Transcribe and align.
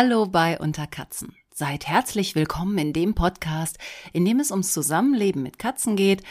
Hallo 0.00 0.26
bei 0.26 0.60
Unter 0.60 0.86
Katzen. 0.86 1.34
Seid 1.52 1.88
herzlich 1.88 2.36
willkommen 2.36 2.78
in 2.78 2.92
dem 2.92 3.16
Podcast, 3.16 3.78
in 4.12 4.24
dem 4.24 4.38
es 4.38 4.52
ums 4.52 4.72
Zusammenleben 4.72 5.42
mit 5.42 5.58
Katzen 5.58 5.96
geht 5.96 6.22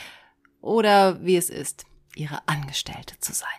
oder 0.61 1.21
wie 1.25 1.35
es 1.35 1.49
ist, 1.49 1.83
ihre 2.15 2.39
Angestellte 2.47 3.19
zu 3.19 3.33
sein. 3.33 3.49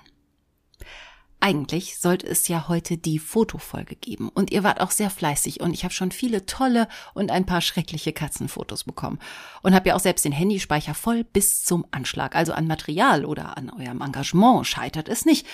Eigentlich 1.40 1.98
sollte 1.98 2.26
es 2.26 2.48
ja 2.48 2.68
heute 2.68 2.96
die 2.96 3.18
Fotofolge 3.18 3.96
geben 3.96 4.30
und 4.30 4.50
ihr 4.50 4.64
wart 4.64 4.80
auch 4.80 4.92
sehr 4.92 5.10
fleißig 5.10 5.60
und 5.60 5.74
ich 5.74 5.84
habe 5.84 5.92
schon 5.92 6.10
viele 6.10 6.46
tolle 6.46 6.88
und 7.12 7.30
ein 7.30 7.44
paar 7.44 7.60
schreckliche 7.60 8.14
Katzenfotos 8.14 8.84
bekommen 8.84 9.18
und 9.60 9.74
habe 9.74 9.90
ja 9.90 9.94
auch 9.94 10.00
selbst 10.00 10.24
den 10.24 10.32
Handyspeicher 10.32 10.94
voll 10.94 11.22
bis 11.22 11.64
zum 11.64 11.84
Anschlag. 11.90 12.34
Also 12.34 12.54
an 12.54 12.66
Material 12.66 13.26
oder 13.26 13.58
an 13.58 13.68
eurem 13.68 14.00
Engagement 14.00 14.66
scheitert 14.66 15.06
es 15.06 15.26
nicht, 15.26 15.46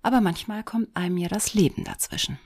aber 0.00 0.22
manchmal 0.22 0.64
kommt 0.64 0.88
einem 0.96 1.18
ja 1.18 1.28
das 1.28 1.52
Leben 1.52 1.84
dazwischen. 1.84 2.38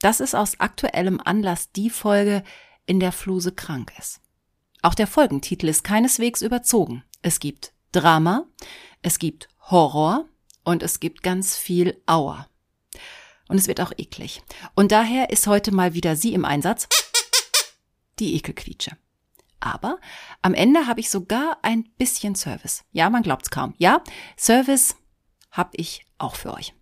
Das 0.00 0.20
ist 0.20 0.34
aus 0.34 0.60
aktuellem 0.60 1.20
Anlass 1.24 1.72
die 1.72 1.90
Folge, 1.90 2.42
in 2.86 3.00
der 3.00 3.12
Fluse 3.12 3.52
krank 3.52 3.92
ist. 3.98 4.20
Auch 4.82 4.94
der 4.94 5.06
Folgentitel 5.06 5.68
ist 5.68 5.82
keineswegs 5.82 6.42
überzogen. 6.42 7.02
Es 7.22 7.40
gibt 7.40 7.72
Drama, 7.92 8.46
es 9.02 9.18
gibt 9.18 9.48
Horror 9.60 10.28
und 10.64 10.82
es 10.82 11.00
gibt 11.00 11.22
ganz 11.22 11.56
viel 11.56 12.00
Auer. 12.06 12.48
Und 13.48 13.58
es 13.58 13.66
wird 13.66 13.80
auch 13.80 13.92
eklig. 13.96 14.42
Und 14.74 14.92
daher 14.92 15.30
ist 15.30 15.46
heute 15.46 15.72
mal 15.72 15.94
wieder 15.94 16.16
sie 16.16 16.34
im 16.34 16.44
Einsatz. 16.44 16.88
Die 18.18 18.36
Ekelquietsche. 18.36 18.96
Aber 19.60 19.98
am 20.42 20.54
Ende 20.54 20.86
habe 20.86 21.00
ich 21.00 21.10
sogar 21.10 21.58
ein 21.62 21.84
bisschen 21.98 22.34
Service. 22.34 22.84
Ja, 22.92 23.10
man 23.10 23.22
glaubt's 23.22 23.50
kaum. 23.50 23.74
Ja, 23.78 24.02
Service 24.36 24.96
habe 25.50 25.70
ich 25.72 26.06
auch 26.18 26.36
für 26.36 26.54
euch. 26.54 26.74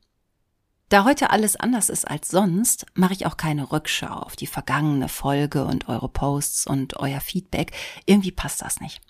Da 0.88 1.04
heute 1.04 1.30
alles 1.30 1.56
anders 1.56 1.88
ist 1.88 2.06
als 2.06 2.28
sonst, 2.28 2.86
mache 2.94 3.14
ich 3.14 3.27
auch 3.27 3.36
keine 3.36 3.72
Rückschau 3.72 4.12
auf 4.12 4.36
die 4.36 4.46
vergangene 4.46 5.08
Folge 5.08 5.64
und 5.64 5.88
eure 5.88 6.08
Posts 6.08 6.66
und 6.66 6.96
euer 6.98 7.20
Feedback. 7.20 7.72
Irgendwie 8.06 8.32
passt 8.32 8.62
das 8.62 8.80
nicht. 8.80 9.00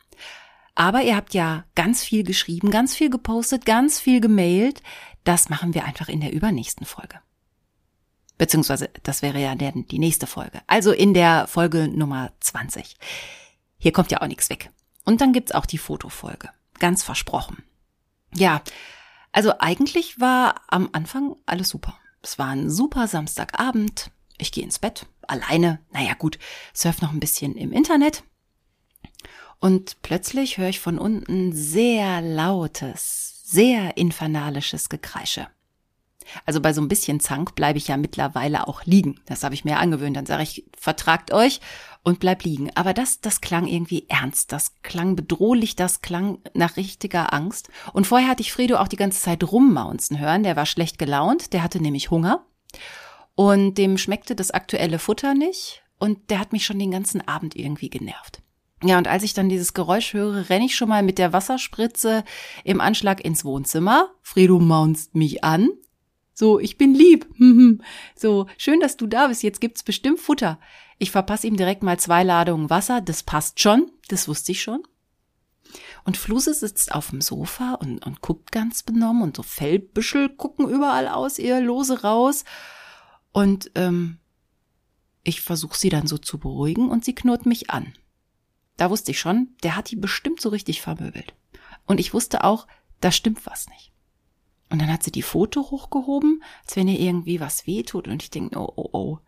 Aber 0.74 1.02
ihr 1.02 1.16
habt 1.16 1.34
ja 1.34 1.64
ganz 1.74 2.02
viel 2.02 2.24
geschrieben, 2.24 2.70
ganz 2.70 2.96
viel 2.96 3.10
gepostet, 3.10 3.64
ganz 3.64 4.00
viel 4.00 4.20
gemailt. 4.20 4.82
Das 5.24 5.48
machen 5.48 5.74
wir 5.74 5.84
einfach 5.84 6.08
in 6.08 6.20
der 6.20 6.32
übernächsten 6.32 6.86
Folge. 6.86 7.20
Beziehungsweise, 8.38 8.90
das 9.04 9.22
wäre 9.22 9.40
ja 9.40 9.54
der, 9.54 9.72
die 9.72 9.98
nächste 9.98 10.26
Folge. 10.26 10.60
Also 10.66 10.92
in 10.92 11.14
der 11.14 11.46
Folge 11.46 11.88
Nummer 11.88 12.32
20. 12.40 12.96
Hier 13.78 13.92
kommt 13.92 14.10
ja 14.10 14.20
auch 14.20 14.26
nichts 14.26 14.50
weg. 14.50 14.70
Und 15.04 15.20
dann 15.20 15.32
gibt's 15.32 15.52
auch 15.52 15.66
die 15.66 15.78
Fotofolge. 15.78 16.50
Ganz 16.80 17.02
versprochen. 17.02 17.62
Ja, 18.34 18.62
also 19.34 19.52
eigentlich 19.58 20.20
war 20.20 20.62
am 20.68 20.88
Anfang 20.92 21.34
alles 21.44 21.68
super. 21.68 21.98
Es 22.22 22.38
war 22.38 22.48
ein 22.48 22.70
super 22.70 23.08
Samstagabend. 23.08 24.12
Ich 24.38 24.52
gehe 24.52 24.62
ins 24.62 24.78
Bett, 24.78 25.06
alleine. 25.26 25.80
Naja 25.90 26.14
gut, 26.14 26.38
surf 26.72 27.02
noch 27.02 27.12
ein 27.12 27.18
bisschen 27.18 27.56
im 27.56 27.72
Internet. 27.72 28.22
Und 29.58 30.00
plötzlich 30.02 30.56
höre 30.58 30.68
ich 30.68 30.78
von 30.78 30.98
unten 30.98 31.52
sehr 31.52 32.20
lautes, 32.20 33.42
sehr 33.44 33.96
infernalisches 33.96 34.88
Gekreische. 34.88 35.48
Also 36.46 36.60
bei 36.60 36.72
so 36.72 36.80
ein 36.80 36.88
bisschen 36.88 37.20
Zank 37.20 37.54
bleibe 37.54 37.78
ich 37.78 37.88
ja 37.88 37.96
mittlerweile 37.96 38.68
auch 38.68 38.84
liegen. 38.84 39.20
Das 39.26 39.44
habe 39.44 39.54
ich 39.54 39.64
mir 39.64 39.78
angewöhnt. 39.78 40.16
Dann 40.16 40.26
sage 40.26 40.42
ich, 40.42 40.64
vertragt 40.76 41.32
euch 41.32 41.60
und 42.02 42.20
bleib 42.20 42.44
liegen. 42.44 42.70
Aber 42.74 42.94
das, 42.94 43.20
das 43.20 43.40
klang 43.40 43.66
irgendwie 43.66 44.06
ernst, 44.08 44.52
das 44.52 44.74
klang 44.82 45.16
bedrohlich, 45.16 45.74
das 45.74 46.02
klang 46.02 46.38
nach 46.52 46.76
richtiger 46.76 47.32
Angst. 47.32 47.70
Und 47.92 48.06
vorher 48.06 48.28
hatte 48.28 48.42
ich 48.42 48.52
Fredo 48.52 48.76
auch 48.76 48.88
die 48.88 48.96
ganze 48.96 49.20
Zeit 49.20 49.42
rummaunzen 49.42 50.20
hören. 50.20 50.42
Der 50.42 50.56
war 50.56 50.66
schlecht 50.66 50.98
gelaunt, 50.98 51.52
der 51.52 51.62
hatte 51.62 51.80
nämlich 51.80 52.10
Hunger. 52.10 52.44
Und 53.34 53.78
dem 53.78 53.98
schmeckte 53.98 54.36
das 54.36 54.50
aktuelle 54.52 54.98
Futter 54.98 55.34
nicht. 55.34 55.82
Und 55.98 56.30
der 56.30 56.38
hat 56.38 56.52
mich 56.52 56.64
schon 56.64 56.78
den 56.78 56.90
ganzen 56.90 57.26
Abend 57.26 57.56
irgendwie 57.56 57.88
genervt. 57.88 58.42
Ja, 58.82 58.98
und 58.98 59.08
als 59.08 59.22
ich 59.22 59.32
dann 59.32 59.48
dieses 59.48 59.72
Geräusch 59.72 60.12
höre, 60.12 60.50
renne 60.50 60.66
ich 60.66 60.76
schon 60.76 60.90
mal 60.90 61.02
mit 61.02 61.16
der 61.16 61.32
Wasserspritze 61.32 62.22
im 62.64 62.82
Anschlag 62.82 63.24
ins 63.24 63.44
Wohnzimmer. 63.44 64.10
Fredo 64.20 64.58
maunzt 64.58 65.14
mich 65.14 65.42
an. 65.42 65.70
So, 66.34 66.58
ich 66.58 66.76
bin 66.76 66.94
lieb. 66.94 67.26
so, 68.16 68.46
schön, 68.58 68.80
dass 68.80 68.96
du 68.96 69.06
da 69.06 69.28
bist. 69.28 69.42
Jetzt 69.42 69.60
gibt's 69.60 69.82
bestimmt 69.82 70.20
Futter. 70.20 70.58
Ich 70.98 71.10
verpasse 71.10 71.46
ihm 71.46 71.56
direkt 71.56 71.82
mal 71.82 71.98
zwei 71.98 72.24
Ladungen 72.24 72.70
Wasser. 72.70 73.00
Das 73.00 73.22
passt 73.22 73.60
schon. 73.60 73.90
Das 74.08 74.28
wusste 74.28 74.52
ich 74.52 74.60
schon. 74.60 74.82
Und 76.04 76.16
Fluse 76.16 76.52
sitzt 76.52 76.94
auf 76.94 77.10
dem 77.10 77.20
Sofa 77.20 77.74
und, 77.74 78.04
und 78.04 78.20
guckt 78.20 78.52
ganz 78.52 78.82
benommen 78.82 79.22
und 79.22 79.36
so 79.36 79.42
Fellbüschel 79.42 80.28
gucken 80.28 80.68
überall 80.68 81.08
aus 81.08 81.38
ihr 81.38 81.60
Lose 81.60 82.02
raus. 82.02 82.44
Und 83.32 83.70
ähm, 83.74 84.18
ich 85.22 85.40
versuche 85.40 85.78
sie 85.78 85.88
dann 85.88 86.06
so 86.06 86.18
zu 86.18 86.38
beruhigen 86.38 86.90
und 86.90 87.04
sie 87.04 87.14
knurrt 87.14 87.46
mich 87.46 87.70
an. 87.70 87.94
Da 88.76 88.90
wusste 88.90 89.12
ich 89.12 89.18
schon, 89.18 89.54
der 89.62 89.76
hat 89.76 89.90
die 89.90 89.96
bestimmt 89.96 90.40
so 90.40 90.50
richtig 90.50 90.82
vermöbelt. 90.82 91.34
Und 91.86 92.00
ich 92.00 92.12
wusste 92.12 92.44
auch, 92.44 92.66
da 93.00 93.10
stimmt 93.10 93.46
was 93.46 93.68
nicht. 93.68 93.93
Und 94.70 94.80
dann 94.80 94.92
hat 94.92 95.02
sie 95.02 95.12
die 95.12 95.22
Foto 95.22 95.70
hochgehoben, 95.70 96.42
als 96.64 96.76
wenn 96.76 96.88
ihr 96.88 96.98
irgendwie 96.98 97.40
was 97.40 97.66
wehtut. 97.66 98.08
Und 98.08 98.22
ich 98.22 98.30
denke, 98.30 98.58
oh, 98.58 98.72
oh, 98.76 98.88
oh. 98.92 99.18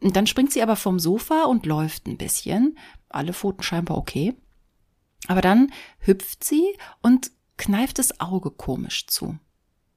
Und 0.00 0.16
dann 0.16 0.26
springt 0.26 0.52
sie 0.52 0.62
aber 0.62 0.76
vom 0.76 0.98
Sofa 0.98 1.44
und 1.44 1.66
läuft 1.66 2.06
ein 2.06 2.18
bisschen. 2.18 2.78
Alle 3.08 3.32
Pfoten 3.32 3.62
scheinbar 3.62 3.98
okay. 3.98 4.34
Aber 5.26 5.40
dann 5.40 5.72
hüpft 5.98 6.44
sie 6.44 6.76
und 7.02 7.30
kneift 7.56 7.98
das 7.98 8.20
Auge 8.20 8.50
komisch 8.50 9.06
zu. 9.06 9.38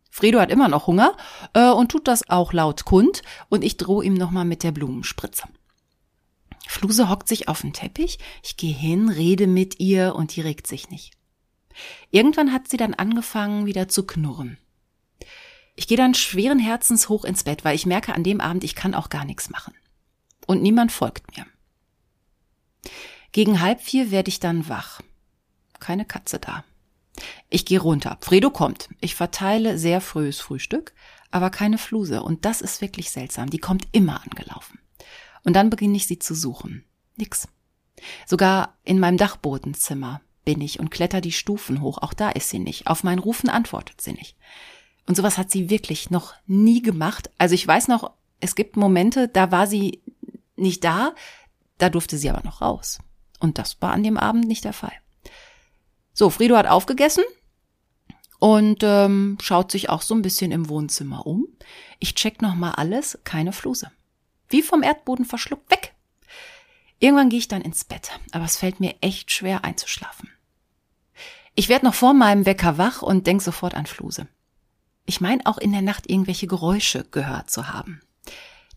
Fredo 0.10 0.40
hat 0.40 0.52
immer 0.52 0.68
noch 0.68 0.88
Hunger 0.88 1.16
äh, 1.54 1.70
und 1.70 1.92
tut 1.92 2.08
das 2.08 2.30
auch 2.30 2.52
laut 2.52 2.86
kund 2.86 3.22
und 3.50 3.64
ich 3.64 3.78
drohe 3.78 4.04
ihm 4.04 4.16
nochmal 4.16 4.46
mit 4.46 4.64
der 4.64 4.72
Blumenspritze. 4.72 5.44
Fluse 6.68 7.10
hockt 7.10 7.28
sich 7.28 7.48
auf 7.48 7.62
den 7.62 7.74
Teppich, 7.74 8.20
ich 8.44 8.58
gehe 8.58 8.74
hin, 8.74 9.10
rede 9.10 9.48
mit 9.48 9.80
ihr 9.80 10.16
und 10.16 10.36
die 10.36 10.42
regt 10.42 10.68
sich 10.68 10.90
nicht. 10.90 11.14
Irgendwann 12.12 12.52
hat 12.52 12.68
sie 12.68 12.78
dann 12.78 12.94
angefangen 12.94 13.66
wieder 13.66 13.88
zu 13.88 14.06
knurren. 14.06 14.58
Ich 15.80 15.88
gehe 15.88 15.96
dann 15.96 16.14
schweren 16.14 16.60
Herzens 16.60 17.08
hoch 17.08 17.24
ins 17.24 17.46
Bett, 17.46 17.64
weil 17.64 17.74
ich 17.74 17.86
merke 17.86 18.14
an 18.14 18.22
dem 18.22 18.42
Abend, 18.42 18.66
ich 18.66 18.76
kann 18.76 18.94
auch 18.94 19.08
gar 19.08 19.24
nichts 19.24 19.50
machen. 19.50 19.74
Und 20.46 20.62
niemand 20.62 20.92
folgt 20.92 21.38
mir. 21.38 21.46
Gegen 23.32 23.62
halb 23.62 23.80
vier 23.80 24.12
werde 24.12 24.28
ich 24.28 24.42
dann 24.42 24.68
wach. 24.68 25.00
Keine 25.80 26.04
Katze 26.04 26.38
da. 26.38 26.66
Ich 27.50 27.66
gehe 27.66 27.80
runter. 27.80 28.18
Fredo 28.20 28.50
kommt. 28.50 28.90
Ich 29.00 29.16
verteile 29.16 29.78
sehr 29.78 30.02
frühes 30.02 30.42
Frühstück, 30.42 30.94
aber 31.32 31.50
keine 31.50 31.78
Fluse. 31.78 32.24
Und 32.24 32.44
das 32.44 32.60
ist 32.60 32.82
wirklich 32.82 33.10
seltsam. 33.10 33.50
Die 33.50 33.60
kommt 33.60 33.88
immer 33.94 34.22
angelaufen. 34.22 34.80
Und 35.46 35.54
dann 35.54 35.70
beginne 35.70 35.96
ich 35.96 36.08
sie 36.08 36.20
zu 36.20 36.36
suchen. 36.36 36.84
Nix. 37.16 37.48
Sogar 38.26 38.78
in 38.84 39.00
meinem 39.00 39.16
Dachbodenzimmer 39.16 40.20
bin 40.44 40.60
ich 40.60 40.82
und 40.82 40.92
kletter 40.92 41.22
die 41.22 41.32
Stufen 41.32 41.80
hoch. 41.80 42.00
Auch 42.00 42.14
da 42.14 42.32
ist 42.32 42.50
sie 42.50 42.60
nicht. 42.60 42.88
Auf 42.88 43.06
meinen 43.06 43.20
Rufen 43.20 43.48
antwortet 43.48 44.02
sie 44.02 44.12
nicht. 44.12 44.36
Und 45.10 45.16
sowas 45.16 45.40
hat 45.40 45.50
sie 45.50 45.72
wirklich 45.72 46.12
noch 46.12 46.36
nie 46.46 46.84
gemacht. 46.84 47.32
Also 47.40 47.56
ich 47.56 47.68
weiß 47.68 47.88
noch, 47.88 48.12
es 48.42 48.54
gibt 48.54 48.78
Momente, 48.78 49.28
da 49.28 49.52
war 49.52 49.66
sie 49.66 50.04
nicht 50.56 50.84
da, 50.84 51.16
da 51.80 51.90
durfte 51.90 52.16
sie 52.16 52.30
aber 52.30 52.44
noch 52.44 52.62
raus. 52.62 53.00
Und 53.40 53.58
das 53.58 53.82
war 53.82 53.92
an 53.92 54.04
dem 54.04 54.20
Abend 54.20 54.48
nicht 54.48 54.66
der 54.66 54.74
Fall. 54.74 54.94
So, 56.14 56.30
Frido 56.30 56.56
hat 56.56 56.68
aufgegessen 56.68 57.24
und 58.38 58.84
ähm, 58.84 59.40
schaut 59.42 59.72
sich 59.72 59.90
auch 59.90 60.04
so 60.04 60.14
ein 60.14 60.22
bisschen 60.22 60.52
im 60.52 60.70
Wohnzimmer 60.70 61.26
um. 61.26 61.48
Ich 61.98 62.14
check 62.14 62.44
noch 62.44 62.54
mal 62.54 62.74
alles, 62.74 63.18
keine 63.24 63.52
Fluse. 63.52 63.90
Wie 64.48 64.62
vom 64.62 64.84
Erdboden 64.84 65.26
verschluckt, 65.26 65.72
weg. 65.72 65.96
Irgendwann 67.00 67.30
gehe 67.30 67.40
ich 67.40 67.48
dann 67.48 67.64
ins 67.64 67.84
Bett, 67.84 68.12
aber 68.32 68.46
es 68.46 68.58
fällt 68.58 68.80
mir 68.80 68.94
echt 69.02 69.32
schwer 69.32 69.64
einzuschlafen. 69.64 70.30
Ich 71.56 71.68
werde 71.68 71.86
noch 71.86 71.96
vor 71.96 72.14
meinem 72.14 72.46
Wecker 72.46 72.78
wach 72.78 73.02
und 73.02 73.26
denk 73.26 73.42
sofort 73.42 73.74
an 73.74 73.88
Fluse. 73.88 74.28
Ich 75.10 75.22
meine 75.22 75.44
auch 75.48 75.58
in 75.58 75.72
der 75.72 75.82
Nacht 75.82 76.08
irgendwelche 76.08 76.46
Geräusche 76.46 77.04
gehört 77.04 77.50
zu 77.50 77.74
haben. 77.74 78.00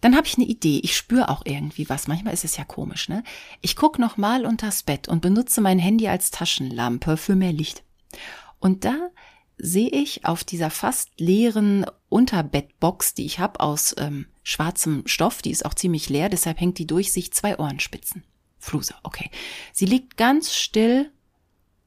Dann 0.01 0.17
habe 0.17 0.27
ich 0.27 0.39
eine 0.39 0.47
Idee. 0.47 0.81
Ich 0.83 0.97
spüre 0.97 1.29
auch 1.29 1.43
irgendwie 1.45 1.91
was. 1.91 2.09
Manchmal 2.09 2.33
ist 2.33 2.47
es 2.47 2.57
ja 2.57 2.65
komisch, 2.65 3.11
ne? 3.11 3.23
Ich 3.61 3.77
guck 3.77 3.99
noch 3.99 4.17
mal 4.17 4.47
unters 4.47 4.83
Bett 4.83 5.09
und 5.09 5.21
benutze 5.21 5.61
mein 5.61 5.79
Handy 5.79 6.09
als 6.09 6.31
Taschenlampe 6.31 7.19
für 7.19 7.37
mehr 7.37 7.53
Licht. 7.53 7.85
Und 8.61 8.87
da 8.87 9.11
sehe 9.59 9.91
ich 9.91 10.25
auf 10.25 10.43
dieser 10.43 10.71
fast 10.71 11.11
leeren 11.21 11.85
Unterbettbox, 12.09 13.13
die 13.13 13.27
ich 13.27 13.39
habe 13.39 13.61
aus 13.61 13.95
ähm, 13.99 14.25
schwarzem 14.43 15.03
Stoff, 15.05 15.43
die 15.43 15.51
ist 15.51 15.67
auch 15.67 15.75
ziemlich 15.75 16.09
leer, 16.09 16.31
deshalb 16.31 16.59
hängt 16.61 16.79
die 16.79 16.87
durch 16.87 17.13
sich 17.13 17.35
zwei 17.35 17.59
Ohrenspitzen. 17.59 18.25
Fluse, 18.59 18.95
okay. 19.03 19.31
Sie 19.75 19.87
liegt 19.87 20.17
ganz 20.17 20.55
still 20.55 21.13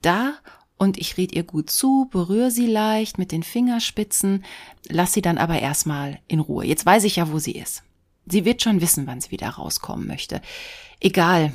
da 0.03 0.35
und 0.77 0.97
ich 0.97 1.17
red 1.17 1.33
ihr 1.33 1.43
gut 1.43 1.69
zu, 1.69 2.07
berühre 2.11 2.51
sie 2.51 2.67
leicht 2.67 3.17
mit 3.17 3.31
den 3.31 3.43
Fingerspitzen, 3.43 4.43
lass 4.87 5.13
sie 5.13 5.21
dann 5.21 5.37
aber 5.37 5.59
erstmal 5.59 6.19
in 6.27 6.39
Ruhe. 6.39 6.65
Jetzt 6.65 6.85
weiß 6.85 7.05
ich 7.05 7.15
ja, 7.15 7.31
wo 7.31 7.39
sie 7.39 7.53
ist. 7.53 7.83
Sie 8.25 8.43
wird 8.43 8.61
schon 8.61 8.81
wissen, 8.81 9.07
wann 9.07 9.21
sie 9.21 9.31
wieder 9.31 9.49
rauskommen 9.49 10.07
möchte. 10.07 10.41
Egal, 10.99 11.53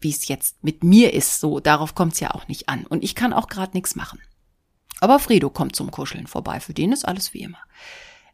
wie 0.00 0.10
es 0.10 0.28
jetzt 0.28 0.62
mit 0.62 0.84
mir 0.84 1.14
ist, 1.14 1.40
so, 1.40 1.60
darauf 1.60 1.94
kommt 1.94 2.14
es 2.14 2.20
ja 2.20 2.32
auch 2.32 2.48
nicht 2.48 2.68
an. 2.68 2.84
Und 2.84 3.02
ich 3.02 3.14
kann 3.14 3.32
auch 3.32 3.48
gerade 3.48 3.76
nichts 3.76 3.96
machen. 3.96 4.20
Aber 5.00 5.18
Fredo 5.18 5.48
kommt 5.50 5.76
zum 5.76 5.90
Kuscheln 5.90 6.26
vorbei, 6.26 6.60
für 6.60 6.74
den 6.74 6.92
ist 6.92 7.06
alles 7.06 7.32
wie 7.32 7.40
immer. 7.40 7.58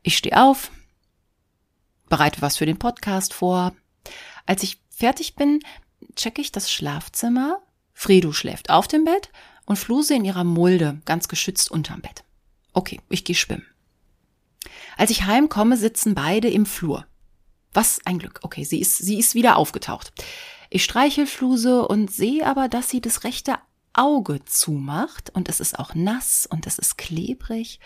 Ich 0.03 0.17
stehe 0.17 0.43
auf, 0.43 0.71
bereite 2.09 2.43
was 2.43 2.57
für 2.57 2.67
den 2.67 2.79
Podcast 2.79 3.35
vor. 3.35 3.75
Als 4.47 4.63
ich 4.63 4.81
fertig 4.91 5.37
bin, 5.37 5.61
checke 6.17 6.41
ich 6.41 6.53
das 6.53 6.71
Schlafzimmer. 6.71 7.59
Fredo 7.93 8.33
schläft 8.33 8.71
auf 8.71 8.89
dem 8.89 9.05
Bett 9.05 9.31
und 9.67 9.77
Fluse 9.79 10.15
in 10.15 10.25
ihrer 10.25 10.45
Mulde, 10.45 11.01
ganz 11.05 11.29
geschützt 11.29 11.71
unterm 11.71 12.01
Bett. 12.01 12.25
Okay, 12.73 13.01
ich 13.09 13.25
gehe 13.25 13.37
schwimmen. 13.37 13.67
Als 14.97 15.11
ich 15.11 15.25
heimkomme, 15.25 15.77
sitzen 15.77 16.15
beide 16.15 16.49
im 16.49 16.67
Flur. 16.67 17.07
Was 17.73 18.01
ein 18.05 18.19
Glück. 18.19 18.41
Okay, 18.43 18.65
sie 18.65 18.81
ist, 18.81 18.99
sie 18.99 19.19
ist 19.19 19.35
wieder 19.35 19.57
aufgetaucht. 19.57 20.13
Ich 20.71 20.85
streichel 20.85 21.27
Fluse 21.27 21.87
und 21.87 22.11
sehe 22.11 22.47
aber, 22.47 22.69
dass 22.69 22.89
sie 22.89 23.01
das 23.01 23.25
rechte 23.25 23.57
Auge 23.93 24.45
zumacht 24.45 25.31
und 25.31 25.49
es 25.49 25.61
ist 25.61 25.79
auch 25.79 25.95
nass 25.95 26.47
und 26.51 26.67
es 26.67 26.79
ist 26.79 26.99
klebrig. 26.99 27.81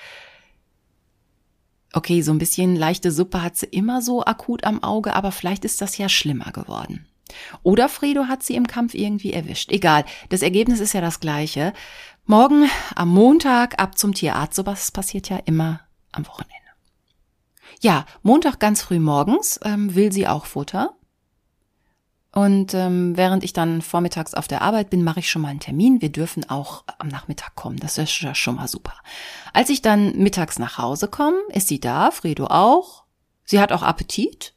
Okay, 1.93 2.23
so 2.23 2.33
ein 2.33 2.39
bisschen 2.39 2.77
leichte 2.77 3.11
Suppe 3.11 3.43
hat 3.43 3.57
sie 3.57 3.67
immer 3.67 4.03
so 4.03 4.25
akut 4.25 4.65
am 4.65 4.83
Auge, 4.83 5.15
aber 5.15 5.33
vielleicht 5.33 5.65
ist 5.65 5.81
das 5.81 5.97
ja 5.99 6.09
schlimmer 6.09 6.53
geworden. 6.53 7.07
Oder 7.63 7.89
Fredo 7.89 8.27
hat 8.27 8.43
sie 8.43 8.55
im 8.55 8.67
Kampf 8.67 8.95
irgendwie 8.95 9.33
erwischt. 9.33 9.71
Egal, 9.71 10.05
das 10.29 10.43
Ergebnis 10.43 10.81
ist 10.81 10.93
ja 10.93 11.01
das 11.01 11.21
gleiche. 11.21 11.73
Morgen 12.25 12.69
am 12.95 13.09
Montag 13.09 13.81
ab 13.81 13.97
zum 13.97 14.15
Tierarzt. 14.15 14.55
Sowas 14.55 14.91
passiert 14.91 15.29
ja 15.29 15.39
immer 15.45 15.81
am 16.13 16.27
Wochenende. 16.27 16.55
Ja, 17.81 18.07
Montag 18.23 18.59
ganz 18.59 18.83
früh 18.83 18.99
morgens 18.99 19.61
ähm, 19.65 19.95
will 19.95 20.13
sie 20.13 20.27
auch 20.27 20.47
Futter. 20.47 20.95
Und 22.33 22.75
ähm, 22.75 23.17
während 23.17 23.43
ich 23.43 23.53
dann 23.53 23.81
vormittags 23.83 24.35
auf 24.35 24.49
der 24.49 24.63
Arbeit 24.63 24.91
bin, 24.91 25.03
mache 25.03 25.21
ich 25.21 25.31
schon 25.31 25.43
mal 25.43 25.49
einen 25.49 25.61
Termin. 25.61 26.03
Wir 26.03 26.13
dürfen 26.13 26.49
auch 26.51 26.85
am 26.99 27.09
Nachmittag 27.09 27.55
kommen. 27.55 27.79
Das 27.79 27.99
ist 27.99 28.21
ja 28.21 28.35
schon 28.35 28.57
mal 28.57 28.69
super. 28.69 28.95
Als 29.53 29.71
ich 29.71 29.81
dann 29.81 30.17
mittags 30.17 30.59
nach 30.59 30.79
Hause 30.79 31.09
komme, 31.09 31.39
ist 31.49 31.69
sie 31.69 31.81
da, 31.81 32.11
Fredo 32.11 32.47
auch. 32.47 33.05
Sie 33.45 33.61
hat 33.61 33.73
auch 33.73 33.83
Appetit 33.83 34.55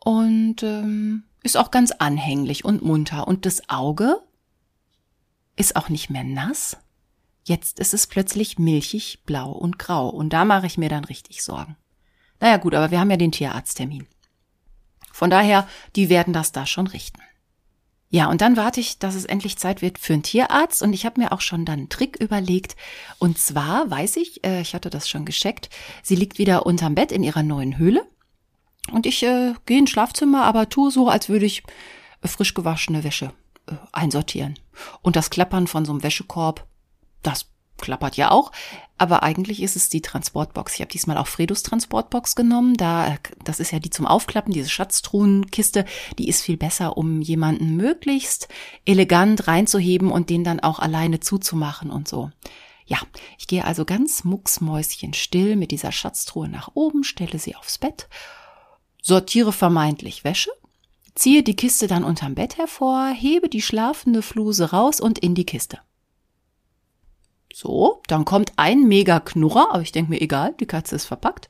und 0.00 0.62
ähm, 0.64 1.22
ist 1.42 1.56
auch 1.56 1.70
ganz 1.70 1.90
anhänglich 1.92 2.64
und 2.64 2.82
munter. 2.82 3.26
Und 3.26 3.46
das 3.46 3.68
Auge 3.68 4.20
ist 5.56 5.76
auch 5.76 5.88
nicht 5.88 6.10
mehr 6.10 6.24
nass. 6.24 6.76
Jetzt 7.44 7.80
ist 7.80 7.94
es 7.94 8.06
plötzlich 8.06 8.58
milchig, 8.58 9.22
blau 9.24 9.50
und 9.50 9.78
grau. 9.78 10.08
Und 10.08 10.32
da 10.32 10.44
mache 10.44 10.66
ich 10.66 10.78
mir 10.78 10.88
dann 10.88 11.04
richtig 11.04 11.42
Sorgen. 11.42 11.76
Naja 12.40 12.56
gut, 12.56 12.74
aber 12.74 12.90
wir 12.90 13.00
haben 13.00 13.10
ja 13.10 13.16
den 13.16 13.32
Tierarzttermin. 13.32 14.06
Von 15.12 15.30
daher, 15.30 15.68
die 15.96 16.08
werden 16.08 16.32
das 16.32 16.52
da 16.52 16.66
schon 16.66 16.86
richten. 16.86 17.20
Ja, 18.12 18.28
und 18.28 18.40
dann 18.40 18.56
warte 18.56 18.80
ich, 18.80 18.98
dass 18.98 19.14
es 19.14 19.24
endlich 19.24 19.56
Zeit 19.56 19.82
wird 19.82 19.98
für 19.98 20.14
einen 20.14 20.24
Tierarzt 20.24 20.82
und 20.82 20.92
ich 20.92 21.06
habe 21.06 21.20
mir 21.20 21.30
auch 21.30 21.40
schon 21.40 21.64
dann 21.64 21.78
einen 21.78 21.88
Trick 21.88 22.16
überlegt. 22.16 22.74
Und 23.18 23.38
zwar 23.38 23.88
weiß 23.88 24.16
ich, 24.16 24.44
äh, 24.44 24.62
ich 24.62 24.74
hatte 24.74 24.90
das 24.90 25.08
schon 25.08 25.24
gescheckt, 25.24 25.70
sie 26.02 26.16
liegt 26.16 26.38
wieder 26.38 26.66
unterm 26.66 26.96
Bett 26.96 27.12
in 27.12 27.22
ihrer 27.22 27.44
neuen 27.44 27.78
Höhle 27.78 28.04
und 28.92 29.06
ich 29.06 29.22
äh, 29.22 29.54
gehe 29.66 29.78
ins 29.78 29.90
Schlafzimmer, 29.90 30.44
aber 30.44 30.68
tue 30.68 30.90
so, 30.90 31.08
als 31.08 31.28
würde 31.28 31.46
ich 31.46 31.62
äh, 32.22 32.28
frisch 32.28 32.54
gewaschene 32.54 33.04
Wäsche 33.04 33.32
äh, 33.66 33.74
einsortieren. 33.92 34.58
Und 35.02 35.16
das 35.16 35.30
Klappern 35.30 35.66
von 35.66 35.84
so 35.84 35.92
einem 35.92 36.02
Wäschekorb, 36.02 36.66
das 37.22 37.46
klappert 37.80 38.16
ja 38.16 38.30
auch. 38.30 38.52
Aber 38.98 39.22
eigentlich 39.22 39.62
ist 39.62 39.76
es 39.76 39.88
die 39.88 40.02
Transportbox. 40.02 40.74
Ich 40.74 40.80
habe 40.80 40.90
diesmal 40.90 41.16
auch 41.16 41.26
Fredos 41.26 41.62
Transportbox 41.62 42.36
genommen. 42.36 42.74
Da, 42.74 43.16
das 43.44 43.58
ist 43.58 43.72
ja 43.72 43.78
die 43.78 43.90
zum 43.90 44.06
Aufklappen, 44.06 44.52
diese 44.52 44.68
Schatztruhenkiste. 44.68 45.86
Die 46.18 46.28
ist 46.28 46.42
viel 46.42 46.58
besser, 46.58 46.98
um 46.98 47.22
jemanden 47.22 47.76
möglichst 47.76 48.48
elegant 48.84 49.48
reinzuheben 49.48 50.10
und 50.10 50.28
den 50.28 50.44
dann 50.44 50.60
auch 50.60 50.78
alleine 50.78 51.20
zuzumachen 51.20 51.90
und 51.90 52.08
so. 52.08 52.30
Ja, 52.84 52.98
ich 53.38 53.46
gehe 53.46 53.64
also 53.64 53.84
ganz 53.84 54.24
mucksmäuschenstill 54.24 55.56
mit 55.56 55.70
dieser 55.70 55.92
Schatztruhe 55.92 56.48
nach 56.48 56.70
oben, 56.74 57.04
stelle 57.04 57.38
sie 57.38 57.54
aufs 57.54 57.78
Bett, 57.78 58.08
sortiere 59.02 59.52
vermeintlich 59.52 60.24
Wäsche, 60.24 60.50
ziehe 61.14 61.42
die 61.42 61.56
Kiste 61.56 61.86
dann 61.86 62.04
unterm 62.04 62.34
Bett 62.34 62.58
hervor, 62.58 63.08
hebe 63.08 63.48
die 63.48 63.62
schlafende 63.62 64.22
Fluse 64.22 64.70
raus 64.70 65.00
und 65.00 65.18
in 65.18 65.34
die 65.34 65.46
Kiste. 65.46 65.78
So, 67.52 68.00
dann 68.06 68.24
kommt 68.24 68.52
ein 68.56 68.84
mega 68.84 69.20
Knurrer, 69.20 69.68
aber 69.72 69.82
ich 69.82 69.92
denke 69.92 70.10
mir, 70.10 70.20
egal, 70.20 70.54
die 70.60 70.66
Katze 70.66 70.96
ist 70.96 71.06
verpackt. 71.06 71.48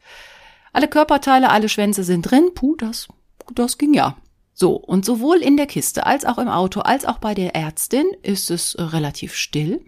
Alle 0.73 0.88
Körperteile, 0.88 1.50
alle 1.50 1.69
Schwänze 1.69 2.05
sind 2.05 2.23
drin. 2.23 2.50
Puh, 2.55 2.76
das, 2.76 3.08
das 3.55 3.76
ging 3.76 3.93
ja. 3.93 4.17
So, 4.55 4.76
und 4.76 5.05
sowohl 5.05 5.38
in 5.38 5.56
der 5.56 5.67
Kiste 5.67 6.06
als 6.06 6.25
auch 6.25 6.38
im 6.38 6.49
Auto 6.49 6.81
als 6.81 7.05
auch 7.05 7.19
bei 7.19 7.35
der 7.35 7.55
Ärztin 7.55 8.06
ist 8.23 8.50
es 8.50 8.76
relativ 8.79 9.35
still. 9.35 9.85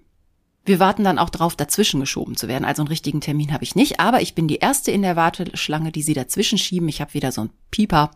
Wir 0.64 0.78
warten 0.78 1.04
dann 1.04 1.18
auch 1.18 1.30
drauf, 1.30 1.56
dazwischen 1.56 2.00
geschoben 2.00 2.36
zu 2.36 2.48
werden. 2.48 2.64
Also 2.64 2.82
einen 2.82 2.88
richtigen 2.88 3.20
Termin 3.20 3.52
habe 3.52 3.64
ich 3.64 3.74
nicht, 3.74 4.00
aber 4.00 4.20
ich 4.22 4.34
bin 4.34 4.46
die 4.48 4.58
erste 4.58 4.90
in 4.90 5.02
der 5.02 5.16
Warteschlange, 5.16 5.90
die 5.90 6.02
sie 6.02 6.14
dazwischen 6.14 6.58
schieben. 6.58 6.88
Ich 6.88 7.00
habe 7.00 7.14
wieder 7.14 7.32
so 7.32 7.42
ein 7.42 7.50
Pieper 7.70 8.10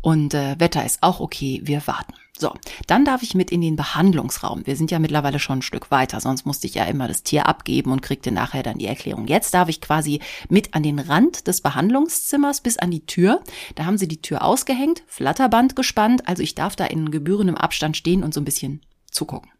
und 0.00 0.34
äh, 0.34 0.58
Wetter 0.58 0.84
ist 0.84 1.02
auch 1.02 1.20
okay. 1.20 1.60
Wir 1.64 1.86
warten. 1.86 2.14
So, 2.38 2.54
dann 2.86 3.04
darf 3.04 3.24
ich 3.24 3.34
mit 3.34 3.50
in 3.50 3.60
den 3.60 3.74
Behandlungsraum. 3.74 4.64
Wir 4.64 4.76
sind 4.76 4.92
ja 4.92 5.00
mittlerweile 5.00 5.40
schon 5.40 5.58
ein 5.58 5.62
Stück 5.62 5.90
weiter, 5.90 6.20
sonst 6.20 6.46
musste 6.46 6.68
ich 6.68 6.74
ja 6.74 6.84
immer 6.84 7.08
das 7.08 7.24
Tier 7.24 7.46
abgeben 7.46 7.90
und 7.90 8.00
kriegte 8.00 8.30
nachher 8.30 8.62
dann 8.62 8.78
die 8.78 8.86
Erklärung. 8.86 9.26
Jetzt 9.26 9.54
darf 9.54 9.68
ich 9.68 9.80
quasi 9.80 10.20
mit 10.48 10.74
an 10.74 10.84
den 10.84 11.00
Rand 11.00 11.48
des 11.48 11.62
Behandlungszimmers 11.62 12.60
bis 12.60 12.78
an 12.78 12.92
die 12.92 13.06
Tür. 13.06 13.42
Da 13.74 13.86
haben 13.86 13.98
sie 13.98 14.06
die 14.06 14.22
Tür 14.22 14.42
ausgehängt, 14.42 15.02
Flatterband 15.08 15.74
gespannt, 15.74 16.28
also 16.28 16.44
ich 16.44 16.54
darf 16.54 16.76
da 16.76 16.84
in 16.84 17.10
gebührendem 17.10 17.56
Abstand 17.56 17.96
stehen 17.96 18.22
und 18.22 18.32
so 18.32 18.40
ein 18.40 18.44
bisschen 18.44 18.82
zugucken. 19.10 19.50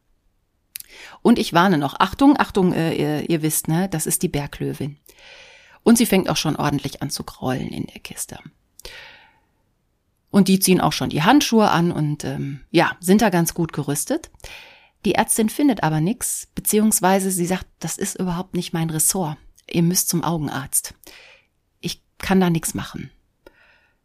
Und 1.22 1.38
ich 1.38 1.52
warne 1.52 1.78
noch, 1.78 1.94
Achtung, 1.98 2.38
Achtung, 2.38 2.72
äh, 2.72 2.94
ihr, 2.94 3.30
ihr 3.30 3.42
wisst, 3.42 3.68
ne, 3.68 3.88
das 3.88 4.06
ist 4.06 4.22
die 4.22 4.28
Berglöwin. 4.28 4.96
Und 5.82 5.98
sie 5.98 6.06
fängt 6.06 6.28
auch 6.28 6.36
schon 6.36 6.56
ordentlich 6.56 7.02
an 7.02 7.10
zu 7.10 7.24
grollen 7.24 7.68
in 7.68 7.86
der 7.86 8.00
Kiste. 8.00 8.38
Und 10.30 10.48
die 10.48 10.60
ziehen 10.60 10.80
auch 10.80 10.92
schon 10.92 11.10
die 11.10 11.22
Handschuhe 11.22 11.70
an 11.70 11.90
und 11.90 12.24
ähm, 12.24 12.60
ja, 12.70 12.96
sind 13.00 13.22
da 13.22 13.30
ganz 13.30 13.54
gut 13.54 13.72
gerüstet. 13.72 14.30
Die 15.04 15.14
Ärztin 15.14 15.48
findet 15.48 15.82
aber 15.82 16.00
nichts, 16.00 16.48
beziehungsweise 16.54 17.30
sie 17.30 17.46
sagt, 17.46 17.66
das 17.78 17.96
ist 17.96 18.18
überhaupt 18.18 18.54
nicht 18.54 18.72
mein 18.72 18.90
Ressort. 18.90 19.38
Ihr 19.70 19.82
müsst 19.82 20.08
zum 20.08 20.24
Augenarzt. 20.24 20.94
Ich 21.80 22.02
kann 22.18 22.40
da 22.40 22.50
nichts 22.50 22.74
machen. 22.74 23.10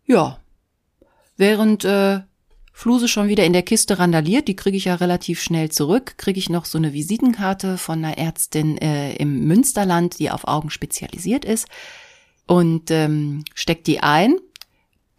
Ja, 0.06 0.40
während 1.38 1.84
äh, 1.84 2.22
Fluse 2.74 3.08
schon 3.08 3.28
wieder 3.28 3.46
in 3.46 3.54
der 3.54 3.62
Kiste 3.64 4.00
randaliert, 4.00 4.48
die 4.48 4.56
kriege 4.56 4.76
ich 4.76 4.86
ja 4.86 4.96
relativ 4.96 5.42
schnell 5.42 5.70
zurück, 5.70 6.16
kriege 6.18 6.40
ich 6.40 6.50
noch 6.50 6.66
so 6.66 6.78
eine 6.78 6.92
Visitenkarte 6.92 7.78
von 7.78 8.04
einer 8.04 8.18
Ärztin 8.18 8.78
äh, 8.80 9.16
im 9.16 9.46
Münsterland, 9.48 10.20
die 10.20 10.32
auf 10.32 10.48
Augen 10.48 10.70
spezialisiert 10.70 11.46
ist. 11.46 11.68
Und 12.46 12.92
ähm, 12.92 13.46
steckt 13.54 13.88
die 13.88 14.02
ein 14.02 14.36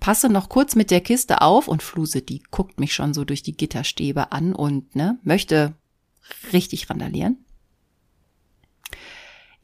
passe 0.04 0.28
noch 0.28 0.50
kurz 0.50 0.76
mit 0.76 0.90
der 0.90 1.00
Kiste 1.00 1.40
auf 1.40 1.66
und 1.66 1.82
Fluse, 1.82 2.20
die 2.20 2.42
guckt 2.50 2.78
mich 2.78 2.92
schon 2.92 3.14
so 3.14 3.24
durch 3.24 3.42
die 3.42 3.56
Gitterstäbe 3.56 4.32
an 4.32 4.54
und 4.54 4.94
ne, 4.94 5.18
möchte 5.22 5.72
richtig 6.52 6.90
randalieren. 6.90 7.43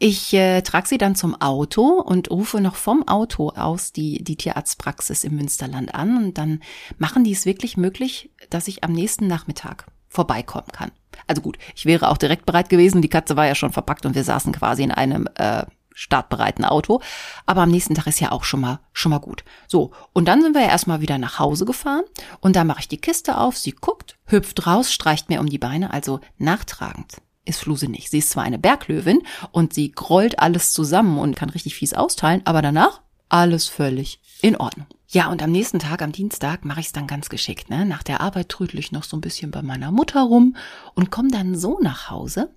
Ich 0.02 0.32
äh, 0.32 0.62
trage 0.62 0.88
sie 0.88 0.96
dann 0.96 1.14
zum 1.14 1.38
Auto 1.42 1.82
und 1.82 2.30
rufe 2.30 2.62
noch 2.62 2.76
vom 2.76 3.06
Auto 3.06 3.50
aus 3.50 3.92
die, 3.92 4.24
die 4.24 4.36
Tierarztpraxis 4.36 5.24
im 5.24 5.36
Münsterland 5.36 5.94
an 5.94 6.16
und 6.16 6.38
dann 6.38 6.62
machen 6.96 7.22
die 7.22 7.32
es 7.32 7.44
wirklich 7.44 7.76
möglich, 7.76 8.30
dass 8.48 8.66
ich 8.66 8.82
am 8.82 8.92
nächsten 8.92 9.26
Nachmittag 9.26 9.84
vorbeikommen 10.08 10.68
kann. 10.72 10.90
Also 11.26 11.42
gut, 11.42 11.58
ich 11.76 11.84
wäre 11.84 12.08
auch 12.08 12.16
direkt 12.16 12.46
bereit 12.46 12.70
gewesen, 12.70 13.02
die 13.02 13.10
Katze 13.10 13.36
war 13.36 13.46
ja 13.46 13.54
schon 13.54 13.72
verpackt 13.72 14.06
und 14.06 14.14
wir 14.14 14.24
saßen 14.24 14.54
quasi 14.54 14.84
in 14.84 14.90
einem 14.90 15.28
äh, 15.34 15.66
startbereiten 15.94 16.64
Auto. 16.64 17.02
Aber 17.44 17.60
am 17.60 17.70
nächsten 17.70 17.94
Tag 17.94 18.06
ist 18.06 18.20
ja 18.20 18.32
auch 18.32 18.44
schon 18.44 18.62
mal, 18.62 18.80
schon 18.94 19.10
mal 19.10 19.18
gut. 19.18 19.44
So. 19.68 19.90
Und 20.14 20.28
dann 20.28 20.40
sind 20.40 20.54
wir 20.54 20.62
ja 20.62 20.68
erstmal 20.68 21.02
wieder 21.02 21.18
nach 21.18 21.38
Hause 21.38 21.66
gefahren 21.66 22.04
und 22.40 22.56
da 22.56 22.64
mache 22.64 22.80
ich 22.80 22.88
die 22.88 23.02
Kiste 23.02 23.36
auf, 23.36 23.58
sie 23.58 23.72
guckt, 23.72 24.16
hüpft 24.24 24.66
raus, 24.66 24.94
streicht 24.94 25.28
mir 25.28 25.40
um 25.40 25.50
die 25.50 25.58
Beine, 25.58 25.92
also 25.92 26.20
nachtragend 26.38 27.18
ist 27.50 27.60
Fluse 27.60 27.88
nicht. 27.88 28.10
Sie 28.10 28.18
ist 28.18 28.30
zwar 28.30 28.44
eine 28.44 28.58
Berglöwin 28.58 29.22
und 29.52 29.74
sie 29.74 29.92
grollt 29.92 30.38
alles 30.38 30.72
zusammen 30.72 31.18
und 31.18 31.36
kann 31.36 31.50
richtig 31.50 31.74
fies 31.74 31.92
austeilen, 31.92 32.42
aber 32.44 32.62
danach 32.62 33.02
alles 33.28 33.68
völlig 33.68 34.20
in 34.40 34.56
Ordnung. 34.56 34.86
Ja, 35.08 35.28
und 35.28 35.42
am 35.42 35.50
nächsten 35.50 35.80
Tag, 35.80 36.02
am 36.02 36.12
Dienstag, 36.12 36.64
mache 36.64 36.80
ich 36.80 36.86
es 36.86 36.92
dann 36.92 37.08
ganz 37.08 37.28
geschickt. 37.28 37.68
Ne? 37.68 37.84
Nach 37.84 38.04
der 38.04 38.20
Arbeit 38.20 38.48
trödel 38.48 38.78
ich 38.78 38.92
noch 38.92 39.02
so 39.02 39.16
ein 39.16 39.20
bisschen 39.20 39.50
bei 39.50 39.60
meiner 39.60 39.90
Mutter 39.90 40.22
rum 40.22 40.56
und 40.94 41.10
komme 41.10 41.30
dann 41.30 41.56
so 41.56 41.80
nach 41.82 42.10
Hause, 42.10 42.54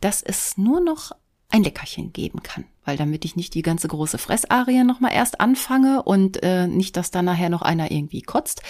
dass 0.00 0.22
es 0.22 0.58
nur 0.58 0.80
noch 0.80 1.12
ein 1.50 1.62
Leckerchen 1.62 2.12
geben 2.12 2.42
kann. 2.42 2.66
Weil 2.84 2.98
damit 2.98 3.24
ich 3.24 3.36
nicht 3.36 3.54
die 3.54 3.62
ganze 3.62 3.88
große 3.88 4.18
Fressarie 4.18 4.84
nochmal 4.84 5.12
erst 5.14 5.40
anfange 5.40 6.02
und 6.02 6.42
äh, 6.42 6.66
nicht, 6.66 6.96
dass 6.98 7.10
dann 7.10 7.24
nachher 7.24 7.48
noch 7.48 7.62
einer 7.62 7.90
irgendwie 7.90 8.20
kotzt. 8.20 8.62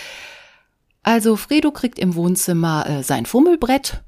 Also 1.02 1.34
Fredo 1.34 1.72
kriegt 1.72 1.98
im 1.98 2.14
Wohnzimmer 2.14 2.86
äh, 2.88 3.02
sein 3.02 3.26
Fummelbrett 3.26 4.04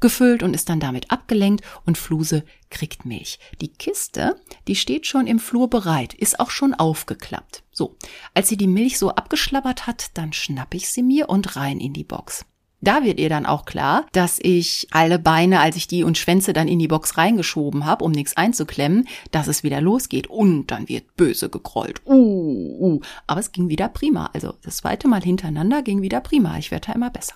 gefüllt 0.00 0.42
und 0.42 0.54
ist 0.54 0.68
dann 0.68 0.80
damit 0.80 1.10
abgelenkt 1.10 1.64
und 1.86 1.98
Fluse 1.98 2.44
kriegt 2.70 3.04
Milch. 3.04 3.38
Die 3.60 3.68
Kiste, 3.68 4.40
die 4.66 4.76
steht 4.76 5.06
schon 5.06 5.26
im 5.26 5.38
Flur 5.38 5.68
bereit, 5.68 6.14
ist 6.14 6.40
auch 6.40 6.50
schon 6.50 6.74
aufgeklappt. 6.74 7.62
So, 7.72 7.96
als 8.34 8.48
sie 8.48 8.56
die 8.56 8.66
Milch 8.66 8.98
so 8.98 9.10
abgeschlabbert 9.10 9.86
hat, 9.86 10.10
dann 10.14 10.32
schnapp 10.32 10.74
ich 10.74 10.88
sie 10.90 11.02
mir 11.02 11.28
und 11.28 11.56
rein 11.56 11.80
in 11.80 11.92
die 11.92 12.04
Box. 12.04 12.44
Da 12.80 13.02
wird 13.02 13.18
ihr 13.18 13.28
dann 13.28 13.44
auch 13.44 13.64
klar, 13.64 14.06
dass 14.12 14.38
ich 14.40 14.86
alle 14.92 15.18
Beine, 15.18 15.58
als 15.58 15.74
ich 15.74 15.88
die 15.88 16.04
und 16.04 16.16
Schwänze 16.16 16.52
dann 16.52 16.68
in 16.68 16.78
die 16.78 16.86
Box 16.86 17.18
reingeschoben 17.18 17.84
habe, 17.86 18.04
um 18.04 18.12
nichts 18.12 18.36
einzuklemmen, 18.36 19.08
dass 19.32 19.48
es 19.48 19.64
wieder 19.64 19.80
losgeht. 19.80 20.28
Und 20.28 20.68
dann 20.68 20.88
wird 20.88 21.16
böse 21.16 21.48
gekrollt. 21.48 22.00
Uh, 22.06 22.14
uh. 22.14 23.00
Aber 23.26 23.40
es 23.40 23.50
ging 23.50 23.68
wieder 23.68 23.88
prima. 23.88 24.30
Also 24.32 24.54
das 24.62 24.76
zweite 24.76 25.08
Mal 25.08 25.22
hintereinander 25.22 25.82
ging 25.82 26.02
wieder 26.02 26.20
prima. 26.20 26.56
Ich 26.58 26.70
werde 26.70 26.86
da 26.88 26.92
immer 26.92 27.10
besser. 27.10 27.34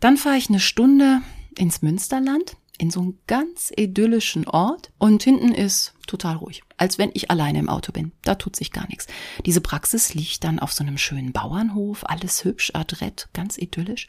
Dann 0.00 0.18
fahre 0.18 0.36
ich 0.36 0.50
eine 0.50 0.60
Stunde 0.60 1.22
ins 1.58 1.82
Münsterland 1.82 2.56
in 2.78 2.90
so 2.90 3.00
einen 3.00 3.18
ganz 3.26 3.72
idyllischen 3.76 4.46
Ort 4.48 4.90
und 4.98 5.22
hinten 5.22 5.52
ist 5.52 5.94
total 6.06 6.36
ruhig, 6.36 6.62
als 6.76 6.98
wenn 6.98 7.10
ich 7.14 7.30
alleine 7.30 7.58
im 7.58 7.68
Auto 7.68 7.92
bin. 7.92 8.12
Da 8.22 8.34
tut 8.34 8.56
sich 8.56 8.72
gar 8.72 8.88
nichts. 8.88 9.06
Diese 9.46 9.60
Praxis 9.60 10.14
liegt 10.14 10.44
dann 10.44 10.58
auf 10.58 10.72
so 10.72 10.82
einem 10.82 10.98
schönen 10.98 11.32
Bauernhof, 11.32 12.04
alles 12.08 12.44
hübsch, 12.44 12.72
adrett, 12.74 13.28
ganz 13.32 13.58
idyllisch. 13.58 14.08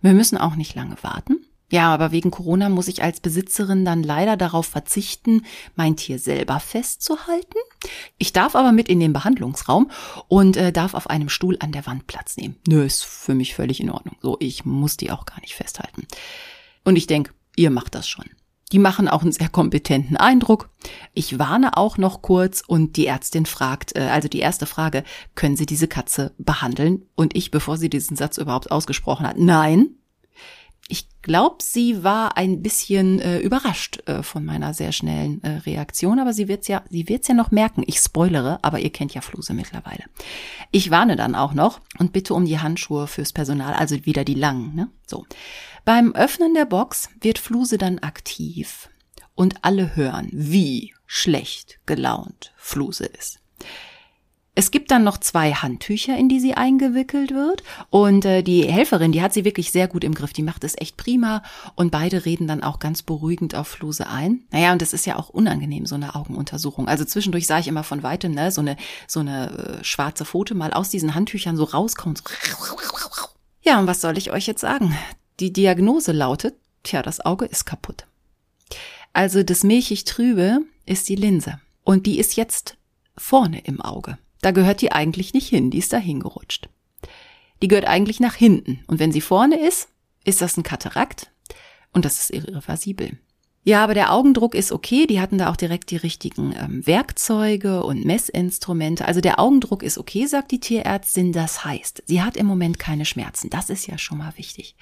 Wir 0.00 0.12
müssen 0.12 0.38
auch 0.38 0.56
nicht 0.56 0.74
lange 0.74 0.96
warten. 1.02 1.44
Ja, 1.68 1.92
aber 1.92 2.12
wegen 2.12 2.30
Corona 2.30 2.68
muss 2.68 2.86
ich 2.86 3.02
als 3.02 3.18
Besitzerin 3.18 3.84
dann 3.84 4.04
leider 4.04 4.36
darauf 4.36 4.66
verzichten, 4.66 5.44
mein 5.74 5.96
Tier 5.96 6.20
selber 6.20 6.60
festzuhalten. 6.60 7.58
Ich 8.18 8.32
darf 8.32 8.54
aber 8.54 8.70
mit 8.70 8.88
in 8.88 9.00
den 9.00 9.12
Behandlungsraum 9.12 9.90
und 10.28 10.56
äh, 10.56 10.70
darf 10.70 10.94
auf 10.94 11.10
einem 11.10 11.28
Stuhl 11.28 11.56
an 11.58 11.72
der 11.72 11.84
Wand 11.86 12.06
Platz 12.06 12.36
nehmen. 12.36 12.54
Nö, 12.68 12.84
ist 12.84 13.04
für 13.04 13.34
mich 13.34 13.54
völlig 13.56 13.80
in 13.80 13.90
Ordnung. 13.90 14.14
So, 14.22 14.36
ich 14.38 14.64
muss 14.64 14.96
die 14.96 15.10
auch 15.10 15.26
gar 15.26 15.40
nicht 15.40 15.56
festhalten. 15.56 16.06
Und 16.86 16.94
ich 16.94 17.08
denke, 17.08 17.32
ihr 17.56 17.70
macht 17.70 17.96
das 17.96 18.08
schon. 18.08 18.26
Die 18.70 18.78
machen 18.78 19.08
auch 19.08 19.22
einen 19.22 19.32
sehr 19.32 19.48
kompetenten 19.48 20.16
Eindruck. 20.16 20.70
Ich 21.14 21.36
warne 21.38 21.76
auch 21.76 21.98
noch 21.98 22.22
kurz 22.22 22.62
und 22.64 22.96
die 22.96 23.06
Ärztin 23.06 23.44
fragt, 23.44 23.96
äh, 23.96 24.02
also 24.02 24.28
die 24.28 24.38
erste 24.38 24.66
Frage, 24.66 25.02
können 25.34 25.56
Sie 25.56 25.66
diese 25.66 25.88
Katze 25.88 26.32
behandeln? 26.38 27.02
Und 27.16 27.36
ich, 27.36 27.50
bevor 27.50 27.76
sie 27.76 27.90
diesen 27.90 28.16
Satz 28.16 28.38
überhaupt 28.38 28.70
ausgesprochen 28.70 29.26
hat, 29.26 29.36
nein. 29.36 29.96
Glaube, 31.26 31.56
sie 31.60 32.04
war 32.04 32.36
ein 32.36 32.62
bisschen 32.62 33.18
äh, 33.18 33.40
überrascht 33.40 34.00
äh, 34.06 34.22
von 34.22 34.44
meiner 34.44 34.74
sehr 34.74 34.92
schnellen 34.92 35.42
äh, 35.42 35.56
Reaktion, 35.66 36.20
aber 36.20 36.32
sie 36.32 36.46
wird's 36.46 36.68
ja, 36.68 36.84
sie 36.88 37.08
wird's 37.08 37.26
ja 37.26 37.34
noch 37.34 37.50
merken. 37.50 37.82
Ich 37.84 37.98
spoilere, 37.98 38.60
aber 38.62 38.78
ihr 38.78 38.90
kennt 38.90 39.12
ja 39.12 39.20
Fluse 39.20 39.52
mittlerweile. 39.52 40.04
Ich 40.70 40.92
warne 40.92 41.16
dann 41.16 41.34
auch 41.34 41.52
noch 41.52 41.80
und 41.98 42.12
bitte 42.12 42.32
um 42.32 42.44
die 42.44 42.60
Handschuhe 42.60 43.08
fürs 43.08 43.32
Personal, 43.32 43.74
also 43.74 44.06
wieder 44.06 44.22
die 44.22 44.34
langen. 44.34 44.76
Ne? 44.76 44.88
So. 45.04 45.26
Beim 45.84 46.14
Öffnen 46.14 46.54
der 46.54 46.64
Box 46.64 47.08
wird 47.20 47.40
Fluse 47.40 47.76
dann 47.76 47.98
aktiv 47.98 48.88
und 49.34 49.64
alle 49.64 49.96
hören, 49.96 50.28
wie 50.30 50.94
schlecht 51.06 51.80
gelaunt 51.86 52.52
Fluse 52.56 53.06
ist. 53.06 53.40
Es 54.58 54.70
gibt 54.70 54.90
dann 54.90 55.04
noch 55.04 55.18
zwei 55.18 55.52
Handtücher, 55.52 56.16
in 56.16 56.30
die 56.30 56.40
sie 56.40 56.54
eingewickelt 56.54 57.30
wird. 57.32 57.62
Und 57.90 58.24
äh, 58.24 58.42
die 58.42 58.64
Helferin, 58.64 59.12
die 59.12 59.20
hat 59.20 59.34
sie 59.34 59.44
wirklich 59.44 59.70
sehr 59.70 59.86
gut 59.86 60.02
im 60.02 60.14
Griff. 60.14 60.32
Die 60.32 60.42
macht 60.42 60.64
es 60.64 60.74
echt 60.78 60.96
prima. 60.96 61.42
Und 61.74 61.90
beide 61.90 62.24
reden 62.24 62.46
dann 62.46 62.62
auch 62.62 62.78
ganz 62.78 63.02
beruhigend 63.02 63.54
auf 63.54 63.68
Fluse 63.68 64.06
ein. 64.06 64.44
Naja, 64.50 64.72
und 64.72 64.80
das 64.80 64.94
ist 64.94 65.04
ja 65.04 65.16
auch 65.16 65.28
unangenehm, 65.28 65.84
so 65.84 65.94
eine 65.94 66.14
Augenuntersuchung. 66.14 66.88
Also 66.88 67.04
zwischendurch 67.04 67.46
sah 67.46 67.58
ich 67.58 67.68
immer 67.68 67.84
von 67.84 68.02
weitem, 68.02 68.32
ne, 68.32 68.50
so 68.50 68.62
eine, 68.62 68.78
so 69.06 69.20
eine 69.20 69.50
äh, 69.80 69.84
schwarze 69.84 70.24
Pfote 70.24 70.54
mal 70.54 70.72
aus 70.72 70.88
diesen 70.88 71.14
Handtüchern 71.14 71.58
so 71.58 71.64
rauskommt. 71.64 72.22
Ja, 73.60 73.78
und 73.78 73.86
was 73.86 74.00
soll 74.00 74.16
ich 74.16 74.32
euch 74.32 74.46
jetzt 74.46 74.62
sagen? 74.62 74.96
Die 75.38 75.52
Diagnose 75.52 76.12
lautet, 76.12 76.54
tja, 76.82 77.02
das 77.02 77.20
Auge 77.20 77.44
ist 77.44 77.66
kaputt. 77.66 78.06
Also 79.12 79.42
das 79.42 79.64
milchig 79.64 80.04
trübe 80.04 80.60
ist 80.86 81.10
die 81.10 81.16
Linse. 81.16 81.60
Und 81.84 82.06
die 82.06 82.18
ist 82.18 82.36
jetzt 82.36 82.78
vorne 83.18 83.60
im 83.60 83.82
Auge. 83.82 84.16
Da 84.46 84.52
gehört 84.52 84.80
die 84.80 84.92
eigentlich 84.92 85.34
nicht 85.34 85.48
hin, 85.48 85.72
die 85.72 85.78
ist 85.78 85.92
da 85.92 85.96
hingerutscht. 85.96 86.68
Die 87.62 87.66
gehört 87.66 87.88
eigentlich 87.88 88.20
nach 88.20 88.36
hinten. 88.36 88.78
Und 88.86 89.00
wenn 89.00 89.10
sie 89.10 89.20
vorne 89.20 89.58
ist, 89.58 89.88
ist 90.24 90.40
das 90.40 90.56
ein 90.56 90.62
Katarakt 90.62 91.32
und 91.92 92.04
das 92.04 92.20
ist 92.20 92.30
irreversibel. 92.30 93.18
Ja, 93.64 93.82
aber 93.82 93.94
der 93.94 94.12
Augendruck 94.12 94.54
ist 94.54 94.70
okay. 94.70 95.08
Die 95.08 95.20
hatten 95.20 95.38
da 95.38 95.50
auch 95.50 95.56
direkt 95.56 95.90
die 95.90 95.96
richtigen 95.96 96.54
ähm, 96.56 96.86
Werkzeuge 96.86 97.82
und 97.82 98.04
Messinstrumente. 98.04 99.04
Also 99.04 99.20
der 99.20 99.40
Augendruck 99.40 99.82
ist 99.82 99.98
okay, 99.98 100.26
sagt 100.26 100.52
die 100.52 100.60
Tierärztin. 100.60 101.32
Das 101.32 101.64
heißt, 101.64 102.04
sie 102.06 102.22
hat 102.22 102.36
im 102.36 102.46
Moment 102.46 102.78
keine 102.78 103.04
Schmerzen. 103.04 103.50
Das 103.50 103.68
ist 103.68 103.88
ja 103.88 103.98
schon 103.98 104.18
mal 104.18 104.34
wichtig. 104.36 104.76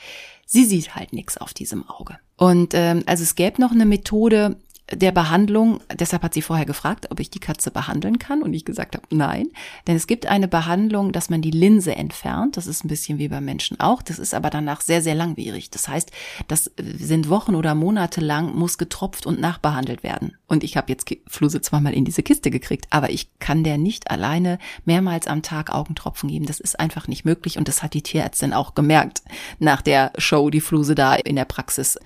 Sie 0.45 0.67
sieht 0.67 0.95
halt 0.95 1.15
nichts 1.15 1.39
auf 1.39 1.55
diesem 1.55 1.89
Auge. 1.89 2.19
Und 2.37 2.75
ähm, 2.75 3.03
also 3.07 3.23
es 3.23 3.35
gäbe 3.35 3.63
noch 3.63 3.73
eine 3.73 3.87
Methode, 3.87 4.59
der 4.93 5.13
Behandlung, 5.13 5.81
deshalb 5.93 6.23
hat 6.23 6.35
sie 6.35 6.43
vorher 6.43 6.67
gefragt, 6.67 7.11
ob 7.11 7.19
ich 7.19 7.31
die 7.31 7.41
Katze 7.41 7.71
behandeln 7.71 8.19
kann. 8.19 8.43
Und 8.43 8.53
ich 8.53 8.65
gesagt 8.65 8.95
habe, 8.95 9.07
nein, 9.11 9.49
denn 9.87 9.97
es 9.97 10.07
gibt 10.07 10.27
eine 10.27 10.47
Behandlung, 10.47 11.13
dass 11.13 11.31
man 11.31 11.41
die 11.41 11.51
Linse 11.51 11.95
entfernt, 11.95 12.57
das 12.57 12.67
ist 12.67 12.85
ein 12.85 12.89
bisschen 12.89 13.19
wie 13.19 13.29
beim 13.29 13.45
Menschen 13.45 13.81
auch, 13.81 14.03
das 14.03 14.19
ist 14.19 14.35
aber 14.35 14.51
danach 14.51 14.83
sehr, 14.83 15.01
sehr 15.01 15.15
langwierig. 15.15 15.71
Das 15.71 15.89
heißt, 15.89 16.11
das 16.49 16.71
sind 16.77 17.31
Wochen 17.31 17.55
oder 17.55 17.75
Monate 17.75 18.21
lang, 18.21 18.55
muss 18.55 18.77
getropft 18.77 19.25
und 19.27 19.41
nachbehandelt 19.41 20.03
werden. 20.03 20.37
Und 20.47 20.65
ich 20.65 20.77
habe 20.77 20.93
jetzt 20.93 21.09
Fluse 21.27 21.63
zweimal 21.63 21.95
in 21.95 22.05
diese 22.05 22.23
Kiste 22.23 22.51
gekriegt, 22.51 22.87
aber 22.91 23.11
ich 23.11 23.29
kann 23.39 23.65
der 23.65 23.79
nicht 23.79 24.11
alleine 24.11 24.59
mehrmals 24.85 25.27
am 25.27 25.43
Tag 25.43 25.73
Augentropfen 25.73 26.29
geben, 26.29 26.47
das 26.47 26.61
ist 26.61 26.79
einfach 26.79 27.09
nicht 27.09 27.25
möglich. 27.25 27.57
Und 27.57 27.69
das 27.69 27.83
hat 27.83 27.95
die 27.95 28.03
Tierärztin 28.03 28.53
auch 28.53 28.75
gemerkt 28.75 29.23
nach 29.59 29.81
der 29.81 30.13
Show, 30.19 30.51
die 30.51 30.61
Fluse 30.61 30.95
da 30.95 31.15
in 31.15 31.37
der 31.37 31.47
Praxis 31.47 31.99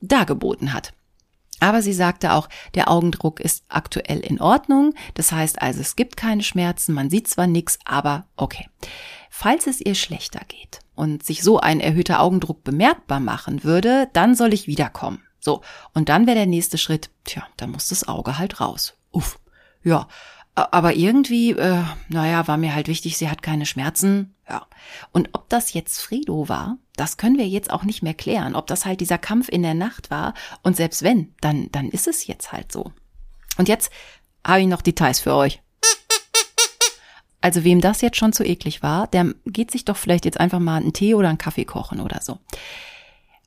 dargeboten 0.00 0.72
hat. 0.72 0.92
Aber 1.60 1.82
sie 1.82 1.92
sagte 1.92 2.32
auch, 2.32 2.48
der 2.74 2.90
Augendruck 2.90 3.40
ist 3.40 3.64
aktuell 3.68 4.20
in 4.20 4.40
Ordnung. 4.40 4.94
Das 5.14 5.32
heißt 5.32 5.62
also, 5.62 5.80
es 5.80 5.96
gibt 5.96 6.16
keine 6.16 6.42
Schmerzen, 6.42 6.92
man 6.92 7.10
sieht 7.10 7.28
zwar 7.28 7.46
nichts, 7.46 7.78
aber 7.84 8.26
okay. 8.36 8.68
Falls 9.30 9.66
es 9.66 9.80
ihr 9.80 9.94
schlechter 9.94 10.40
geht 10.48 10.80
und 10.94 11.22
sich 11.22 11.42
so 11.42 11.58
ein 11.60 11.80
erhöhter 11.80 12.20
Augendruck 12.20 12.64
bemerkbar 12.64 13.20
machen 13.20 13.64
würde, 13.64 14.08
dann 14.12 14.34
soll 14.34 14.54
ich 14.54 14.66
wiederkommen. 14.66 15.22
So, 15.40 15.62
und 15.94 16.08
dann 16.08 16.26
wäre 16.26 16.36
der 16.36 16.46
nächste 16.46 16.78
Schritt, 16.78 17.10
tja, 17.24 17.46
da 17.56 17.66
muss 17.66 17.88
das 17.88 18.08
Auge 18.08 18.38
halt 18.38 18.60
raus. 18.60 18.94
Uff. 19.12 19.38
Ja, 19.84 20.08
aber 20.56 20.94
irgendwie, 20.94 21.50
äh, 21.50 21.84
naja, 22.08 22.48
war 22.48 22.56
mir 22.56 22.74
halt 22.74 22.88
wichtig, 22.88 23.18
sie 23.18 23.28
hat 23.28 23.42
keine 23.42 23.66
Schmerzen. 23.66 24.34
Ja. 24.48 24.66
Und 25.12 25.28
ob 25.32 25.50
das 25.50 25.74
jetzt 25.74 26.00
Fredo 26.00 26.48
war, 26.48 26.78
das 26.96 27.16
können 27.16 27.38
wir 27.38 27.46
jetzt 27.46 27.70
auch 27.70 27.84
nicht 27.84 28.02
mehr 28.02 28.14
klären. 28.14 28.54
Ob 28.56 28.66
das 28.66 28.86
halt 28.86 29.00
dieser 29.00 29.18
Kampf 29.18 29.48
in 29.48 29.62
der 29.62 29.74
Nacht 29.74 30.10
war. 30.10 30.34
Und 30.62 30.76
selbst 30.76 31.02
wenn, 31.02 31.34
dann, 31.40 31.70
dann 31.72 31.90
ist 31.90 32.08
es 32.08 32.26
jetzt 32.26 32.52
halt 32.52 32.72
so. 32.72 32.92
Und 33.58 33.68
jetzt 33.68 33.90
habe 34.46 34.60
ich 34.60 34.66
noch 34.66 34.82
Details 34.82 35.20
für 35.20 35.34
euch. 35.34 35.60
Also 37.40 37.62
wem 37.62 37.80
das 37.80 38.00
jetzt 38.00 38.16
schon 38.16 38.32
zu 38.32 38.44
eklig 38.44 38.82
war, 38.82 39.06
der 39.06 39.34
geht 39.44 39.70
sich 39.70 39.84
doch 39.84 39.96
vielleicht 39.96 40.24
jetzt 40.24 40.40
einfach 40.40 40.58
mal 40.58 40.78
einen 40.78 40.92
Tee 40.92 41.14
oder 41.14 41.28
einen 41.28 41.38
Kaffee 41.38 41.64
kochen 41.64 42.00
oder 42.00 42.20
so. 42.20 42.38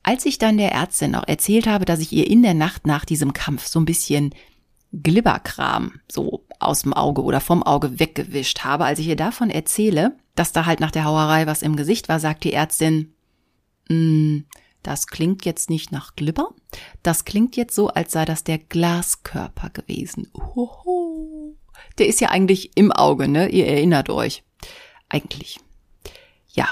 Als 0.02 0.24
ich 0.24 0.38
dann 0.38 0.56
der 0.56 0.72
Ärztin 0.72 1.14
auch 1.14 1.28
erzählt 1.28 1.66
habe, 1.66 1.84
dass 1.84 2.00
ich 2.00 2.10
ihr 2.12 2.26
in 2.26 2.42
der 2.42 2.54
Nacht 2.54 2.86
nach 2.86 3.04
diesem 3.04 3.34
Kampf 3.34 3.66
so 3.66 3.78
ein 3.78 3.84
bisschen 3.84 4.34
Glibberkram 4.92 6.00
so 6.10 6.46
aus 6.58 6.82
dem 6.82 6.94
Auge 6.94 7.22
oder 7.22 7.40
vom 7.40 7.62
Auge 7.62 8.00
weggewischt 8.00 8.60
habe. 8.60 8.84
Als 8.84 8.98
ich 8.98 9.08
ihr 9.08 9.16
davon 9.16 9.50
erzähle, 9.50 10.16
dass 10.34 10.52
da 10.52 10.66
halt 10.66 10.80
nach 10.80 10.90
der 10.90 11.04
Hauerei 11.04 11.46
was 11.46 11.62
im 11.62 11.76
Gesicht 11.76 12.08
war, 12.08 12.20
sagt 12.20 12.44
die 12.44 12.52
Ärztin, 12.52 13.12
das 14.82 15.06
klingt 15.06 15.44
jetzt 15.44 15.70
nicht 15.70 15.92
nach 15.92 16.16
Glibber, 16.16 16.54
das 17.02 17.24
klingt 17.24 17.56
jetzt 17.56 17.74
so, 17.74 17.88
als 17.88 18.12
sei 18.12 18.24
das 18.24 18.44
der 18.44 18.58
Glaskörper 18.58 19.70
gewesen. 19.70 20.30
Oho. 20.32 21.56
Der 21.98 22.06
ist 22.06 22.20
ja 22.20 22.30
eigentlich 22.30 22.76
im 22.76 22.92
Auge, 22.92 23.28
ne? 23.28 23.48
Ihr 23.48 23.66
erinnert 23.66 24.10
euch. 24.10 24.42
Eigentlich. 25.08 25.58
Ja. 26.52 26.68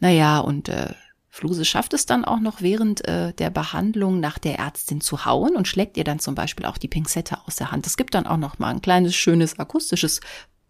Naja, 0.00 0.38
und 0.38 0.68
äh, 0.68 0.94
Fluse 1.38 1.64
schafft 1.64 1.94
es 1.94 2.06
dann 2.06 2.24
auch 2.24 2.40
noch 2.40 2.62
während 2.62 3.06
äh, 3.06 3.32
der 3.32 3.50
Behandlung 3.50 4.20
nach 4.20 4.38
der 4.38 4.58
Ärztin 4.58 5.00
zu 5.00 5.24
hauen 5.24 5.56
und 5.56 5.68
schlägt 5.68 5.96
ihr 5.96 6.04
dann 6.04 6.18
zum 6.18 6.34
Beispiel 6.34 6.66
auch 6.66 6.78
die 6.78 6.88
Pinzette 6.88 7.38
aus 7.46 7.56
der 7.56 7.70
Hand. 7.70 7.86
Es 7.86 7.96
gibt 7.96 8.14
dann 8.14 8.26
auch 8.26 8.36
noch 8.36 8.58
mal 8.58 8.70
ein 8.70 8.82
kleines, 8.82 9.14
schönes, 9.14 9.58
akustisches 9.58 10.20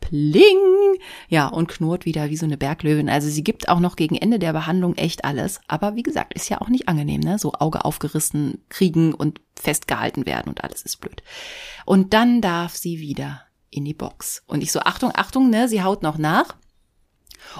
Pling! 0.00 0.98
Ja, 1.28 1.48
und 1.48 1.68
knurrt 1.68 2.04
wieder 2.04 2.30
wie 2.30 2.36
so 2.36 2.46
eine 2.46 2.56
Berglöwin. 2.56 3.08
Also 3.08 3.28
sie 3.28 3.44
gibt 3.44 3.68
auch 3.68 3.80
noch 3.80 3.96
gegen 3.96 4.16
Ende 4.16 4.38
der 4.38 4.52
Behandlung 4.52 4.96
echt 4.96 5.24
alles. 5.24 5.60
Aber 5.68 5.96
wie 5.96 6.02
gesagt, 6.02 6.34
ist 6.34 6.48
ja 6.48 6.60
auch 6.60 6.68
nicht 6.68 6.88
angenehm, 6.88 7.20
ne? 7.20 7.38
So 7.38 7.52
Auge 7.52 7.84
aufgerissen 7.84 8.62
kriegen 8.68 9.14
und 9.14 9.40
festgehalten 9.56 10.26
werden 10.26 10.48
und 10.48 10.64
alles 10.64 10.82
ist 10.82 11.00
blöd. 11.00 11.22
Und 11.84 12.14
dann 12.14 12.40
darf 12.40 12.76
sie 12.76 13.00
wieder 13.00 13.42
in 13.70 13.84
die 13.84 13.94
Box. 13.94 14.42
Und 14.46 14.62
ich 14.62 14.72
so, 14.72 14.80
Achtung, 14.80 15.12
Achtung, 15.14 15.50
ne? 15.50 15.68
Sie 15.68 15.82
haut 15.82 16.02
noch 16.02 16.18
nach. 16.18 16.56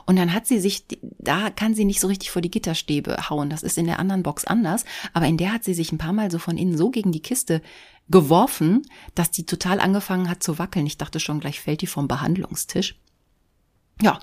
Und 0.07 0.17
dann 0.17 0.33
hat 0.33 0.47
sie 0.47 0.61
sich, 0.61 0.85
da 1.19 1.51
kann 1.51 1.75
sie 1.75 1.85
nicht 1.85 2.01
so 2.01 2.07
richtig 2.07 2.31
vor 2.31 2.43
die 2.43 2.51
Gitterstäbe 2.51 3.31
hauen. 3.31 3.51
Das 3.51 3.63
ist 3.63 3.79
in 3.79 3.87
der 3.87 3.99
anderen 3.99 4.23
Box 4.23 4.45
anders. 4.45 4.85
Aber 5.13 5.27
in 5.27 5.37
der 5.37 5.53
hat 5.53 5.65
sie 5.65 5.75
sich 5.75 5.93
ein 5.93 5.99
paar 5.99 6.13
Mal 6.13 6.31
so 6.31 6.39
von 6.39 6.57
innen 6.57 6.77
so 6.77 6.91
gegen 6.91 7.13
die 7.13 7.23
Kiste 7.23 7.63
geworfen, 8.09 8.83
dass 9.15 9.31
die 9.31 9.45
total 9.45 9.81
angefangen 9.81 10.31
hat 10.31 10.43
zu 10.43 10.59
wackeln. 10.59 10.87
Ich 10.87 10.99
dachte 10.99 11.21
schon, 11.21 11.41
gleich 11.41 11.61
fällt 11.61 11.83
die 11.83 11.87
vom 11.87 12.09
Behandlungstisch. 12.09 12.97
Ja. 14.01 14.19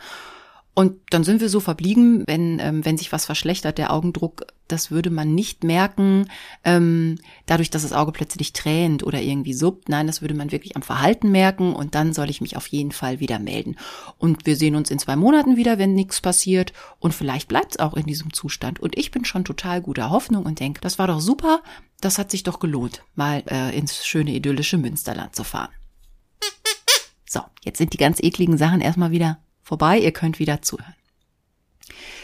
Und 0.78 0.98
dann 1.10 1.24
sind 1.24 1.40
wir 1.40 1.48
so 1.48 1.62
verblieben, 1.62 2.26
wenn, 2.28 2.60
ähm, 2.60 2.84
wenn 2.84 2.98
sich 2.98 3.14
was 3.14 3.26
verschlechtert, 3.26 3.78
der 3.78 3.94
Augendruck, 3.94 4.46
das 4.68 4.92
würde 4.92 5.10
man 5.10 5.34
nicht 5.34 5.64
merken, 5.64 6.28
ähm, 6.66 7.18
dadurch, 7.46 7.70
dass 7.70 7.84
das 7.84 7.94
Auge 7.94 8.12
plötzlich 8.12 8.52
tränt 8.52 9.02
oder 9.02 9.22
irgendwie 9.22 9.54
suppt. 9.54 9.88
Nein, 9.88 10.06
das 10.06 10.22
würde 10.22 10.34
man 10.34 10.52
wirklich 10.52 10.76
am 10.76 10.82
Verhalten 10.82 11.32
merken 11.32 11.74
und 11.74 11.96
dann 11.96 12.12
soll 12.12 12.30
ich 12.30 12.42
mich 12.42 12.58
auf 12.58 12.68
jeden 12.68 12.92
Fall 12.92 13.22
wieder 13.22 13.40
melden. 13.40 13.78
Und 14.18 14.46
wir 14.46 14.58
sehen 14.58 14.76
uns 14.76 14.92
in 14.92 15.00
zwei 15.00 15.16
Monaten 15.16 15.56
wieder, 15.56 15.78
wenn 15.78 15.94
nichts 15.94 16.20
passiert. 16.20 16.74
Und 17.00 17.14
vielleicht 17.14 17.48
bleibt 17.48 17.76
es 17.76 17.80
auch 17.80 17.94
in 17.94 18.06
diesem 18.06 18.34
Zustand. 18.34 18.82
Und 18.82 18.98
ich 18.98 19.12
bin 19.12 19.24
schon 19.24 19.46
total 19.46 19.82
guter 19.82 20.10
Hoffnung 20.10 20.46
und 20.46 20.60
denke, 20.60 20.82
das 20.82 21.00
war 21.00 21.08
doch 21.08 21.22
super, 21.22 21.64
das 22.02 22.18
hat 22.18 22.32
sich 22.32 22.44
doch 22.44 22.60
gelohnt, 22.60 23.02
mal 23.16 23.44
äh, 23.50 23.76
ins 23.78 24.06
schöne 24.06 24.32
idyllische 24.32 24.78
Münsterland 24.78 25.38
zu 25.38 25.46
fahren. 25.46 25.72
So, 27.26 27.40
jetzt 27.64 27.78
sind 27.78 27.94
die 27.94 27.98
ganz 27.98 28.22
ekligen 28.22 28.58
Sachen 28.58 28.82
erstmal 28.82 29.12
wieder 29.12 29.40
vorbei, 29.66 30.00
ihr 30.00 30.12
könnt 30.12 30.40
wieder 30.40 30.62
zuhören. 30.62 30.96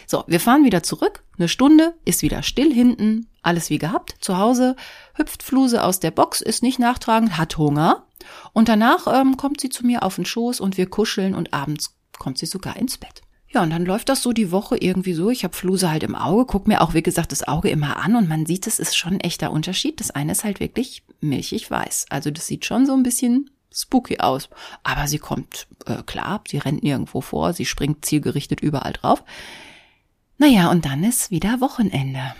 So, 0.08 0.24
wir 0.28 0.40
fahren 0.40 0.64
wieder 0.64 0.84
zurück. 0.84 1.24
Eine 1.38 1.48
Stunde, 1.48 1.96
ist 2.06 2.22
wieder 2.22 2.44
still 2.44 2.74
hinten, 2.74 3.28
alles 3.42 3.70
wie 3.70 3.80
gehabt. 3.80 4.16
Zu 4.20 4.38
Hause 4.38 4.76
hüpft 5.16 5.44
Fluse 5.44 5.84
aus 5.84 6.00
der 6.00 6.12
Box, 6.12 6.42
ist 6.42 6.64
nicht 6.64 6.80
nachtragend, 6.80 7.38
hat 7.38 7.58
Hunger. 7.58 8.06
Und 8.54 8.70
danach 8.70 9.08
ähm, 9.08 9.38
kommt 9.38 9.60
sie 9.60 9.70
zu 9.70 9.86
mir 9.86 10.04
auf 10.04 10.16
den 10.16 10.26
Schoß 10.26 10.60
und 10.60 10.78
wir 10.78 10.90
kuscheln 10.90 11.34
und 11.34 11.54
abends 11.54 11.96
kommt 12.20 12.38
sie 12.38 12.46
sogar 12.46 12.76
ins 12.76 12.98
Bett. 12.98 13.22
Ja, 13.54 13.64
und 13.64 13.72
dann 13.72 13.86
läuft 13.86 14.08
das 14.10 14.22
so 14.22 14.32
die 14.32 14.52
Woche 14.52 14.78
irgendwie 14.78 15.14
so. 15.14 15.30
Ich 15.30 15.44
habe 15.44 15.56
Fluse 15.56 15.90
halt 15.90 16.04
im 16.04 16.16
Auge, 16.16 16.46
guck 16.46 16.68
mir 16.68 16.82
auch, 16.82 16.94
wie 16.94 17.04
gesagt, 17.04 17.32
das 17.32 17.48
Auge 17.48 17.70
immer 17.70 17.98
an 17.98 18.16
und 18.16 18.30
man 18.30 18.46
sieht, 18.46 18.68
es 18.68 18.80
ist 18.80 18.96
schon 18.96 19.14
ein 19.14 19.20
echter 19.20 19.52
Unterschied. 19.52 20.00
Das 20.00 20.12
eine 20.12 20.32
ist 20.32 20.44
halt 20.44 20.60
wirklich 20.60 21.04
milchig 21.20 21.70
weiß. 21.70 22.06
Also 22.10 22.32
das 22.32 22.48
sieht 22.48 22.66
schon 22.66 22.86
so 22.86 22.94
ein 22.94 23.04
bisschen 23.04 23.50
spooky 23.74 24.20
aus. 24.20 24.50
Aber 24.84 25.08
sie 25.08 25.20
kommt 25.20 25.68
äh, 25.86 26.04
klar, 26.04 26.44
sie 26.48 26.58
rennt 26.58 26.84
nirgendwo 26.84 27.22
vor, 27.22 27.54
sie 27.54 27.66
springt 27.66 28.06
zielgerichtet 28.06 28.62
überall 28.62 28.94
drauf. 28.94 29.24
Naja, 30.38 30.72
und 30.72 30.86
dann 30.86 31.04
ist 31.04 31.32
wieder 31.32 31.62
Wochenende. 31.62 32.34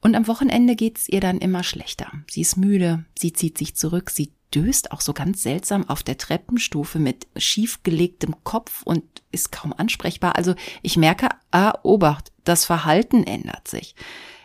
Und 0.00 0.14
am 0.14 0.26
Wochenende 0.26 0.76
geht's 0.76 1.08
ihr 1.08 1.20
dann 1.20 1.38
immer 1.38 1.62
schlechter. 1.62 2.10
Sie 2.30 2.40
ist 2.40 2.56
müde, 2.56 3.04
sie 3.18 3.32
zieht 3.32 3.58
sich 3.58 3.76
zurück, 3.76 4.10
sie 4.10 4.32
döst 4.54 4.92
auch 4.92 5.00
so 5.00 5.12
ganz 5.12 5.42
seltsam 5.42 5.88
auf 5.88 6.02
der 6.02 6.18
Treppenstufe 6.18 6.98
mit 6.98 7.26
schiefgelegtem 7.36 8.42
Kopf 8.44 8.82
und 8.82 9.04
ist 9.30 9.52
kaum 9.52 9.72
ansprechbar. 9.72 10.36
Also 10.36 10.54
ich 10.82 10.96
merke, 10.96 11.28
ah, 11.50 11.74
Obacht, 11.82 12.32
das 12.44 12.64
Verhalten 12.64 13.24
ändert 13.24 13.68
sich. 13.68 13.94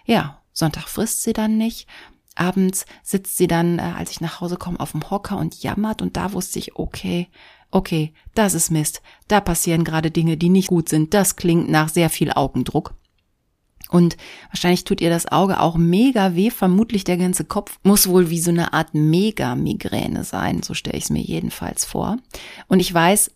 Ja, 0.06 0.42
Sonntag 0.52 0.88
frisst 0.88 1.24
sie 1.24 1.34
dann 1.34 1.58
nicht, 1.58 1.88
abends 2.36 2.86
sitzt 3.04 3.38
sie 3.38 3.48
dann, 3.48 3.80
äh, 3.80 3.94
als 3.98 4.12
ich 4.12 4.22
nach 4.22 4.42
Hause 4.42 4.58
komme, 4.58 4.80
auf 4.80 4.92
dem 4.92 5.10
Hocker 5.10 5.38
und 5.38 5.64
jammert 5.64 6.02
und 6.02 6.18
da 6.18 6.34
wusste 6.34 6.60
ich, 6.60 6.76
okay, 6.76 7.30
okay, 7.72 8.14
das 8.34 8.54
ist 8.54 8.72
Mist. 8.72 9.02
Da 9.28 9.42
passieren 9.42 9.84
gerade 9.84 10.12
Dinge, 10.12 10.38
die 10.38 10.50
nicht 10.50 10.68
gut 10.68 10.90
sind. 10.90 11.14
Das 11.14 11.36
klingt 11.36 11.70
nach 11.70 11.90
sehr 11.90 12.10
viel 12.10 12.32
Augendruck. 12.32 12.94
Und 13.90 14.18
wahrscheinlich 14.50 14.84
tut 14.84 15.00
ihr 15.00 15.10
das 15.10 15.32
Auge 15.32 15.60
auch 15.60 15.78
mega 15.78 16.36
weh, 16.36 16.50
vermutlich 16.50 17.04
der 17.04 17.18
ganze 17.18 17.46
Kopf 17.46 17.78
muss 17.84 18.08
wohl 18.08 18.30
wie 18.30 18.40
so 18.40 18.50
eine 18.50 18.74
Art 18.74 18.94
Mega-Migräne 18.94 20.24
sein, 20.24 20.64
so 20.64 20.74
stelle 20.74 20.98
ich 20.98 21.06
es 21.06 21.10
mir 21.12 21.22
jedenfalls 21.22 21.86
vor. 21.86 22.18
Und 22.68 22.80
ich 22.80 22.92
weiß, 22.92 23.32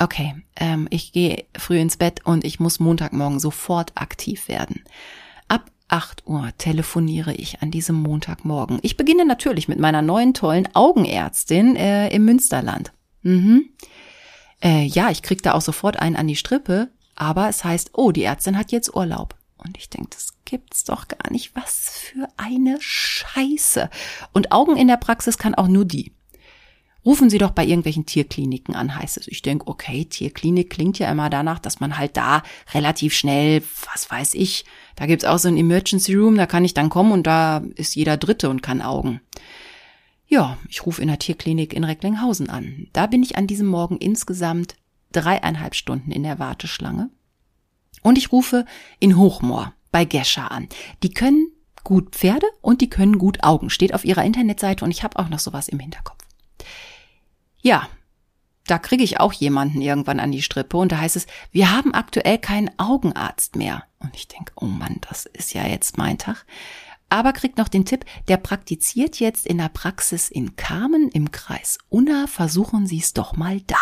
okay, 0.00 0.34
ähm, 0.56 0.88
ich 0.90 1.12
gehe 1.12 1.44
früh 1.56 1.78
ins 1.78 1.96
Bett 1.96 2.26
und 2.26 2.44
ich 2.44 2.58
muss 2.58 2.80
Montagmorgen 2.80 3.38
sofort 3.38 3.92
aktiv 3.94 4.48
werden. 4.48 4.82
8 5.92 6.26
Uhr 6.26 6.50
telefoniere 6.56 7.34
ich 7.34 7.60
an 7.60 7.70
diesem 7.70 7.96
Montagmorgen. 7.96 8.78
Ich 8.82 8.96
beginne 8.96 9.26
natürlich 9.26 9.68
mit 9.68 9.78
meiner 9.78 10.02
neuen 10.02 10.32
tollen 10.32 10.68
Augenärztin 10.74 11.76
äh, 11.76 12.08
im 12.08 12.24
Münsterland. 12.24 12.92
Mhm. 13.22 13.70
Äh, 14.62 14.84
ja, 14.84 15.10
ich 15.10 15.22
krieg 15.22 15.42
da 15.42 15.52
auch 15.52 15.60
sofort 15.60 15.98
einen 15.98 16.16
an 16.16 16.28
die 16.28 16.36
Strippe, 16.36 16.90
aber 17.14 17.48
es 17.48 17.62
heißt, 17.62 17.90
oh, 17.92 18.10
die 18.10 18.24
Ärztin 18.24 18.56
hat 18.56 18.72
jetzt 18.72 18.96
Urlaub. 18.96 19.36
Und 19.58 19.76
ich 19.76 19.90
denke, 19.90 20.08
das 20.10 20.32
gibt's 20.44 20.84
doch 20.84 21.08
gar 21.08 21.30
nicht. 21.30 21.54
Was 21.54 21.90
für 21.90 22.26
eine 22.36 22.78
Scheiße. 22.80 23.90
Und 24.32 24.50
Augen 24.50 24.76
in 24.76 24.88
der 24.88 24.96
Praxis 24.96 25.38
kann 25.38 25.54
auch 25.54 25.68
nur 25.68 25.84
die. 25.84 26.12
Rufen 27.04 27.30
Sie 27.30 27.38
doch 27.38 27.50
bei 27.50 27.64
irgendwelchen 27.64 28.06
Tierkliniken 28.06 28.76
an, 28.76 28.94
heißt 28.94 29.16
es. 29.18 29.26
Ich 29.26 29.42
denke, 29.42 29.66
okay, 29.66 30.04
Tierklinik 30.04 30.70
klingt 30.70 31.00
ja 31.00 31.10
immer 31.10 31.30
danach, 31.30 31.58
dass 31.58 31.80
man 31.80 31.98
halt 31.98 32.16
da 32.16 32.44
relativ 32.74 33.12
schnell, 33.12 33.62
was 33.92 34.08
weiß 34.08 34.34
ich, 34.34 34.64
da 34.94 35.06
gibt's 35.06 35.24
auch 35.24 35.38
so 35.38 35.48
ein 35.48 35.56
Emergency 35.56 36.14
Room, 36.14 36.36
da 36.36 36.46
kann 36.46 36.64
ich 36.64 36.74
dann 36.74 36.90
kommen 36.90 37.10
und 37.10 37.26
da 37.26 37.62
ist 37.74 37.96
jeder 37.96 38.16
Dritte 38.16 38.48
und 38.50 38.62
kann 38.62 38.82
Augen. 38.82 39.20
Ja, 40.28 40.56
ich 40.68 40.86
rufe 40.86 41.02
in 41.02 41.08
der 41.08 41.18
Tierklinik 41.18 41.74
in 41.74 41.84
Recklinghausen 41.84 42.48
an. 42.48 42.86
Da 42.92 43.06
bin 43.06 43.22
ich 43.22 43.36
an 43.36 43.46
diesem 43.46 43.66
Morgen 43.66 43.98
insgesamt 43.98 44.76
dreieinhalb 45.10 45.74
Stunden 45.74 46.12
in 46.12 46.22
der 46.22 46.38
Warteschlange. 46.38 47.10
Und 48.02 48.16
ich 48.16 48.32
rufe 48.32 48.64
in 48.98 49.16
Hochmoor 49.16 49.74
bei 49.90 50.04
Gescher 50.04 50.50
an. 50.50 50.68
Die 51.02 51.10
können 51.10 51.48
gut 51.84 52.14
Pferde 52.14 52.46
und 52.60 52.80
die 52.80 52.88
können 52.88 53.18
gut 53.18 53.42
Augen. 53.42 53.70
Steht 53.70 53.92
auf 53.92 54.04
ihrer 54.04 54.24
Internetseite 54.24 54.84
und 54.84 54.90
ich 54.90 55.02
habe 55.02 55.18
auch 55.18 55.28
noch 55.28 55.38
sowas 55.38 55.68
im 55.68 55.80
Hinterkopf. 55.80 56.21
Ja, 57.62 57.88
da 58.66 58.78
kriege 58.78 59.02
ich 59.02 59.18
auch 59.18 59.32
jemanden 59.32 59.80
irgendwann 59.80 60.20
an 60.20 60.32
die 60.32 60.42
Strippe 60.42 60.76
und 60.76 60.92
da 60.92 60.98
heißt 60.98 61.16
es, 61.16 61.26
wir 61.50 61.72
haben 61.72 61.94
aktuell 61.94 62.38
keinen 62.38 62.70
Augenarzt 62.78 63.56
mehr. 63.56 63.84
Und 63.98 64.14
ich 64.14 64.28
denke, 64.28 64.52
oh 64.56 64.66
Mann, 64.66 64.98
das 65.08 65.26
ist 65.26 65.54
ja 65.54 65.66
jetzt 65.66 65.98
mein 65.98 66.18
Tag. 66.18 66.44
Aber 67.08 67.32
kriegt 67.32 67.58
noch 67.58 67.68
den 67.68 67.84
Tipp, 67.84 68.04
der 68.28 68.36
praktiziert 68.36 69.20
jetzt 69.20 69.46
in 69.46 69.58
der 69.58 69.68
Praxis 69.68 70.30
in 70.30 70.56
Kamen 70.56 71.08
im 71.08 71.30
Kreis 71.30 71.78
Unna, 71.88 72.26
versuchen 72.26 72.86
Sie 72.86 72.98
es 72.98 73.12
doch 73.12 73.36
mal 73.36 73.60
da. 73.62 73.76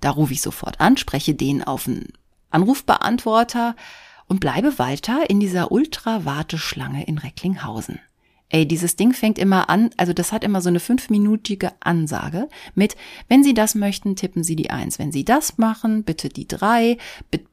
Da 0.00 0.10
rufe 0.10 0.32
ich 0.32 0.42
sofort 0.42 0.80
an, 0.80 0.96
spreche 0.96 1.34
den 1.34 1.64
auf 1.64 1.86
einen 1.86 2.12
Anrufbeantworter 2.50 3.76
und 4.26 4.40
bleibe 4.40 4.78
weiter 4.78 5.28
in 5.28 5.40
dieser 5.40 5.72
Ultra-Warteschlange 5.72 7.04
in 7.04 7.18
Recklinghausen. 7.18 8.00
Ey, 8.54 8.68
dieses 8.68 8.96
Ding 8.96 9.14
fängt 9.14 9.38
immer 9.38 9.70
an, 9.70 9.88
also 9.96 10.12
das 10.12 10.30
hat 10.30 10.44
immer 10.44 10.60
so 10.60 10.68
eine 10.68 10.78
fünfminütige 10.78 11.72
Ansage 11.80 12.50
mit, 12.74 12.96
wenn 13.26 13.42
Sie 13.42 13.54
das 13.54 13.74
möchten, 13.74 14.14
tippen 14.14 14.44
Sie 14.44 14.56
die 14.56 14.68
eins. 14.68 14.98
Wenn 14.98 15.10
Sie 15.10 15.24
das 15.24 15.56
machen, 15.56 16.04
bitte 16.04 16.28
die 16.28 16.46
drei. 16.46 16.98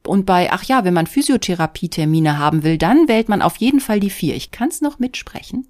Und 0.06 0.26
bei, 0.26 0.52
ach 0.52 0.62
ja, 0.64 0.84
wenn 0.84 0.92
man 0.92 1.06
Physiotherapie-Termine 1.06 2.36
haben 2.36 2.64
will, 2.64 2.76
dann 2.76 3.08
wählt 3.08 3.30
man 3.30 3.40
auf 3.40 3.56
jeden 3.56 3.80
Fall 3.80 3.98
die 3.98 4.10
vier. 4.10 4.36
Ich 4.36 4.50
kann 4.50 4.68
es 4.68 4.82
noch 4.82 4.98
mitsprechen. 4.98 5.68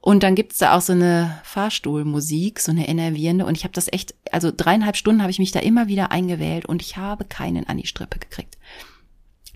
Und 0.00 0.22
dann 0.22 0.36
gibt's 0.36 0.58
da 0.58 0.76
auch 0.76 0.80
so 0.80 0.92
eine 0.92 1.40
Fahrstuhlmusik, 1.42 2.60
so 2.60 2.70
eine 2.70 2.86
enervierende. 2.86 3.46
Und 3.46 3.56
ich 3.56 3.64
habe 3.64 3.74
das 3.74 3.92
echt, 3.92 4.14
also 4.30 4.52
dreieinhalb 4.56 4.96
Stunden 4.96 5.22
habe 5.22 5.32
ich 5.32 5.40
mich 5.40 5.50
da 5.50 5.58
immer 5.58 5.88
wieder 5.88 6.12
eingewählt 6.12 6.66
und 6.66 6.82
ich 6.82 6.96
habe 6.96 7.24
keinen 7.24 7.66
an 7.66 7.78
die 7.78 7.86
Strippe 7.88 8.20
gekriegt. 8.20 8.58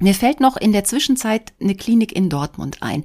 Mir 0.00 0.14
fällt 0.14 0.40
noch 0.40 0.56
in 0.56 0.72
der 0.72 0.82
Zwischenzeit 0.82 1.52
eine 1.60 1.76
Klinik 1.76 2.10
in 2.10 2.28
Dortmund 2.28 2.78
ein. 2.82 3.04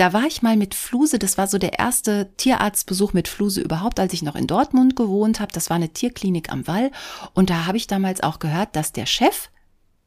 Da 0.00 0.14
war 0.14 0.24
ich 0.24 0.40
mal 0.40 0.56
mit 0.56 0.74
Fluse, 0.74 1.18
das 1.18 1.36
war 1.36 1.46
so 1.46 1.58
der 1.58 1.78
erste 1.78 2.34
Tierarztbesuch 2.38 3.12
mit 3.12 3.28
Fluse 3.28 3.60
überhaupt, 3.60 4.00
als 4.00 4.14
ich 4.14 4.22
noch 4.22 4.34
in 4.34 4.46
Dortmund 4.46 4.96
gewohnt 4.96 5.40
habe. 5.40 5.52
Das 5.52 5.68
war 5.68 5.76
eine 5.76 5.90
Tierklinik 5.90 6.50
am 6.50 6.66
Wall. 6.66 6.90
Und 7.34 7.50
da 7.50 7.66
habe 7.66 7.76
ich 7.76 7.86
damals 7.86 8.22
auch 8.22 8.38
gehört, 8.38 8.74
dass 8.76 8.92
der 8.92 9.04
Chef 9.04 9.50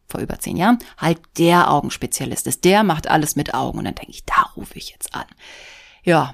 vor 0.08 0.20
über 0.20 0.40
zehn 0.40 0.58
Jahren 0.58 0.80
halt 0.98 1.20
der 1.38 1.70
Augenspezialist 1.70 2.48
ist. 2.48 2.66
Der 2.66 2.84
macht 2.84 3.08
alles 3.08 3.36
mit 3.36 3.54
Augen. 3.54 3.78
Und 3.78 3.86
dann 3.86 3.94
denke 3.94 4.10
ich, 4.10 4.26
da 4.26 4.42
rufe 4.58 4.80
ich 4.80 4.90
jetzt 4.90 5.14
an. 5.14 5.28
Ja, 6.02 6.34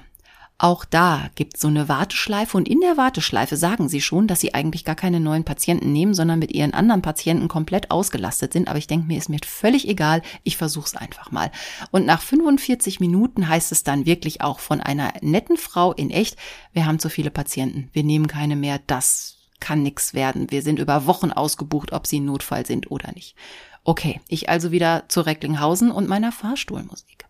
auch 0.62 0.84
da 0.84 1.30
gibt 1.36 1.56
so 1.56 1.68
eine 1.68 1.88
Warteschleife 1.88 2.54
und 2.54 2.68
in 2.68 2.80
der 2.80 2.98
Warteschleife 2.98 3.56
sagen 3.56 3.88
sie 3.88 4.02
schon, 4.02 4.26
dass 4.26 4.40
sie 4.40 4.52
eigentlich 4.52 4.84
gar 4.84 4.94
keine 4.94 5.18
neuen 5.18 5.44
Patienten 5.44 5.90
nehmen, 5.90 6.12
sondern 6.12 6.38
mit 6.38 6.52
ihren 6.52 6.74
anderen 6.74 7.00
Patienten 7.00 7.48
komplett 7.48 7.90
ausgelastet 7.90 8.52
sind. 8.52 8.68
Aber 8.68 8.76
ich 8.76 8.86
denke 8.86 9.06
mir, 9.06 9.16
ist 9.16 9.30
mir 9.30 9.38
völlig 9.42 9.88
egal, 9.88 10.20
ich 10.42 10.58
versuch's 10.58 10.96
einfach 10.96 11.30
mal. 11.30 11.50
Und 11.92 12.04
nach 12.04 12.20
45 12.20 13.00
Minuten 13.00 13.48
heißt 13.48 13.72
es 13.72 13.84
dann 13.84 14.04
wirklich 14.04 14.42
auch 14.42 14.58
von 14.58 14.82
einer 14.82 15.14
netten 15.22 15.56
Frau 15.56 15.94
in 15.94 16.10
echt, 16.10 16.36
wir 16.74 16.84
haben 16.84 16.98
zu 16.98 17.08
viele 17.08 17.30
Patienten, 17.30 17.88
wir 17.94 18.04
nehmen 18.04 18.26
keine 18.26 18.54
mehr, 18.54 18.80
das 18.86 19.38
kann 19.60 19.82
nix 19.82 20.12
werden. 20.12 20.50
Wir 20.50 20.60
sind 20.60 20.78
über 20.78 21.06
Wochen 21.06 21.32
ausgebucht, 21.32 21.92
ob 21.92 22.06
sie 22.06 22.20
ein 22.20 22.26
Notfall 22.26 22.66
sind 22.66 22.90
oder 22.90 23.12
nicht. 23.12 23.34
Okay, 23.82 24.20
ich 24.28 24.50
also 24.50 24.72
wieder 24.72 25.04
zu 25.08 25.22
Recklinghausen 25.22 25.90
und 25.90 26.06
meiner 26.06 26.32
Fahrstuhlmusik. 26.32 27.24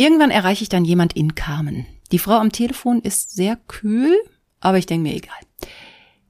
Irgendwann 0.00 0.30
erreiche 0.30 0.62
ich 0.62 0.70
dann 0.70 0.86
jemand 0.86 1.12
in 1.12 1.34
Carmen. 1.34 1.84
Die 2.10 2.18
Frau 2.18 2.38
am 2.38 2.52
Telefon 2.52 3.02
ist 3.02 3.32
sehr 3.32 3.56
kühl, 3.56 4.16
aber 4.58 4.78
ich 4.78 4.86
denke 4.86 5.06
mir 5.06 5.14
egal. 5.14 5.36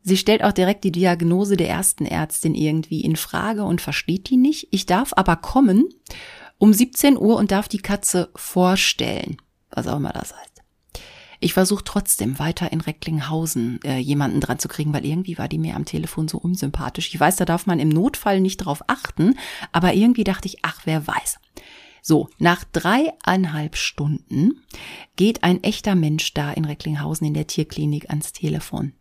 Sie 0.03 0.17
stellt 0.17 0.43
auch 0.43 0.51
direkt 0.51 0.83
die 0.83 0.91
Diagnose 0.91 1.57
der 1.57 1.69
ersten 1.69 2.05
Ärztin 2.05 2.57
irgendwie 2.57 3.03
in 3.03 3.15
Frage 3.15 3.63
und 3.63 3.81
versteht 3.81 4.29
die 4.29 4.39
nicht. 4.39 4.67
Ich 4.73 4.87
darf 4.87 5.13
aber 5.15 5.37
kommen 5.37 5.89
um 6.59 6.73
17 6.73 7.17
Uhr 7.17 7.37
und 7.37 7.53
darf 7.53 7.69
die 7.69 7.79
Katze 7.79 8.31
vorstellen, 8.35 9.37
was 9.71 9.87
auch 9.87 9.99
immer 9.99 10.13
das 10.13 10.37
heißt. 10.37 10.63
Ich 11.39 11.53
versuche 11.53 11.85
trotzdem 11.85 12.41
weiter 12.41 12.73
in 12.73 12.81
Recklinghausen 12.81 13.79
äh, 13.85 13.99
jemanden 13.99 14.41
dran 14.41 14.59
zu 14.59 14.67
kriegen, 14.67 14.93
weil 14.93 15.07
irgendwie 15.07 15.39
war 15.39 15.47
die 15.47 15.59
mir 15.59 15.77
am 15.77 15.85
Telefon 15.85 16.27
so 16.27 16.39
unsympathisch. 16.39 17.07
Ich 17.15 17.21
weiß, 17.21 17.37
da 17.37 17.45
darf 17.45 17.67
man 17.67 17.79
im 17.79 17.89
Notfall 17.89 18.41
nicht 18.41 18.57
drauf 18.57 18.83
achten, 18.89 19.39
aber 19.71 19.95
irgendwie 19.95 20.25
dachte 20.25 20.49
ich, 20.49 20.59
ach, 20.63 20.81
wer 20.87 21.07
weiß. 21.07 21.39
So, 22.03 22.29
nach 22.39 22.65
dreieinhalb 22.65 23.77
Stunden 23.77 24.63
geht 25.17 25.43
ein 25.43 25.63
echter 25.63 25.95
Mensch 25.95 26.35
da 26.35 26.53
in 26.53 26.65
Recklinghausen 26.65 27.27
in 27.27 27.35
der 27.35 27.47
Tierklinik 27.47 28.11
ans 28.11 28.33
Telefon. 28.33 28.93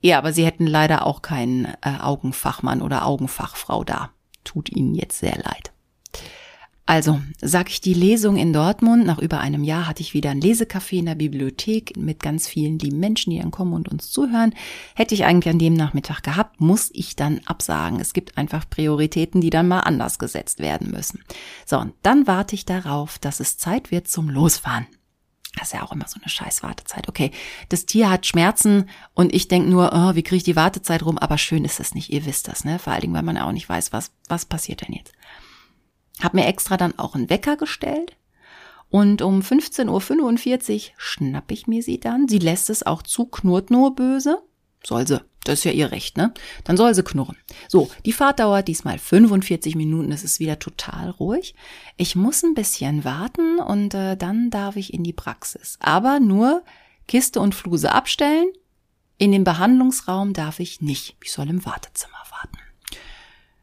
Ja, 0.00 0.18
aber 0.18 0.32
sie 0.32 0.46
hätten 0.46 0.66
leider 0.66 1.06
auch 1.06 1.22
keinen 1.22 1.64
äh, 1.64 1.98
Augenfachmann 2.00 2.82
oder 2.82 3.04
Augenfachfrau 3.04 3.84
da. 3.84 4.10
Tut 4.44 4.70
ihnen 4.70 4.94
jetzt 4.94 5.18
sehr 5.18 5.36
leid. 5.36 5.72
Also, 6.88 7.20
sag 7.42 7.68
ich 7.68 7.82
die 7.82 7.92
Lesung 7.92 8.38
in 8.38 8.54
Dortmund, 8.54 9.04
nach 9.04 9.18
über 9.18 9.40
einem 9.40 9.62
Jahr 9.62 9.86
hatte 9.86 10.00
ich 10.00 10.14
wieder 10.14 10.30
ein 10.30 10.40
Lesecafé 10.40 11.00
in 11.00 11.04
der 11.04 11.16
Bibliothek 11.16 11.98
mit 11.98 12.22
ganz 12.22 12.48
vielen 12.48 12.78
lieben 12.78 12.98
Menschen, 12.98 13.30
die 13.30 13.40
dann 13.40 13.50
kommen 13.50 13.74
und 13.74 13.90
uns 13.90 14.10
zuhören. 14.10 14.54
Hätte 14.94 15.14
ich 15.14 15.26
eigentlich 15.26 15.52
an 15.52 15.58
dem 15.58 15.74
Nachmittag 15.74 16.22
gehabt, 16.22 16.62
muss 16.62 16.88
ich 16.94 17.14
dann 17.14 17.42
absagen. 17.44 18.00
Es 18.00 18.14
gibt 18.14 18.38
einfach 18.38 18.70
Prioritäten, 18.70 19.42
die 19.42 19.50
dann 19.50 19.68
mal 19.68 19.80
anders 19.80 20.18
gesetzt 20.18 20.60
werden 20.60 20.90
müssen. 20.90 21.22
So, 21.66 21.78
und 21.78 21.92
dann 22.02 22.26
warte 22.26 22.54
ich 22.54 22.64
darauf, 22.64 23.18
dass 23.18 23.40
es 23.40 23.58
Zeit 23.58 23.90
wird 23.90 24.08
zum 24.08 24.30
Losfahren. 24.30 24.86
Das 25.58 25.68
ist 25.68 25.74
ja 25.74 25.82
auch 25.82 25.92
immer 25.92 26.08
so 26.08 26.18
eine 26.18 26.30
scheiß 26.30 26.62
Wartezeit. 26.62 27.06
Okay, 27.06 27.32
das 27.68 27.84
Tier 27.84 28.08
hat 28.08 28.24
Schmerzen 28.24 28.88
und 29.12 29.34
ich 29.34 29.46
denk 29.46 29.68
nur, 29.68 29.92
oh, 29.92 30.14
wie 30.14 30.22
kriege 30.22 30.36
ich 30.38 30.42
die 30.42 30.56
Wartezeit 30.56 31.02
rum? 31.02 31.18
Aber 31.18 31.36
schön 31.36 31.66
ist 31.66 31.80
es 31.80 31.94
nicht, 31.94 32.10
ihr 32.10 32.24
wisst 32.24 32.48
das, 32.48 32.64
ne? 32.64 32.78
Vor 32.78 32.94
allen 32.94 33.02
Dingen, 33.02 33.14
weil 33.14 33.22
man 33.22 33.36
auch 33.36 33.52
nicht 33.52 33.68
weiß, 33.68 33.92
was, 33.92 34.10
was 34.30 34.46
passiert 34.46 34.88
denn 34.88 34.94
jetzt. 34.94 35.12
Hab 36.22 36.34
mir 36.34 36.46
extra 36.46 36.76
dann 36.76 36.98
auch 36.98 37.14
einen 37.14 37.30
Wecker 37.30 37.56
gestellt. 37.56 38.16
Und 38.90 39.22
um 39.22 39.40
15.45 39.40 40.74
Uhr 40.74 40.94
schnapp 40.96 41.50
ich 41.50 41.66
mir 41.66 41.82
sie 41.82 42.00
dann. 42.00 42.28
Sie 42.28 42.38
lässt 42.38 42.70
es 42.70 42.84
auch 42.84 43.02
zu, 43.02 43.26
knurrt 43.26 43.70
nur 43.70 43.94
böse. 43.94 44.42
Soll 44.82 45.06
sie. 45.06 45.20
Das 45.44 45.60
ist 45.60 45.64
ja 45.64 45.72
ihr 45.72 45.92
Recht, 45.92 46.16
ne? 46.16 46.34
Dann 46.64 46.76
soll 46.76 46.94
sie 46.94 47.02
knurren. 47.02 47.36
So, 47.68 47.90
die 48.04 48.12
Fahrt 48.12 48.40
dauert 48.40 48.68
diesmal 48.68 48.98
45 48.98 49.76
Minuten. 49.76 50.12
Es 50.12 50.22
ist 50.22 50.40
wieder 50.40 50.58
total 50.58 51.10
ruhig. 51.10 51.54
Ich 51.96 52.14
muss 52.14 52.42
ein 52.42 52.54
bisschen 52.54 53.04
warten 53.04 53.58
und 53.58 53.94
äh, 53.94 54.16
dann 54.16 54.50
darf 54.50 54.76
ich 54.76 54.92
in 54.92 55.04
die 55.04 55.14
Praxis. 55.14 55.78
Aber 55.80 56.20
nur 56.20 56.64
Kiste 57.06 57.40
und 57.40 57.54
Fluse 57.54 57.92
abstellen. 57.92 58.48
In 59.16 59.32
den 59.32 59.44
Behandlungsraum 59.44 60.32
darf 60.32 60.60
ich 60.60 60.80
nicht. 60.80 61.16
Ich 61.24 61.32
soll 61.32 61.48
im 61.48 61.64
Wartezimmer 61.64 62.22
warten. 62.30 62.58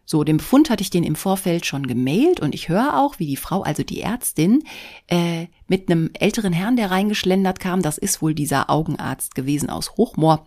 So, 0.06 0.24
den 0.24 0.38
Befund 0.38 0.70
hatte 0.70 0.84
ich 0.84 0.92
den 0.92 1.04
im 1.04 1.16
Vorfeld 1.16 1.66
schon 1.66 1.88
gemailt 1.88 2.40
und 2.40 2.54
ich 2.54 2.70
höre 2.70 3.00
auch, 3.00 3.18
wie 3.18 3.26
die 3.26 3.38
Frau, 3.38 3.64
also 3.64 3.84
die 3.84 4.02
Ärztin, 4.02 4.64
äh, 5.08 5.48
mit 5.68 5.90
einem 5.90 6.12
älteren 6.14 6.54
Herrn, 6.54 6.76
der 6.76 6.92
reingeschlendert 6.92 7.60
kam, 7.60 7.82
das 7.82 7.98
ist 7.98 8.22
wohl 8.22 8.36
dieser 8.36 8.70
Augenarzt 8.70 9.34
gewesen 9.34 9.70
aus 9.70 9.98
Hochmoor. 9.98 10.46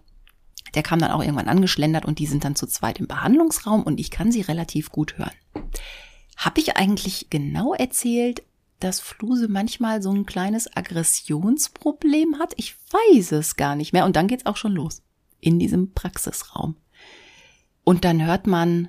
Der 0.74 0.82
kam 0.82 1.00
dann 1.00 1.10
auch 1.10 1.22
irgendwann 1.22 1.48
angeschlendert 1.48 2.04
und 2.04 2.18
die 2.20 2.26
sind 2.26 2.44
dann 2.44 2.54
zu 2.54 2.66
zweit 2.66 3.00
im 3.00 3.08
Behandlungsraum 3.08 3.82
und 3.82 3.98
ich 3.98 4.10
kann 4.10 4.30
sie 4.30 4.42
relativ 4.42 4.90
gut 4.90 5.18
hören. 5.18 5.32
Habe 6.36 6.60
ich 6.60 6.76
eigentlich 6.76 7.30
genau 7.30 7.74
erzählt, 7.74 8.44
dass 8.78 9.00
Fluse 9.00 9.48
manchmal 9.48 10.02
so 10.02 10.12
ein 10.12 10.24
kleines 10.24 10.76
Aggressionsproblem 10.76 12.38
hat? 12.38 12.52
Ich 12.56 12.76
weiß 12.92 13.32
es 13.32 13.56
gar 13.56 13.74
nicht 13.74 13.92
mehr. 13.92 14.04
Und 14.04 14.14
dann 14.14 14.28
geht's 14.28 14.46
auch 14.46 14.56
schon 14.56 14.72
los. 14.72 15.02
In 15.40 15.58
diesem 15.58 15.92
Praxisraum. 15.94 16.76
Und 17.82 18.04
dann 18.04 18.24
hört 18.24 18.46
man 18.46 18.88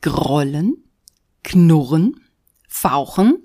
grollen, 0.00 0.84
knurren, 1.42 2.20
fauchen. 2.68 3.42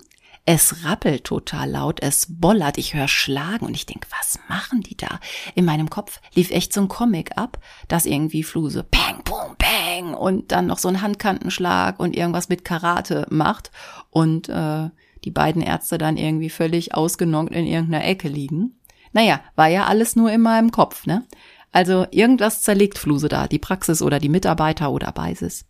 Es 0.48 0.84
rappelt 0.84 1.24
total 1.24 1.70
laut, 1.70 2.00
es 2.00 2.26
bollert, 2.28 2.78
ich 2.78 2.94
höre 2.94 3.08
Schlagen 3.08 3.66
und 3.66 3.74
ich 3.74 3.84
denk, 3.84 4.06
was 4.16 4.38
machen 4.48 4.80
die 4.80 4.96
da? 4.96 5.18
In 5.56 5.64
meinem 5.64 5.90
Kopf 5.90 6.20
lief 6.34 6.52
echt 6.52 6.72
so 6.72 6.82
ein 6.82 6.88
Comic 6.88 7.36
ab, 7.36 7.58
dass 7.88 8.06
irgendwie 8.06 8.44
Fluse 8.44 8.84
bang, 8.84 9.24
boom, 9.24 9.56
bang 9.58 10.14
und 10.14 10.52
dann 10.52 10.68
noch 10.68 10.78
so 10.78 10.86
ein 10.86 11.02
Handkantenschlag 11.02 11.98
und 11.98 12.16
irgendwas 12.16 12.48
mit 12.48 12.64
Karate 12.64 13.26
macht 13.28 13.72
und 14.10 14.48
äh, 14.48 14.90
die 15.24 15.32
beiden 15.32 15.62
Ärzte 15.62 15.98
dann 15.98 16.16
irgendwie 16.16 16.50
völlig 16.50 16.94
ausgenockt 16.94 17.52
in 17.52 17.66
irgendeiner 17.66 18.04
Ecke 18.04 18.28
liegen. 18.28 18.78
Naja, 19.12 19.40
war 19.56 19.66
ja 19.66 19.86
alles 19.86 20.14
nur 20.14 20.30
in 20.30 20.42
meinem 20.42 20.70
Kopf, 20.70 21.06
ne? 21.06 21.26
Also 21.72 22.06
irgendwas 22.12 22.62
zerlegt 22.62 22.98
Fluse 22.98 23.28
da, 23.28 23.48
die 23.48 23.58
Praxis 23.58 24.00
oder 24.00 24.20
die 24.20 24.28
Mitarbeiter 24.28 24.92
oder 24.92 25.10
beides. 25.10 25.66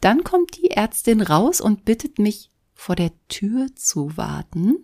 Dann 0.00 0.24
kommt 0.24 0.56
die 0.56 0.70
Ärztin 0.70 1.20
raus 1.20 1.60
und 1.60 1.84
bittet 1.84 2.18
mich, 2.18 2.50
vor 2.74 2.94
der 2.94 3.10
Tür 3.26 3.66
zu 3.74 4.16
warten. 4.16 4.76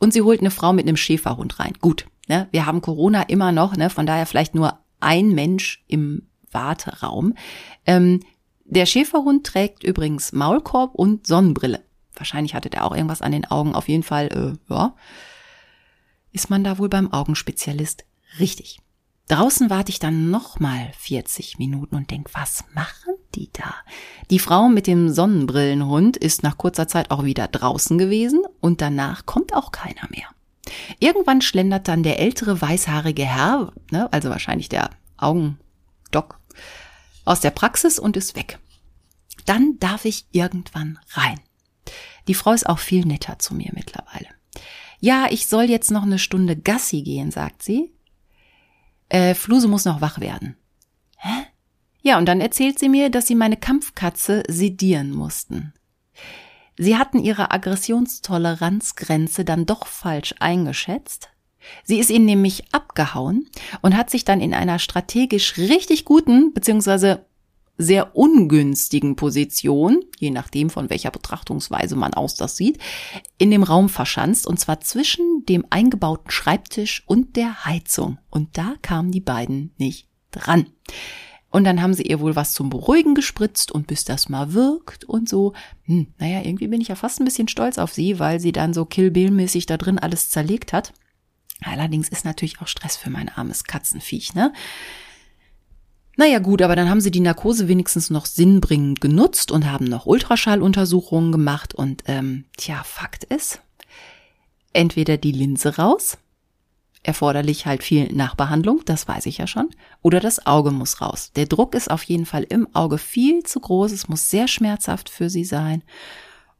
Und 0.00 0.12
sie 0.12 0.22
holt 0.22 0.40
eine 0.40 0.50
Frau 0.50 0.72
mit 0.72 0.86
einem 0.86 0.96
Schäferhund 0.96 1.60
rein. 1.60 1.74
Gut, 1.80 2.06
ne, 2.26 2.48
wir 2.50 2.66
haben 2.66 2.80
Corona 2.80 3.22
immer 3.22 3.52
noch, 3.52 3.76
ne, 3.76 3.90
von 3.90 4.06
daher 4.06 4.26
vielleicht 4.26 4.56
nur 4.56 4.80
ein 4.98 5.30
Mensch 5.30 5.84
im 5.86 6.26
Warteraum. 6.50 7.34
Ähm, 7.86 8.20
der 8.64 8.86
Schäferhund 8.86 9.46
trägt 9.46 9.84
übrigens 9.84 10.32
Maulkorb 10.32 10.94
und 10.94 11.26
Sonnenbrille. 11.26 11.84
Wahrscheinlich 12.14 12.54
hatte 12.54 12.70
der 12.70 12.84
auch 12.84 12.94
irgendwas 12.94 13.22
an 13.22 13.32
den 13.32 13.44
Augen. 13.44 13.74
Auf 13.74 13.88
jeden 13.88 14.02
Fall, 14.02 14.56
äh, 14.68 14.72
ja, 14.72 14.96
ist 16.32 16.50
man 16.50 16.64
da 16.64 16.78
wohl 16.78 16.88
beim 16.88 17.12
Augenspezialist 17.12 18.04
richtig. 18.40 18.78
Draußen 19.28 19.70
warte 19.70 19.90
ich 19.90 19.98
dann 19.98 20.30
nochmal 20.30 20.90
40 20.98 21.58
Minuten 21.58 21.96
und 21.96 22.10
denk, 22.10 22.34
was 22.34 22.64
machen 22.74 23.14
die 23.34 23.48
da? 23.52 23.74
Die 24.30 24.38
Frau 24.38 24.68
mit 24.68 24.86
dem 24.86 25.08
Sonnenbrillenhund 25.08 26.16
ist 26.18 26.42
nach 26.42 26.58
kurzer 26.58 26.88
Zeit 26.88 27.10
auch 27.10 27.24
wieder 27.24 27.48
draußen 27.48 27.96
gewesen 27.96 28.42
und 28.60 28.82
danach 28.82 29.24
kommt 29.24 29.54
auch 29.54 29.72
keiner 29.72 30.08
mehr. 30.10 30.26
Irgendwann 30.98 31.40
schlendert 31.40 31.88
dann 31.88 32.02
der 32.02 32.18
ältere 32.18 32.60
weißhaarige 32.60 33.24
Herr, 33.24 33.72
ne, 33.90 34.12
also 34.12 34.28
wahrscheinlich 34.28 34.68
der 34.68 34.90
Augendoc, 35.16 36.38
aus 37.24 37.40
der 37.40 37.50
Praxis 37.50 37.98
und 37.98 38.18
ist 38.18 38.36
weg. 38.36 38.58
Dann 39.46 39.78
darf 39.78 40.04
ich 40.04 40.26
irgendwann 40.32 40.98
rein. 41.12 41.40
Die 42.28 42.34
Frau 42.34 42.52
ist 42.52 42.68
auch 42.68 42.78
viel 42.78 43.06
netter 43.06 43.38
zu 43.38 43.54
mir 43.54 43.70
mittlerweile. 43.74 44.28
Ja, 45.00 45.26
ich 45.30 45.48
soll 45.48 45.64
jetzt 45.64 45.90
noch 45.90 46.02
eine 46.02 46.18
Stunde 46.18 46.56
Gassi 46.56 47.02
gehen, 47.02 47.30
sagt 47.30 47.62
sie. 47.62 47.93
Äh, 49.14 49.36
Fluse 49.36 49.68
muss 49.68 49.84
noch 49.84 50.00
wach 50.00 50.18
werden. 50.18 50.56
Hä? 51.18 51.46
Ja, 52.02 52.18
und 52.18 52.26
dann 52.26 52.40
erzählt 52.40 52.80
sie 52.80 52.88
mir, 52.88 53.10
dass 53.10 53.28
sie 53.28 53.36
meine 53.36 53.56
Kampfkatze 53.56 54.42
sedieren 54.48 55.12
mussten. 55.12 55.72
Sie 56.76 56.96
hatten 56.96 57.20
ihre 57.20 57.52
Aggressionstoleranzgrenze 57.52 59.44
dann 59.44 59.66
doch 59.66 59.86
falsch 59.86 60.34
eingeschätzt. 60.40 61.28
Sie 61.84 62.00
ist 62.00 62.10
ihnen 62.10 62.24
nämlich 62.24 62.64
abgehauen 62.74 63.48
und 63.82 63.96
hat 63.96 64.10
sich 64.10 64.24
dann 64.24 64.40
in 64.40 64.52
einer 64.52 64.80
strategisch 64.80 65.58
richtig 65.58 66.04
guten 66.04 66.52
beziehungsweise 66.52 67.24
sehr 67.76 68.16
ungünstigen 68.16 69.16
Position, 69.16 70.04
je 70.18 70.30
nachdem 70.30 70.70
von 70.70 70.90
welcher 70.90 71.10
Betrachtungsweise 71.10 71.96
man 71.96 72.14
aus 72.14 72.36
das 72.36 72.56
sieht, 72.56 72.78
in 73.38 73.50
dem 73.50 73.62
Raum 73.62 73.88
verschanzt 73.88 74.46
und 74.46 74.60
zwar 74.60 74.80
zwischen 74.80 75.44
dem 75.48 75.64
eingebauten 75.70 76.30
Schreibtisch 76.30 77.02
und 77.06 77.36
der 77.36 77.64
Heizung. 77.64 78.18
Und 78.30 78.56
da 78.56 78.74
kamen 78.82 79.10
die 79.10 79.20
beiden 79.20 79.72
nicht 79.76 80.08
dran. 80.30 80.66
Und 81.50 81.62
dann 81.62 81.80
haben 81.80 81.94
sie 81.94 82.02
ihr 82.02 82.18
wohl 82.18 82.34
was 82.34 82.52
zum 82.52 82.68
Beruhigen 82.68 83.14
gespritzt 83.14 83.70
und 83.70 83.86
bis 83.86 84.04
das 84.04 84.28
mal 84.28 84.54
wirkt 84.54 85.04
und 85.04 85.28
so. 85.28 85.52
Hm, 85.84 86.12
naja, 86.18 86.42
irgendwie 86.42 86.66
bin 86.66 86.80
ich 86.80 86.88
ja 86.88 86.96
fast 86.96 87.20
ein 87.20 87.24
bisschen 87.24 87.46
stolz 87.46 87.78
auf 87.78 87.92
sie, 87.92 88.18
weil 88.18 88.40
sie 88.40 88.50
dann 88.50 88.74
so 88.74 88.84
Kill 88.84 89.12
Bill-mäßig 89.12 89.66
da 89.66 89.76
drin 89.76 90.00
alles 90.00 90.30
zerlegt 90.30 90.72
hat. 90.72 90.92
Allerdings 91.62 92.08
ist 92.08 92.24
natürlich 92.24 92.60
auch 92.60 92.66
Stress 92.66 92.96
für 92.96 93.10
mein 93.10 93.28
armes 93.28 93.64
Katzenviech, 93.64 94.34
ne? 94.34 94.52
Naja 96.16 96.38
gut, 96.38 96.62
aber 96.62 96.76
dann 96.76 96.88
haben 96.88 97.00
sie 97.00 97.10
die 97.10 97.20
Narkose 97.20 97.66
wenigstens 97.66 98.10
noch 98.10 98.26
sinnbringend 98.26 99.00
genutzt 99.00 99.50
und 99.50 99.70
haben 99.70 99.84
noch 99.84 100.06
Ultraschalluntersuchungen 100.06 101.32
gemacht 101.32 101.74
und 101.74 102.04
ähm, 102.06 102.44
tja, 102.56 102.82
Fakt 102.84 103.24
ist, 103.24 103.60
entweder 104.72 105.16
die 105.16 105.32
Linse 105.32 105.76
raus 105.76 106.18
erforderlich 107.04 107.66
halt 107.66 107.84
viel 107.84 108.12
Nachbehandlung, 108.12 108.80
das 108.84 109.06
weiß 109.06 109.26
ich 109.26 109.38
ja 109.38 109.46
schon. 109.46 109.70
Oder 110.02 110.20
das 110.20 110.46
Auge 110.46 110.70
muss 110.70 111.00
raus. 111.00 111.30
Der 111.36 111.46
Druck 111.46 111.74
ist 111.74 111.90
auf 111.90 112.02
jeden 112.02 112.26
Fall 112.26 112.44
im 112.44 112.66
Auge 112.74 112.98
viel 112.98 113.42
zu 113.44 113.60
groß. 113.60 113.92
Es 113.92 114.08
muss 114.08 114.30
sehr 114.30 114.48
schmerzhaft 114.48 115.10
für 115.10 115.30
sie 115.30 115.44
sein. 115.44 115.82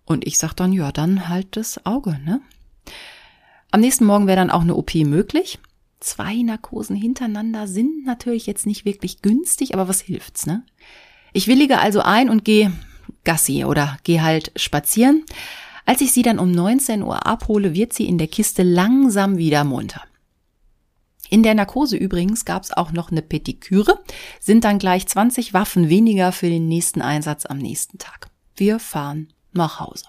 Und 0.04 0.26
ich 0.26 0.38
sag 0.38 0.52
dann, 0.54 0.72
ja, 0.72 0.92
dann 0.92 1.28
halt 1.28 1.56
das 1.56 1.84
Auge, 1.86 2.20
ne? 2.24 2.40
Am 3.70 3.80
nächsten 3.80 4.04
Morgen 4.04 4.26
wäre 4.26 4.36
dann 4.36 4.50
auch 4.50 4.60
eine 4.60 4.76
OP 4.76 4.94
möglich. 4.94 5.58
Zwei 6.04 6.42
Narkosen 6.42 6.96
hintereinander 6.96 7.66
sind 7.66 8.04
natürlich 8.04 8.46
jetzt 8.46 8.66
nicht 8.66 8.84
wirklich 8.84 9.22
günstig, 9.22 9.72
aber 9.72 9.88
was 9.88 10.02
hilft's, 10.02 10.44
ne? 10.44 10.62
Ich 11.32 11.46
willige 11.46 11.78
also 11.78 12.00
ein 12.00 12.28
und 12.28 12.44
gehe 12.44 12.74
Gassi 13.24 13.64
oder 13.64 13.96
gehe 14.04 14.22
halt 14.22 14.52
spazieren. 14.54 15.24
Als 15.86 16.02
ich 16.02 16.12
sie 16.12 16.20
dann 16.20 16.38
um 16.38 16.52
19 16.52 17.02
Uhr 17.02 17.26
abhole, 17.26 17.72
wird 17.72 17.94
sie 17.94 18.06
in 18.06 18.18
der 18.18 18.26
Kiste 18.26 18.62
langsam 18.62 19.38
wieder 19.38 19.64
munter. 19.64 20.02
In 21.30 21.42
der 21.42 21.54
Narkose 21.54 21.96
übrigens 21.96 22.44
gab 22.44 22.64
es 22.64 22.74
auch 22.74 22.92
noch 22.92 23.10
eine 23.10 23.22
Petiküre, 23.22 23.98
sind 24.40 24.64
dann 24.64 24.78
gleich 24.78 25.06
20 25.06 25.54
Waffen 25.54 25.88
weniger 25.88 26.32
für 26.32 26.50
den 26.50 26.68
nächsten 26.68 27.00
Einsatz 27.00 27.46
am 27.46 27.56
nächsten 27.56 27.96
Tag. 27.96 28.28
Wir 28.56 28.78
fahren 28.78 29.32
nach 29.54 29.80
Hause. 29.80 30.04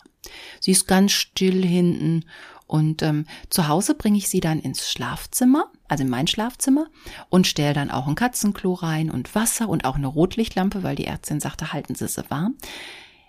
Sie 0.60 0.71
ist 0.71 0.88
ganz 0.88 1.13
still 1.13 1.65
hinten 1.65 2.25
und 2.67 3.04
ähm, 3.04 3.25
zu 3.49 3.67
Hause 3.67 3.93
bringe 3.95 4.17
ich 4.17 4.30
sie 4.30 4.39
dann 4.39 4.60
ins 4.60 4.89
Schlafzimmer, 4.89 5.71
also 5.88 6.04
in 6.04 6.10
mein 6.10 6.28
Schlafzimmer, 6.28 6.88
und 7.30 7.47
stelle 7.47 7.73
dann 7.73 7.91
auch 7.91 8.08
ein 8.08 8.15
Katzenklo 8.15 8.73
rein 8.73 9.12
und 9.12 9.36
Wasser 9.36 9.69
und 9.69 9.86
auch 9.86 9.95
eine 9.95 10.08
Rotlichtlampe, 10.08 10.84
weil 10.84 10.95
die 10.95 11.06
Ärztin 11.06 11.39
sagte, 11.39 11.73
halten 11.73 11.95
Sie 11.95 12.08
sie 12.08 12.30
warm. 12.30 12.56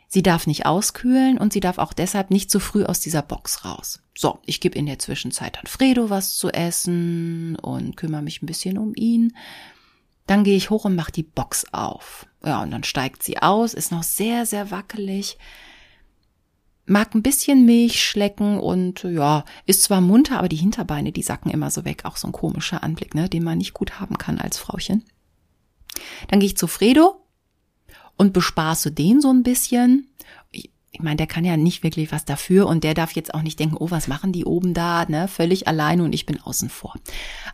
Sie 0.09 0.23
darf 0.23 0.47
nicht 0.47 0.67
auskühlen 0.67 1.37
und 1.37 1.53
sie 1.53 1.61
darf 1.61 1.79
auch 1.79 1.93
deshalb 1.93 2.31
nicht 2.31 2.51
zu 2.51 2.61
früh 2.61 2.85
aus 2.85 3.01
dieser 3.01 3.23
Box 3.23 3.65
raus. 3.65 4.01
So, 4.17 4.39
ich 4.47 4.61
gebe 4.61 4.79
in 4.79 4.87
der 4.87 4.99
Zwischenzeit 4.99 5.57
dann 5.57 5.67
Fredo 5.67 6.11
was 6.11 6.37
zu 6.37 6.49
essen 6.51 7.57
und 7.57 7.97
kümmere 7.97 8.23
mich 8.23 8.41
ein 8.41 8.47
bisschen 8.47 8.79
um 8.79 8.93
ihn. 8.95 9.37
Dann 10.27 10.45
gehe 10.45 10.57
ich 10.57 10.71
hoch 10.71 10.85
und 10.85 10.95
mache 10.95 11.13
die 11.13 11.23
Box 11.25 11.67
auf. 11.73 12.27
Ja, 12.45 12.63
und 12.63 12.71
dann 12.71 12.85
steigt 12.85 13.23
sie 13.23 13.39
aus, 13.39 13.75
ist 13.75 13.93
noch 13.93 14.05
sehr, 14.05 14.47
sehr 14.47 14.71
wackelig. 14.71 15.39
Mag 16.87 17.15
ein 17.15 17.23
bisschen 17.23 17.65
Milch 17.65 18.03
schlecken 18.03 18.59
und 18.59 19.03
ja, 19.03 19.45
ist 19.67 19.83
zwar 19.83 20.01
munter, 20.01 20.39
aber 20.39 20.49
die 20.49 20.57
Hinterbeine, 20.57 21.13
die 21.13 21.23
sacken 21.23 21.51
immer 21.51 21.71
so 21.71 21.85
weg. 21.85 22.05
Auch 22.05 22.17
so 22.17 22.29
ein 22.29 22.33
komischer 22.33 22.83
Anblick, 22.83 23.15
ne, 23.15 23.29
den 23.29 23.43
man 23.45 23.59
nicht 23.59 23.75
gut 23.75 23.99
haben 23.99 24.19
kann 24.19 24.39
als 24.39 24.59
Frauchen. 24.59 25.05
Dann 26.29 26.41
gehe 26.41 26.49
ich 26.49 26.57
zu 26.57 26.67
Fredo 26.67 27.17
und 28.17 28.33
bespaße 28.33 28.93
den 28.93 29.21
so 29.21 29.33
ein 29.33 29.43
bisschen 29.43 30.09
ich 30.97 31.03
meine, 31.03 31.17
der 31.17 31.27
kann 31.27 31.45
ja 31.45 31.59
nicht 31.59 31.83
wirklich 31.83 32.11
was 32.11 32.25
dafür 32.25 32.67
und 32.67 32.83
der 32.83 32.95
darf 32.95 33.13
jetzt 33.13 33.35
auch 33.35 33.43
nicht 33.43 33.61
denken, 33.61 33.77
oh, 33.79 33.91
was 33.91 34.09
machen 34.09 34.33
die 34.33 34.47
oben 34.47 34.73
da, 34.73 35.05
ne, 35.05 35.29
völlig 35.29 35.69
alleine 35.69 36.03
und 36.03 36.15
ich 36.15 36.25
bin 36.25 36.41
außen 36.41 36.71
vor. 36.71 36.95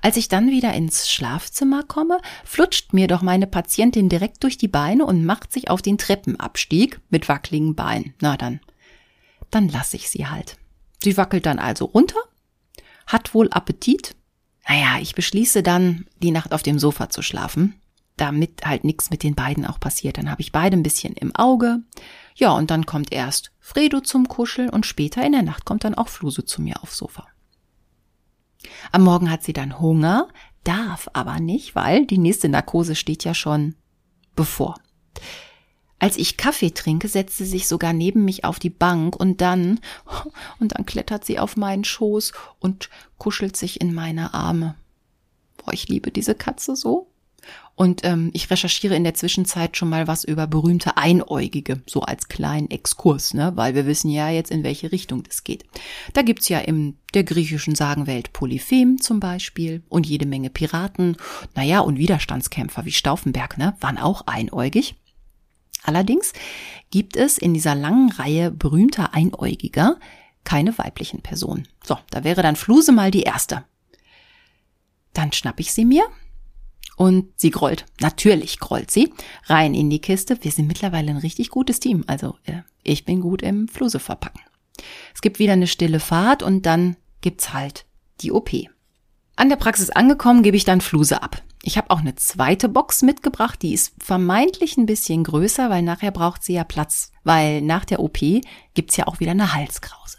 Als 0.01 0.16
ich 0.16 0.29
dann 0.29 0.53
wieder 0.53 0.73
ins 0.75 1.11
Schlafzimmer 1.11 1.83
komme, 1.83 2.21
flutscht 2.45 2.92
mir 2.92 3.09
doch 3.09 3.21
meine 3.21 3.49
Patientin 3.49 4.09
direkt 4.09 4.45
durch 4.45 4.59
die 4.59 4.68
Beine 4.68 5.05
und 5.07 5.25
macht 5.25 5.53
sich 5.53 5.71
auf 5.71 5.83
den 5.83 5.99
Treppenabstieg 5.99 7.01
mit 7.11 7.29
wackeligen 7.29 7.75
Beinen. 7.75 8.14
Na 8.21 8.37
dann, 8.37 8.61
dann 9.53 9.69
lasse 9.69 9.97
ich 9.97 10.11
sie 10.11 10.27
halt. 10.27 10.57
Sie 11.03 11.17
wackelt 11.17 11.47
dann 11.47 11.59
also 11.59 11.85
runter, 11.87 12.19
hat 13.07 13.35
wohl 13.35 13.49
Appetit. 13.51 14.17
Naja, 14.69 14.99
ich 15.01 15.15
beschließe 15.15 15.62
dann, 15.62 16.07
die 16.23 16.31
Nacht 16.31 16.53
auf 16.53 16.62
dem 16.62 16.79
Sofa 16.79 17.11
zu 17.11 17.23
schlafen, 17.23 17.75
damit 18.17 18.65
halt 18.65 18.85
nichts 18.85 19.11
mit 19.11 19.23
den 19.23 19.35
beiden 19.35 19.67
auch 19.67 19.81
passiert. 19.81 20.19
Dann 20.19 20.31
habe 20.31 20.41
ich 20.41 20.53
beide 20.53 20.77
ein 20.77 20.85
bisschen 20.85 21.15
im 21.15 21.35
Auge 21.35 21.81
ja, 22.35 22.53
und 22.53 22.71
dann 22.71 22.87
kommt 22.87 23.12
erst 23.12 23.53
Fredo 23.61 24.01
zum 24.01 24.29
Kuscheln 24.29 24.71
und 24.71 24.87
später 24.87 25.25
in 25.25 25.33
der 25.33 25.43
Nacht 25.43 25.65
kommt 25.65 25.85
dann 25.85 25.95
auch 25.95 26.09
Fluse 26.09 26.45
zu 26.45 26.62
mir 26.62 26.83
aufs 26.83 26.97
Sofa. 26.97 27.27
Am 28.91 29.03
Morgen 29.03 29.31
hat 29.31 29.43
sie 29.43 29.53
dann 29.53 29.79
Hunger, 29.81 30.29
darf 30.65 31.09
aber 31.12 31.41
nicht, 31.41 31.75
weil 31.75 32.07
die 32.07 32.19
nächste 32.19 32.49
Narkose 32.49 32.95
steht 32.95 33.25
ja 33.25 33.35
schon 33.35 33.75
bevor. 34.35 34.77
Als 36.03 36.17
ich 36.17 36.37
Kaffee 36.37 36.73
trinke, 36.73 37.07
setzt 37.07 37.38
sie 37.38 37.45
sich 37.45 37.69
sogar 37.69 37.93
neben 37.93 38.25
mich 38.25 38.43
auf 38.43 38.59
die 38.59 38.71
Bank 38.71 39.15
und 39.15 39.41
dann, 39.41 39.79
und 40.59 40.73
dann 40.73 40.85
klettert 40.85 41.25
sie 41.25 41.38
auf 41.38 41.57
meinen 41.57 41.85
Schoß 41.85 42.33
und 42.59 42.91
kuschelt 43.19 43.57
sich 43.57 43.81
in 43.81 43.95
meine 43.95 44.35
Arme. 44.35 44.75
Boah, 45.59 45.73
ich 45.73 45.87
liebe 45.87 46.11
diese 46.11 46.35
Katze 46.35 46.75
so. 46.75 47.07
Und 47.77 48.05
ähm, 48.05 48.31
ich 48.33 48.51
recherchiere 48.51 48.97
in 48.97 49.05
der 49.05 49.15
Zwischenzeit 49.15 49.77
schon 49.77 49.91
mal 49.91 50.09
was 50.09 50.25
über 50.25 50.49
berühmte 50.49 50.97
Einäugige, 50.97 51.81
so 51.87 52.01
als 52.01 52.27
kleinen 52.27 52.69
Exkurs, 52.69 53.33
ne? 53.33 53.53
weil 53.55 53.77
wir 53.77 53.87
wissen 53.87 54.11
ja 54.11 54.29
jetzt, 54.29 54.51
in 54.51 54.65
welche 54.65 54.91
Richtung 54.91 55.23
das 55.23 55.45
geht. 55.45 55.65
Da 56.15 56.23
gibt's 56.23 56.49
ja 56.49 56.59
in 56.59 56.97
der 57.15 57.23
griechischen 57.23 57.77
Sagenwelt 57.77 58.33
Polyphem 58.33 59.01
zum 59.01 59.21
Beispiel 59.21 59.85
und 59.88 60.07
jede 60.09 60.27
Menge 60.27 60.51
Piraten, 60.51 61.17
naja, 61.55 61.79
und 61.79 61.97
Widerstandskämpfer 61.97 62.85
wie 62.87 62.93
Stauffenberg, 62.93 63.57
ne? 63.57 63.77
waren 63.81 63.99
auch 63.99 64.27
einäugig. 64.27 64.97
Allerdings 65.83 66.33
gibt 66.90 67.16
es 67.16 67.38
in 67.38 67.55
dieser 67.55 67.75
langen 67.75 68.11
Reihe 68.11 68.51
berühmter 68.51 69.14
Einäugiger 69.14 69.99
keine 70.45 70.77
weiblichen 70.79 71.23
Personen. 71.23 71.68
So, 71.85 71.99
da 72.11 72.25
wäre 72.25 72.42
dann 72.42 72.57
Fluse 72.57 72.92
mal 72.92 73.11
die 73.11 73.23
erste. 73.23 73.64
Dann 75.12 75.33
schnapp 75.33 75.61
ich 75.61 75.73
sie 75.73 75.85
mir, 75.85 76.05
und 76.97 77.29
sie 77.37 77.51
grollt. 77.51 77.87
Natürlich 78.01 78.59
grollt 78.61 78.90
sie. 78.90 79.12
Rein 79.47 79.75
in 79.75 79.90
die 79.90 80.01
Kiste. 80.01 80.38
Wir 80.42 80.51
sind 80.51 80.66
mittlerweile 80.66 81.11
ein 81.11 81.16
richtig 81.16 81.51
gutes 81.51 81.81
Team. 81.81 82.05
Also 82.07 82.37
äh, 82.45 82.62
ich 82.83 83.05
bin 83.05 83.21
gut 83.21 83.42
im 83.42 83.68
Fluse 83.68 83.99
verpacken. 83.99 84.40
Es 85.14 85.21
gibt 85.21 85.38
wieder 85.38 85.55
eine 85.55 85.66
stille 85.66 86.01
Fahrt 86.01 86.42
und 86.42 86.66
dann 86.66 86.97
gibt's 87.21 87.53
halt 87.53 87.87
die 88.21 88.33
OP. 88.33 88.51
An 89.37 89.49
der 89.49 89.57
Praxis 89.57 89.90
angekommen, 89.90 90.42
gebe 90.42 90.57
ich 90.57 90.64
dann 90.64 90.81
Fluse 90.81 91.23
ab. 91.23 91.42
Ich 91.62 91.77
habe 91.77 91.90
auch 91.90 92.01
eine 92.01 92.16
zweite 92.16 92.68
Box 92.68 93.03
mitgebracht, 93.03 93.62
die 93.62 93.72
ist 93.72 93.94
vermeintlich 93.98 94.77
ein 94.77 94.87
bisschen 94.87 95.22
größer, 95.22 95.70
weil 95.70 95.83
nachher 95.83 96.11
braucht 96.11 96.42
sie 96.42 96.55
ja 96.55 96.64
Platz, 96.64 97.12
weil 97.22 97.62
nach 97.62 97.85
der 97.85 98.01
OP 98.01 98.18
gibt's 98.75 98.96
ja 98.96 99.07
auch 99.07 99.20
wieder 99.20 99.31
eine 99.31 99.55
Halskrause. 99.55 100.18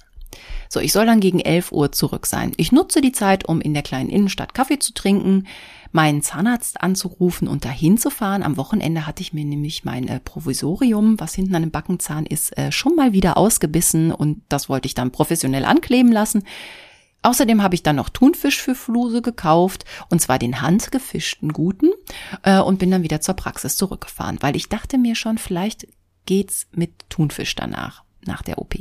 So, 0.69 0.79
ich 0.79 0.91
soll 0.91 1.05
dann 1.05 1.19
gegen 1.19 1.39
11 1.39 1.71
Uhr 1.71 1.91
zurück 1.91 2.25
sein. 2.25 2.53
Ich 2.57 2.71
nutze 2.71 3.01
die 3.01 3.11
Zeit, 3.11 3.47
um 3.47 3.61
in 3.61 3.73
der 3.73 3.83
kleinen 3.83 4.09
Innenstadt 4.09 4.55
Kaffee 4.55 4.79
zu 4.79 4.93
trinken, 4.93 5.45
meinen 5.91 6.23
Zahnarzt 6.23 6.81
anzurufen 6.81 7.47
und 7.47 7.65
dahin 7.65 7.99
zu 7.99 8.09
fahren. 8.09 8.41
Am 8.41 8.57
Wochenende 8.57 9.05
hatte 9.05 9.21
ich 9.21 9.33
mir 9.33 9.45
nämlich 9.45 9.85
mein 9.85 10.07
äh, 10.07 10.19
Provisorium, 10.19 11.19
was 11.19 11.35
hinten 11.35 11.53
an 11.53 11.61
dem 11.61 11.71
Backenzahn 11.71 12.25
ist, 12.25 12.57
äh, 12.57 12.71
schon 12.71 12.95
mal 12.95 13.13
wieder 13.13 13.37
ausgebissen 13.37 14.11
und 14.11 14.41
das 14.49 14.69
wollte 14.69 14.87
ich 14.87 14.95
dann 14.95 15.11
professionell 15.11 15.65
ankleben 15.65 16.11
lassen. 16.11 16.43
Außerdem 17.23 17.63
habe 17.63 17.75
ich 17.75 17.83
dann 17.83 17.95
noch 17.95 18.09
Thunfisch 18.09 18.61
für 18.61 18.75
Fluse 18.75 19.21
gekauft, 19.21 19.85
und 20.09 20.21
zwar 20.21 20.37
den 20.37 20.61
handgefischten 20.61 21.53
guten, 21.53 21.89
äh, 22.43 22.59
und 22.59 22.79
bin 22.79 22.91
dann 22.91 23.03
wieder 23.03 23.21
zur 23.21 23.35
Praxis 23.35 23.77
zurückgefahren, 23.77 24.37
weil 24.41 24.55
ich 24.55 24.69
dachte 24.69 24.97
mir 24.97 25.15
schon, 25.15 25.37
vielleicht 25.37 25.87
geht's 26.25 26.67
mit 26.71 27.09
Thunfisch 27.09 27.55
danach, 27.55 28.03
nach 28.25 28.41
der 28.41 28.59
OP. 28.59 28.75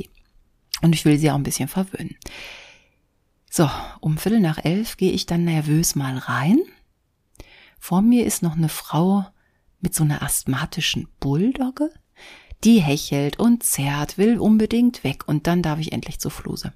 Und 0.81 0.93
ich 0.93 1.05
will 1.05 1.17
sie 1.17 1.31
auch 1.31 1.35
ein 1.35 1.43
bisschen 1.43 1.69
verwöhnen. 1.69 2.17
So, 3.49 3.69
um 4.01 4.17
Viertel 4.17 4.41
nach 4.41 4.63
elf 4.63 4.97
gehe 4.97 5.11
ich 5.11 5.25
dann 5.25 5.45
nervös 5.45 5.95
mal 5.95 6.17
rein. 6.17 6.59
Vor 7.79 8.01
mir 8.01 8.25
ist 8.25 8.43
noch 8.43 8.57
eine 8.57 8.69
Frau 8.69 9.25
mit 9.79 9.95
so 9.95 10.03
einer 10.03 10.21
asthmatischen 10.21 11.07
Bulldogge. 11.19 11.91
Die 12.63 12.81
hechelt 12.81 13.39
und 13.39 13.63
zerrt, 13.63 14.17
will 14.17 14.39
unbedingt 14.39 15.03
weg 15.03 15.27
und 15.27 15.47
dann 15.47 15.61
darf 15.61 15.79
ich 15.79 15.91
endlich 15.91 16.19
zur 16.19 16.31
Fluse. 16.31 16.73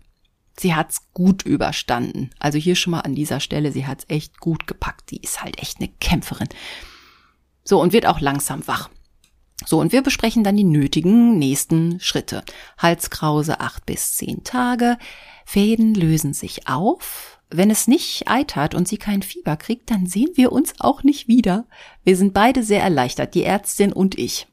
Sie 0.59 0.73
hat's 0.73 1.13
gut 1.13 1.43
überstanden. 1.43 2.31
Also 2.39 2.57
hier 2.57 2.75
schon 2.75 2.91
mal 2.91 3.01
an 3.01 3.15
dieser 3.15 3.39
Stelle, 3.39 3.71
sie 3.71 3.85
hat's 3.85 4.05
echt 4.07 4.39
gut 4.39 4.67
gepackt. 4.67 5.11
Die 5.11 5.21
ist 5.21 5.43
halt 5.43 5.59
echt 5.59 5.79
eine 5.79 5.89
Kämpferin. 5.99 6.49
So, 7.63 7.81
und 7.81 7.93
wird 7.93 8.05
auch 8.05 8.19
langsam 8.19 8.67
wach. 8.67 8.89
So, 9.65 9.79
und 9.79 9.91
wir 9.91 10.01
besprechen 10.01 10.43
dann 10.43 10.55
die 10.55 10.63
nötigen 10.63 11.37
nächsten 11.37 11.99
Schritte. 11.99 12.43
Halskrause 12.77 13.59
acht 13.59 13.85
bis 13.85 14.15
zehn 14.15 14.43
Tage. 14.43 14.97
Fäden 15.45 15.93
lösen 15.93 16.33
sich 16.33 16.67
auf. 16.67 17.39
Wenn 17.49 17.69
es 17.69 17.87
nicht 17.87 18.27
eitert 18.27 18.75
und 18.75 18.87
sie 18.87 18.97
kein 18.97 19.21
Fieber 19.21 19.57
kriegt, 19.57 19.89
dann 19.89 20.05
sehen 20.05 20.31
wir 20.35 20.51
uns 20.51 20.73
auch 20.79 21.03
nicht 21.03 21.27
wieder. 21.27 21.65
Wir 22.03 22.17
sind 22.17 22.33
beide 22.33 22.63
sehr 22.63 22.81
erleichtert, 22.81 23.35
die 23.35 23.43
Ärztin 23.43 23.93
und 23.93 24.17
ich. 24.17 24.47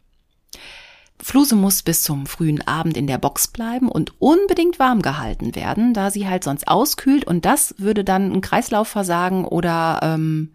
Fluse 1.25 1.57
muss 1.57 1.83
bis 1.83 2.03
zum 2.03 2.27
frühen 2.27 2.61
Abend 2.69 2.99
in 2.99 3.07
der 3.07 3.17
Box 3.17 3.49
bleiben 3.49 3.89
und 3.89 4.13
unbedingt 4.21 4.79
warm 4.79 5.01
gehalten 5.01 5.55
werden, 5.55 5.95
da 5.95 6.11
sie 6.11 6.29
halt 6.29 6.45
sonst 6.45 6.69
auskühlt 6.69 7.25
und 7.25 7.47
das 7.47 7.75
würde 7.79 8.05
dann 8.05 8.31
ein 8.31 8.43
Kreislaufversagen 8.43 9.47
oder 9.47 10.01
ähm, 10.03 10.55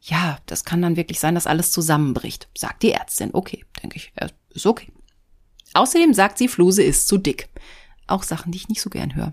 ja, 0.00 0.38
das 0.46 0.62
kann 0.62 0.80
dann 0.82 0.94
wirklich 0.94 1.18
sein, 1.18 1.34
dass 1.34 1.48
alles 1.48 1.72
zusammenbricht, 1.72 2.48
sagt 2.56 2.84
die 2.84 2.92
Ärztin. 2.92 3.30
Okay, 3.32 3.64
denke 3.82 3.96
ich, 3.96 4.12
ist 4.50 4.66
okay. 4.66 4.92
Außerdem 5.72 6.14
sagt 6.14 6.38
sie, 6.38 6.46
Fluse 6.46 6.84
ist 6.84 7.08
zu 7.08 7.18
dick. 7.18 7.48
Auch 8.06 8.22
Sachen, 8.22 8.52
die 8.52 8.58
ich 8.58 8.68
nicht 8.68 8.82
so 8.82 8.90
gern 8.90 9.16
höre. 9.16 9.32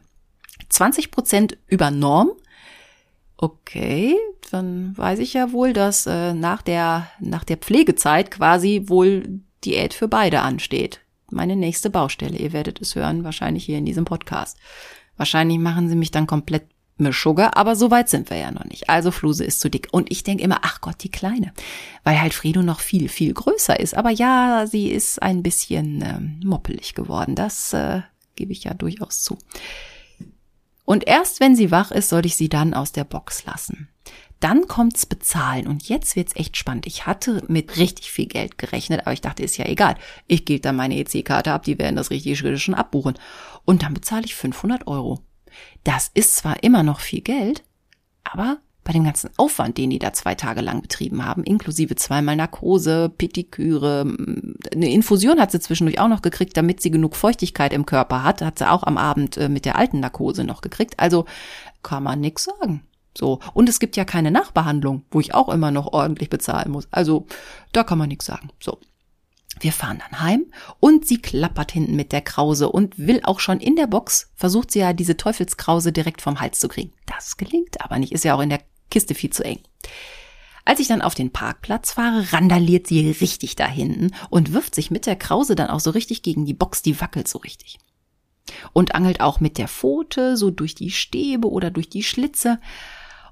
20 0.70 1.12
Prozent 1.12 1.58
über 1.68 1.92
Norm. 1.92 2.32
Okay, 3.38 4.16
dann 4.50 4.98
weiß 4.98 5.20
ich 5.20 5.34
ja 5.34 5.52
wohl, 5.52 5.74
dass 5.74 6.08
äh, 6.08 6.34
nach 6.34 6.64
der 6.64 7.08
nach 7.20 7.44
der 7.44 7.58
Pflegezeit 7.58 8.32
quasi 8.32 8.86
wohl 8.88 9.42
Diät 9.66 9.94
für 9.94 10.08
beide 10.08 10.42
ansteht. 10.42 11.02
Meine 11.30 11.56
nächste 11.56 11.90
Baustelle. 11.90 12.38
Ihr 12.38 12.54
werdet 12.54 12.82
es 12.82 12.96
hören, 12.96 13.24
wahrscheinlich 13.24 13.66
hier 13.66 13.78
in 13.78 13.86
diesem 13.86 14.06
Podcast. 14.06 14.58
Wahrscheinlich 15.18 15.60
machen 15.60 15.88
sie 15.88 15.96
mich 15.96 16.12
dann 16.12 16.28
komplett 16.28 16.64
Sugar, 17.12 17.58
aber 17.58 17.76
so 17.76 17.90
weit 17.90 18.10
sind 18.10 18.30
wir 18.30 18.38
ja 18.38 18.52
noch 18.52 18.66
nicht. 18.66 18.90
Also 18.90 19.10
Fluse 19.10 19.44
ist 19.44 19.60
zu 19.60 19.70
dick. 19.70 19.88
Und 19.92 20.12
ich 20.12 20.24
denke 20.24 20.44
immer, 20.44 20.60
ach 20.62 20.82
Gott, 20.82 21.04
die 21.04 21.10
Kleine. 21.10 21.52
Weil 22.04 22.22
halt 22.22 22.34
Fredo 22.34 22.62
noch 22.62 22.80
viel, 22.80 23.10
viel 23.10 23.34
größer 23.34 23.80
ist. 23.80 23.98
Aber 23.98 24.12
ja, 24.12 24.68
sie 24.68 24.90
ist 24.90 25.22
ein 25.22 25.42
bisschen 25.42 26.02
äh, 26.02 26.20
moppelig 26.46 26.94
geworden. 26.94 27.34
Das 27.36 27.74
äh, 27.74 28.02
gebe 28.36 28.52
ich 28.52 28.66
ja 28.66 28.76
durchaus 28.76 29.24
zu. 29.24 29.40
Und 30.86 31.08
erst 31.08 31.40
wenn 31.40 31.56
sie 31.56 31.72
wach 31.72 31.92
ist, 31.92 32.10
soll 32.10 32.26
ich 32.26 32.36
sie 32.36 32.50
dann 32.50 32.74
aus 32.74 32.92
der 32.92 33.06
Box 33.06 33.46
lassen. 33.46 33.88
Dann 34.42 34.68
kommt's 34.68 35.06
bezahlen 35.06 35.68
und 35.68 35.88
jetzt 35.88 36.16
wird's 36.16 36.36
echt 36.36 36.58
spannend. 36.58 36.88
Ich 36.88 37.06
hatte 37.06 37.44
mit 37.48 37.78
richtig 37.78 38.12
viel 38.12 38.26
Geld 38.26 38.58
gerechnet, 38.58 39.02
aber 39.02 39.14
ich 39.14 39.22
dachte, 39.22 39.44
ist 39.44 39.58
ja 39.58 39.66
egal. 39.66 39.96
Ich 40.28 40.46
gebe 40.46 40.60
dann 40.60 40.76
meine 40.76 40.98
EC-Karte 40.98 41.54
ab, 41.54 41.64
die 41.64 41.78
werden 41.78 41.96
das 41.96 42.10
richtige 42.10 42.58
schon 42.58 42.74
abbuchen. 42.74 43.14
Und 43.66 43.84
dann 43.84 43.94
bezahle 43.94 44.26
ich 44.26 44.34
500 44.34 44.88
Euro. 44.88 45.20
Das 45.84 46.10
ist 46.16 46.36
zwar 46.38 46.64
immer 46.64 46.82
noch 46.82 47.02
viel 47.02 47.22
Geld, 47.22 47.64
aber 48.24 48.58
bei 48.84 48.94
dem 48.94 49.04
ganzen 49.04 49.30
Aufwand, 49.38 49.78
den 49.78 49.92
die 49.92 50.00
da 50.00 50.12
zwei 50.12 50.34
Tage 50.34 50.62
lang 50.62 50.82
betrieben 50.82 51.24
haben, 51.24 51.44
inklusive 51.44 51.96
zweimal 51.96 52.36
Narkose, 52.36 53.10
Petiküre, 53.16 54.02
eine 54.74 54.92
Infusion 54.92 55.40
hat 55.40 55.52
sie 55.52 55.60
zwischendurch 55.60 56.00
auch 56.00 56.08
noch 56.08 56.24
gekriegt, 56.24 56.58
damit 56.58 56.82
sie 56.82 56.90
genug 56.90 57.16
Feuchtigkeit 57.16 57.74
im 57.74 57.86
Körper 57.86 58.24
hat, 58.24 58.42
hat 58.42 58.58
sie 58.58 58.68
auch 58.70 58.82
am 58.82 58.98
Abend 58.98 59.38
äh, 59.38 59.50
mit 59.50 59.66
der 59.66 59.76
alten 59.76 60.00
Narkose 60.00 60.44
noch 60.44 60.62
gekriegt. 60.62 61.00
Also 61.00 61.26
kann 61.84 62.02
man 62.02 62.22
nix 62.22 62.46
sagen. 62.46 62.82
So. 63.18 63.40
Und 63.54 63.70
es 63.70 63.80
gibt 63.80 63.98
ja 63.98 64.06
keine 64.06 64.32
Nachbehandlung, 64.32 65.04
wo 65.12 65.20
ich 65.20 65.34
auch 65.34 65.50
immer 65.50 65.72
noch 65.72 65.88
ordentlich 65.94 66.30
bezahlen 66.30 66.72
muss. 66.72 66.88
Also, 66.92 67.28
da 67.72 67.84
kann 67.84 67.98
man 67.98 68.10
nix 68.10 68.26
sagen. 68.26 68.50
So. 68.60 68.80
Wir 69.60 69.74
fahren 69.74 70.00
dann 70.00 70.22
heim 70.22 70.46
und 70.80 71.06
sie 71.06 71.22
klappert 71.22 71.72
hinten 71.72 71.96
mit 71.96 72.12
der 72.14 72.22
Krause 72.22 72.70
und 72.70 72.98
will 72.98 73.22
auch 73.24 73.40
schon 73.40 73.60
in 73.60 73.76
der 73.76 73.88
Box, 73.88 74.32
versucht 74.36 74.72
sie 74.72 74.80
ja 74.80 74.94
diese 74.94 75.18
Teufelskrause 75.18 75.92
direkt 75.92 76.22
vom 76.22 76.40
Hals 76.40 76.60
zu 76.60 76.68
kriegen. 76.68 76.94
Das 77.06 77.38
gelingt 77.38 77.82
aber 77.82 78.00
nicht, 78.00 78.14
ist 78.14 78.24
ja 78.24 78.34
auch 78.34 78.42
in 78.42 78.50
der 78.50 78.62
Kiste 78.90 79.14
viel 79.14 79.30
zu 79.30 79.44
eng. 79.44 79.60
Als 80.64 80.80
ich 80.80 80.88
dann 80.88 81.02
auf 81.02 81.16
den 81.16 81.32
Parkplatz 81.32 81.94
fahre, 81.94 82.32
randaliert 82.32 82.88
sie 82.88 83.12
richtig 83.12 83.56
da 83.56 83.68
hinten 83.68 84.12
und 84.30 84.54
wirft 84.54 84.74
sich 84.74 84.92
mit 84.92 85.06
der 85.06 85.16
Krause 85.16 85.56
dann 85.56 85.70
auch 85.70 85.80
so 85.80 85.90
richtig 85.90 86.22
gegen 86.24 86.46
die 86.46 86.54
Box, 86.54 86.82
die 86.82 87.00
wackelt 87.02 87.28
so 87.28 87.40
richtig. 87.40 87.80
Und 88.74 88.96
angelt 88.96 89.22
auch 89.22 89.40
mit 89.40 89.58
der 89.58 89.68
Pfote 89.68 90.38
so 90.38 90.52
durch 90.52 90.76
die 90.76 90.92
Stäbe 90.92 91.50
oder 91.50 91.72
durch 91.72 91.90
die 91.90 92.04
Schlitze. 92.04 92.60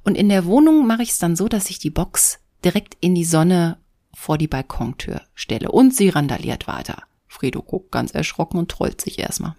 Und 0.03 0.15
in 0.15 0.29
der 0.29 0.45
Wohnung 0.45 0.87
mache 0.87 1.03
ich 1.03 1.11
es 1.11 1.19
dann 1.19 1.35
so, 1.35 1.47
dass 1.47 1.69
ich 1.69 1.79
die 1.79 1.89
Box 1.89 2.39
direkt 2.63 2.97
in 3.01 3.15
die 3.15 3.25
Sonne 3.25 3.77
vor 4.13 4.37
die 4.37 4.47
Balkontür 4.47 5.21
stelle. 5.33 5.71
Und 5.71 5.95
sie 5.95 6.09
randaliert 6.09 6.67
weiter. 6.67 7.03
Fredo 7.27 7.61
guckt 7.61 7.91
ganz 7.91 8.11
erschrocken 8.11 8.57
und 8.57 8.71
trollt 8.71 9.01
sich 9.01 9.19
erstmal. 9.19 9.55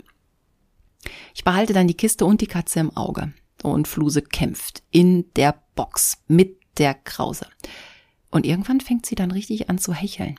Ich 1.34 1.44
behalte 1.44 1.72
dann 1.72 1.88
die 1.88 1.94
Kiste 1.94 2.26
und 2.26 2.40
die 2.40 2.46
Katze 2.46 2.80
im 2.80 2.96
Auge. 2.96 3.32
Und 3.62 3.88
Fluse 3.88 4.22
kämpft 4.22 4.82
in 4.90 5.32
der 5.34 5.54
Box 5.74 6.18
mit 6.26 6.58
der 6.78 6.94
Krause. 6.94 7.46
Und 8.30 8.46
irgendwann 8.46 8.80
fängt 8.80 9.06
sie 9.06 9.16
dann 9.16 9.32
richtig 9.32 9.68
an 9.70 9.78
zu 9.78 9.92
hecheln. 9.92 10.38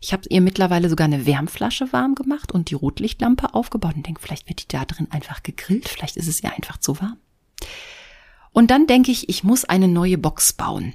Ich 0.00 0.12
habe 0.12 0.22
ihr 0.28 0.40
mittlerweile 0.40 0.88
sogar 0.88 1.04
eine 1.04 1.26
Wärmflasche 1.26 1.92
warm 1.92 2.14
gemacht 2.14 2.52
und 2.52 2.70
die 2.70 2.74
Rotlichtlampe 2.74 3.54
aufgebaut 3.54 3.94
und 3.94 4.06
denke, 4.06 4.20
vielleicht 4.20 4.48
wird 4.48 4.62
die 4.62 4.68
da 4.68 4.84
drin 4.84 5.08
einfach 5.10 5.42
gegrillt, 5.42 5.88
vielleicht 5.88 6.16
ist 6.16 6.26
es 6.28 6.42
ihr 6.42 6.52
einfach 6.52 6.78
zu 6.78 7.00
warm. 7.00 7.18
Und 8.52 8.70
dann 8.70 8.86
denke 8.86 9.10
ich, 9.10 9.28
ich 9.28 9.44
muss 9.44 9.64
eine 9.64 9.88
neue 9.88 10.18
Box 10.18 10.52
bauen. 10.52 10.94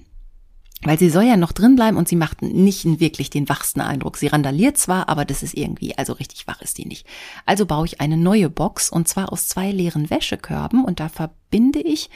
Weil 0.82 1.00
sie 1.00 1.10
soll 1.10 1.24
ja 1.24 1.38
noch 1.38 1.52
drin 1.52 1.76
bleiben 1.76 1.98
und 1.98 2.08
sie 2.08 2.16
macht 2.16 2.42
nicht 2.42 3.00
wirklich 3.00 3.30
den 3.30 3.50
wachsten 3.50 3.82
Eindruck. 3.82 4.18
Sie 4.18 4.28
randaliert 4.28 4.78
zwar, 4.78 5.10
aber 5.10 5.26
das 5.26 5.42
ist 5.42 5.56
irgendwie, 5.56 5.98
also 5.98 6.14
richtig 6.14 6.48
wach 6.48 6.62
ist 6.62 6.78
die 6.78 6.86
nicht. 6.86 7.08
Also 7.46 7.66
baue 7.66 7.86
ich 7.86 8.02
eine 8.02 8.18
neue 8.18 8.50
Box 8.50 8.90
und 8.90 9.08
zwar 9.08 9.32
aus 9.32 9.48
zwei 9.48 9.72
leeren 9.72 10.10
Wäschekörben 10.10 10.84
und 10.84 11.00
da 11.00 11.10
verbinde 11.10 11.82
ich 11.82 12.10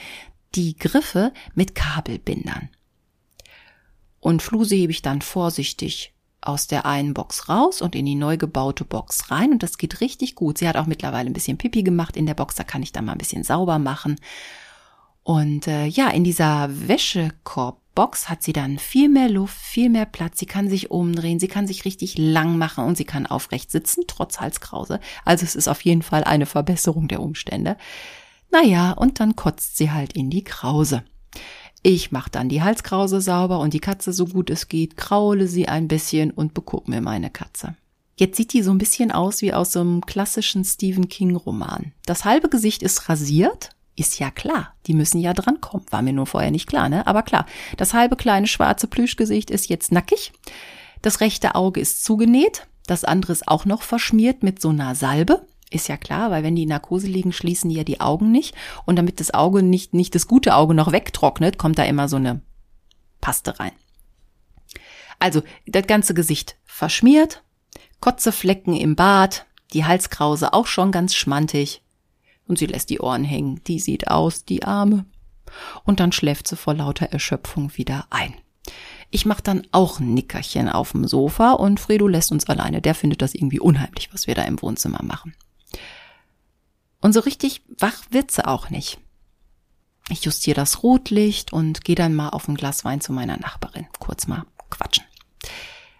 die 0.55 0.75
Griffe 0.77 1.33
mit 1.55 1.73
Kabelbindern. 1.73 2.69
Und 4.19 4.41
Fluse 4.41 4.75
hebe 4.75 4.91
ich 4.91 5.01
dann 5.01 5.21
vorsichtig 5.21 6.13
aus 6.41 6.67
der 6.67 6.85
einen 6.85 7.13
Box 7.13 7.49
raus 7.49 7.81
und 7.81 7.95
in 7.95 8.05
die 8.05 8.15
neu 8.15 8.37
gebaute 8.37 8.85
Box 8.85 9.31
rein 9.31 9.51
und 9.51 9.63
das 9.63 9.77
geht 9.77 10.01
richtig 10.01 10.35
gut. 10.35 10.57
Sie 10.57 10.67
hat 10.67 10.77
auch 10.77 10.85
mittlerweile 10.85 11.29
ein 11.29 11.33
bisschen 11.33 11.57
Pipi 11.57 11.83
gemacht 11.83 12.15
in 12.15 12.25
der 12.25 12.33
Box, 12.33 12.55
da 12.55 12.63
kann 12.63 12.83
ich 12.83 12.91
dann 12.91 13.05
mal 13.05 13.13
ein 13.13 13.17
bisschen 13.17 13.43
sauber 13.43 13.79
machen. 13.79 14.17
Und 15.29 15.67
äh, 15.67 15.85
ja, 15.85 16.09
in 16.09 16.23
dieser 16.23 16.69
Wäschekorbbox 16.71 18.29
hat 18.29 18.41
sie 18.41 18.51
dann 18.51 18.79
viel 18.79 19.09
mehr 19.09 19.29
Luft, 19.29 19.55
viel 19.55 19.87
mehr 19.91 20.07
Platz. 20.07 20.39
Sie 20.39 20.47
kann 20.47 20.67
sich 20.67 20.89
umdrehen, 20.89 21.39
sie 21.39 21.47
kann 21.47 21.67
sich 21.67 21.85
richtig 21.85 22.17
lang 22.17 22.57
machen 22.57 22.83
und 22.83 22.97
sie 22.97 23.05
kann 23.05 23.27
aufrecht 23.27 23.69
sitzen, 23.69 24.05
trotz 24.07 24.39
Halskrause. 24.39 24.99
Also 25.25 25.45
es 25.45 25.53
ist 25.53 25.67
auf 25.67 25.81
jeden 25.81 26.01
Fall 26.01 26.23
eine 26.23 26.47
Verbesserung 26.47 27.07
der 27.07 27.21
Umstände. 27.21 27.77
Naja, 28.49 28.93
und 28.93 29.19
dann 29.19 29.35
kotzt 29.35 29.77
sie 29.77 29.91
halt 29.91 30.13
in 30.13 30.31
die 30.31 30.43
Krause. 30.43 31.03
Ich 31.83 32.11
mach 32.11 32.27
dann 32.27 32.49
die 32.49 32.63
Halskrause 32.63 33.21
sauber 33.21 33.59
und 33.59 33.75
die 33.75 33.81
Katze 33.81 34.13
so 34.13 34.25
gut 34.25 34.49
es 34.49 34.67
geht, 34.67 34.97
kraule 34.97 35.47
sie 35.47 35.67
ein 35.67 35.87
bisschen 35.87 36.31
und 36.31 36.55
beguck 36.55 36.87
mir 36.87 37.01
meine 37.01 37.29
Katze. 37.29 37.75
Jetzt 38.15 38.35
sieht 38.35 38.51
die 38.53 38.63
so 38.63 38.71
ein 38.71 38.79
bisschen 38.79 39.11
aus 39.11 39.43
wie 39.43 39.53
aus 39.53 39.73
so 39.73 39.81
einem 39.81 40.03
klassischen 40.07 40.65
Stephen 40.65 41.07
King 41.07 41.35
Roman. 41.35 41.93
Das 42.07 42.25
halbe 42.25 42.49
Gesicht 42.49 42.81
ist 42.81 43.09
rasiert, 43.09 43.75
ist 43.99 44.19
ja 44.19 44.31
klar, 44.31 44.73
die 44.87 44.93
müssen 44.93 45.19
ja 45.19 45.33
drankommen. 45.33 45.85
War 45.89 46.01
mir 46.01 46.13
nur 46.13 46.25
vorher 46.25 46.51
nicht 46.51 46.67
klar, 46.67 46.89
ne? 46.89 47.05
Aber 47.07 47.23
klar, 47.23 47.45
das 47.77 47.93
halbe 47.93 48.15
kleine 48.15 48.47
schwarze 48.47 48.87
Plüschgesicht 48.87 49.51
ist 49.51 49.69
jetzt 49.69 49.91
nackig. 49.91 50.31
Das 51.01 51.21
rechte 51.21 51.55
Auge 51.55 51.79
ist 51.79 52.03
zugenäht, 52.03 52.67
das 52.87 53.03
andere 53.03 53.31
ist 53.31 53.47
auch 53.47 53.65
noch 53.65 53.83
verschmiert 53.83 54.43
mit 54.43 54.61
so 54.61 54.69
einer 54.69 54.95
Salbe. 54.95 55.45
Ist 55.69 55.87
ja 55.87 55.97
klar, 55.97 56.31
weil 56.31 56.43
wenn 56.43 56.55
die 56.55 56.63
in 56.63 56.69
Narkose 56.69 57.07
liegen, 57.07 57.31
schließen 57.31 57.69
die 57.69 57.75
ja 57.75 57.83
die 57.83 58.01
Augen 58.01 58.31
nicht. 58.31 58.55
Und 58.85 58.95
damit 58.95 59.19
das 59.19 59.33
Auge 59.33 59.61
nicht, 59.61 59.93
nicht 59.93 60.15
das 60.15 60.27
gute 60.27 60.55
Auge 60.55 60.73
noch 60.73 60.91
wegtrocknet, 60.91 61.59
kommt 61.59 61.77
da 61.77 61.83
immer 61.83 62.09
so 62.09 62.15
eine 62.15 62.41
Paste 63.21 63.59
rein. 63.59 63.73
Also, 65.19 65.43
das 65.67 65.85
ganze 65.85 66.13
Gesicht 66.13 66.55
verschmiert, 66.65 67.43
Kotzeflecken 67.99 68.73
im 68.75 68.95
Bart, 68.95 69.45
die 69.73 69.85
Halskrause 69.85 70.53
auch 70.53 70.65
schon 70.65 70.91
ganz 70.91 71.13
schmantig. 71.13 71.83
Und 72.49 72.57
sie 72.57 72.65
lässt 72.65 72.89
die 72.89 72.99
Ohren 72.99 73.23
hängen. 73.23 73.63
Die 73.65 73.79
sieht 73.79 74.07
aus, 74.07 74.43
die 74.43 74.63
Arme. 74.63 75.05
Und 75.83 75.99
dann 75.99 76.11
schläft 76.11 76.47
sie 76.47 76.57
vor 76.57 76.73
lauter 76.73 77.05
Erschöpfung 77.05 77.77
wieder 77.77 78.07
ein. 78.09 78.33
Ich 79.11 79.25
mache 79.25 79.43
dann 79.43 79.67
auch 79.71 79.99
ein 79.99 80.13
Nickerchen 80.13 80.67
auf 80.67 80.91
dem 80.91 81.07
Sofa 81.07 81.53
und 81.53 81.79
Fredo 81.79 82.07
lässt 82.07 82.31
uns 82.31 82.49
alleine. 82.49 82.81
Der 82.81 82.95
findet 82.95 83.21
das 83.21 83.35
irgendwie 83.35 83.59
unheimlich, 83.59 84.09
was 84.11 84.27
wir 84.27 84.35
da 84.35 84.43
im 84.43 84.61
Wohnzimmer 84.61 85.03
machen. 85.03 85.35
Und 87.01 87.13
so 87.13 87.19
richtig 87.19 87.61
wach 87.77 88.01
wird 88.09 88.31
sie 88.31 88.45
auch 88.45 88.69
nicht. 88.71 88.99
Ich 90.09 90.25
justiere 90.25 90.55
das 90.55 90.81
Rotlicht 90.81 91.53
und 91.53 91.83
gehe 91.83 91.95
dann 91.95 92.15
mal 92.15 92.29
auf 92.29 92.47
ein 92.47 92.55
Glas 92.55 92.83
Wein 92.83 92.99
zu 92.99 93.13
meiner 93.13 93.37
Nachbarin. 93.37 93.87
Kurz 93.99 94.25
mal 94.25 94.45
quatschen. 94.71 95.05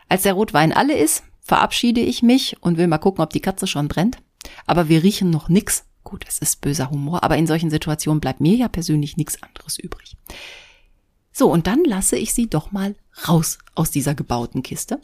Als 0.08 0.24
der 0.24 0.34
Rotwein 0.34 0.74
alle 0.74 0.98
ist, 0.98 1.24
verabschiede 1.42 2.02
ich 2.02 2.24
mich 2.24 2.58
und 2.62 2.78
will 2.78 2.88
mal 2.88 2.98
gucken, 2.98 3.24
ob 3.24 3.30
die 3.30 3.40
Katze 3.40 3.68
schon 3.68 3.88
brennt. 3.88 4.18
Aber 4.66 4.90
wir 4.90 5.04
riechen 5.04 5.30
noch 5.30 5.48
nix. 5.50 5.86
Gut, 6.04 6.26
es 6.28 6.40
ist 6.40 6.62
böser 6.62 6.90
Humor, 6.90 7.24
aber 7.24 7.38
in 7.38 7.48
solchen 7.48 7.70
Situationen 7.70 8.22
bleibt 8.22 8.42
mir 8.42 8.56
ja 8.56 8.68
persönlich 8.68 9.18
nichts 9.18 9.42
anderes 9.44 9.78
übrig. 9.78 10.18
So, 11.32 11.52
und 11.52 11.68
dann 11.68 11.84
lasse 11.84 12.18
ich 12.18 12.34
sie 12.34 12.50
doch 12.50 12.72
mal 12.72 12.96
raus 13.28 13.60
aus 13.76 13.92
dieser 13.92 14.16
gebauten 14.16 14.64
Kiste. 14.64 15.00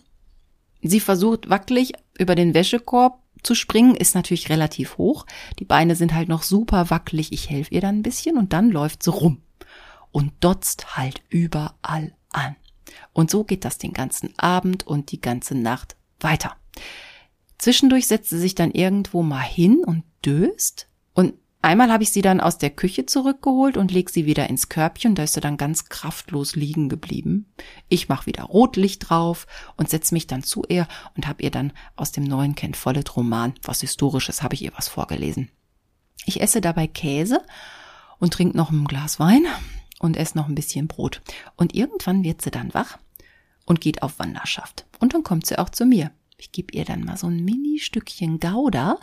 Sie 0.81 0.99
versucht 0.99 1.49
wackelig 1.49 1.93
über 2.17 2.35
den 2.35 2.53
Wäschekorb 2.53 3.19
zu 3.45 3.53
springen 3.53 3.95
ist 3.95 4.15
natürlich 4.15 4.49
relativ 4.49 4.97
hoch. 4.97 5.25
Die 5.59 5.65
Beine 5.65 5.95
sind 5.95 6.13
halt 6.13 6.29
noch 6.29 6.41
super 6.41 6.89
wackelig. 6.89 7.31
Ich 7.31 7.49
helfe 7.49 7.73
ihr 7.73 7.81
dann 7.81 7.99
ein 7.99 8.03
bisschen 8.03 8.37
und 8.37 8.53
dann 8.53 8.71
läuft 8.71 9.03
sie 9.03 9.11
rum 9.11 9.41
und 10.11 10.33
dotzt 10.39 10.97
halt 10.97 11.21
überall 11.29 12.13
an. 12.31 12.55
Und 13.13 13.29
so 13.29 13.43
geht 13.43 13.63
das 13.63 13.77
den 13.77 13.93
ganzen 13.93 14.33
Abend 14.39 14.87
und 14.87 15.11
die 15.11 15.21
ganze 15.21 15.55
Nacht 15.55 15.95
weiter. 16.19 16.55
Zwischendurch 17.57 18.07
setzt 18.07 18.29
sie 18.29 18.39
sich 18.39 18.55
dann 18.55 18.71
irgendwo 18.71 19.23
mal 19.23 19.39
hin 19.39 19.83
und 19.85 20.03
döst 20.25 20.87
und 21.13 21.33
Einmal 21.65 21.91
habe 21.91 22.03
ich 22.03 22.11
sie 22.11 22.21
dann 22.21 22.41
aus 22.41 22.59
der 22.59 22.69
Küche 22.69 23.07
zurückgeholt 23.07 23.75
und 23.75 23.91
leg 23.91 24.11
sie 24.11 24.27
wieder 24.27 24.47
ins 24.51 24.69
Körbchen, 24.69 25.15
da 25.15 25.23
ist 25.23 25.33
sie 25.33 25.41
dann 25.41 25.57
ganz 25.57 25.85
kraftlos 25.85 26.55
liegen 26.55 26.89
geblieben. 26.89 27.51
Ich 27.89 28.07
mache 28.07 28.27
wieder 28.27 28.43
Rotlicht 28.43 29.09
drauf 29.09 29.47
und 29.75 29.89
setz 29.89 30.11
mich 30.11 30.27
dann 30.27 30.43
zu 30.43 30.61
ihr 30.69 30.87
und 31.15 31.25
habe 31.27 31.41
ihr 31.41 31.49
dann 31.49 31.73
aus 31.95 32.11
dem 32.11 32.23
neuen 32.23 32.53
Kent 32.53 32.77
Follett 32.77 33.17
Roman, 33.17 33.55
was 33.63 33.81
Historisches, 33.81 34.43
habe 34.43 34.53
ich 34.53 34.61
ihr 34.61 34.73
was 34.75 34.89
vorgelesen. 34.89 35.49
Ich 36.27 36.39
esse 36.39 36.61
dabei 36.61 36.85
Käse 36.85 37.41
und 38.19 38.31
trinke 38.31 38.55
noch 38.55 38.69
ein 38.69 38.85
Glas 38.85 39.19
Wein 39.19 39.47
und 39.97 40.17
esse 40.17 40.37
noch 40.37 40.47
ein 40.47 40.53
bisschen 40.53 40.87
Brot. 40.87 41.23
Und 41.55 41.73
irgendwann 41.73 42.23
wird 42.23 42.43
sie 42.43 42.51
dann 42.51 42.75
wach 42.75 42.99
und 43.65 43.81
geht 43.81 44.03
auf 44.03 44.19
Wanderschaft. 44.19 44.85
Und 44.99 45.15
dann 45.15 45.23
kommt 45.23 45.47
sie 45.47 45.57
auch 45.57 45.69
zu 45.69 45.87
mir. 45.87 46.11
Ich 46.37 46.51
gebe 46.51 46.73
ihr 46.73 46.85
dann 46.85 47.03
mal 47.03 47.17
so 47.17 47.27
ein 47.27 47.43
Mini-Stückchen 47.43 48.39
Gouda. 48.39 48.99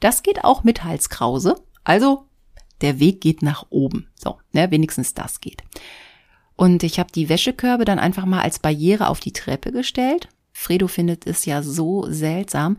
Das 0.00 0.22
geht 0.22 0.44
auch 0.44 0.64
mit 0.64 0.84
Halskrause. 0.84 1.56
Also, 1.82 2.26
der 2.80 3.00
Weg 3.00 3.20
geht 3.20 3.42
nach 3.42 3.66
oben. 3.70 4.08
So, 4.14 4.38
ne, 4.52 4.70
wenigstens 4.70 5.14
das 5.14 5.40
geht. 5.40 5.62
Und 6.56 6.82
ich 6.82 6.98
habe 6.98 7.12
die 7.12 7.28
Wäschekörbe 7.28 7.84
dann 7.84 7.98
einfach 7.98 8.26
mal 8.26 8.42
als 8.42 8.58
Barriere 8.58 9.08
auf 9.08 9.20
die 9.20 9.32
Treppe 9.32 9.72
gestellt. 9.72 10.28
Fredo 10.52 10.86
findet 10.86 11.26
es 11.26 11.46
ja 11.46 11.62
so 11.62 12.06
seltsam. 12.10 12.76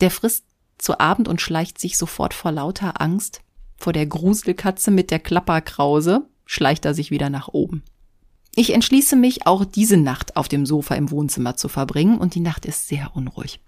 Der 0.00 0.10
frisst 0.10 0.44
zu 0.78 0.98
Abend 1.00 1.28
und 1.28 1.40
schleicht 1.40 1.78
sich 1.78 1.98
sofort 1.98 2.32
vor 2.32 2.52
lauter 2.52 3.00
Angst 3.00 3.42
vor 3.78 3.92
der 3.92 4.06
Gruselkatze 4.06 4.90
mit 4.90 5.10
der 5.10 5.20
Klapperkrause, 5.20 6.26
schleicht 6.44 6.84
er 6.84 6.94
sich 6.94 7.10
wieder 7.10 7.30
nach 7.30 7.48
oben. 7.48 7.84
Ich 8.58 8.74
entschließe 8.74 9.14
mich, 9.14 9.46
auch 9.46 9.64
diese 9.64 9.96
Nacht 9.96 10.36
auf 10.36 10.48
dem 10.48 10.66
Sofa 10.66 10.96
im 10.96 11.12
Wohnzimmer 11.12 11.56
zu 11.56 11.68
verbringen 11.68 12.18
und 12.18 12.34
die 12.34 12.40
Nacht 12.40 12.66
ist 12.66 12.88
sehr 12.88 13.14
unruhig. 13.14 13.60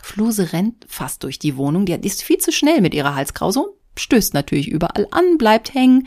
Fluse 0.00 0.52
rennt 0.52 0.86
fast 0.88 1.24
durch 1.24 1.40
die 1.40 1.56
Wohnung, 1.56 1.84
die 1.84 1.94
ist 1.94 2.22
viel 2.22 2.38
zu 2.38 2.52
schnell 2.52 2.80
mit 2.80 2.94
ihrer 2.94 3.16
Halskrause 3.16 3.62
und 3.62 3.74
stößt 3.98 4.32
natürlich 4.32 4.68
überall 4.68 5.08
an, 5.10 5.36
bleibt 5.36 5.74
hängen, 5.74 6.06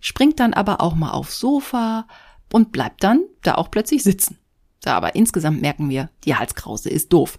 springt 0.00 0.38
dann 0.38 0.52
aber 0.52 0.82
auch 0.82 0.94
mal 0.94 1.12
aufs 1.12 1.40
Sofa 1.40 2.06
und 2.52 2.72
bleibt 2.72 3.02
dann 3.04 3.22
da 3.40 3.54
auch 3.54 3.70
plötzlich 3.70 4.02
sitzen. 4.02 4.36
Da 4.82 4.94
aber 4.94 5.14
insgesamt 5.14 5.62
merken 5.62 5.88
wir, 5.88 6.10
die 6.24 6.34
Halskrause 6.34 6.90
ist 6.90 7.10
doof. 7.10 7.38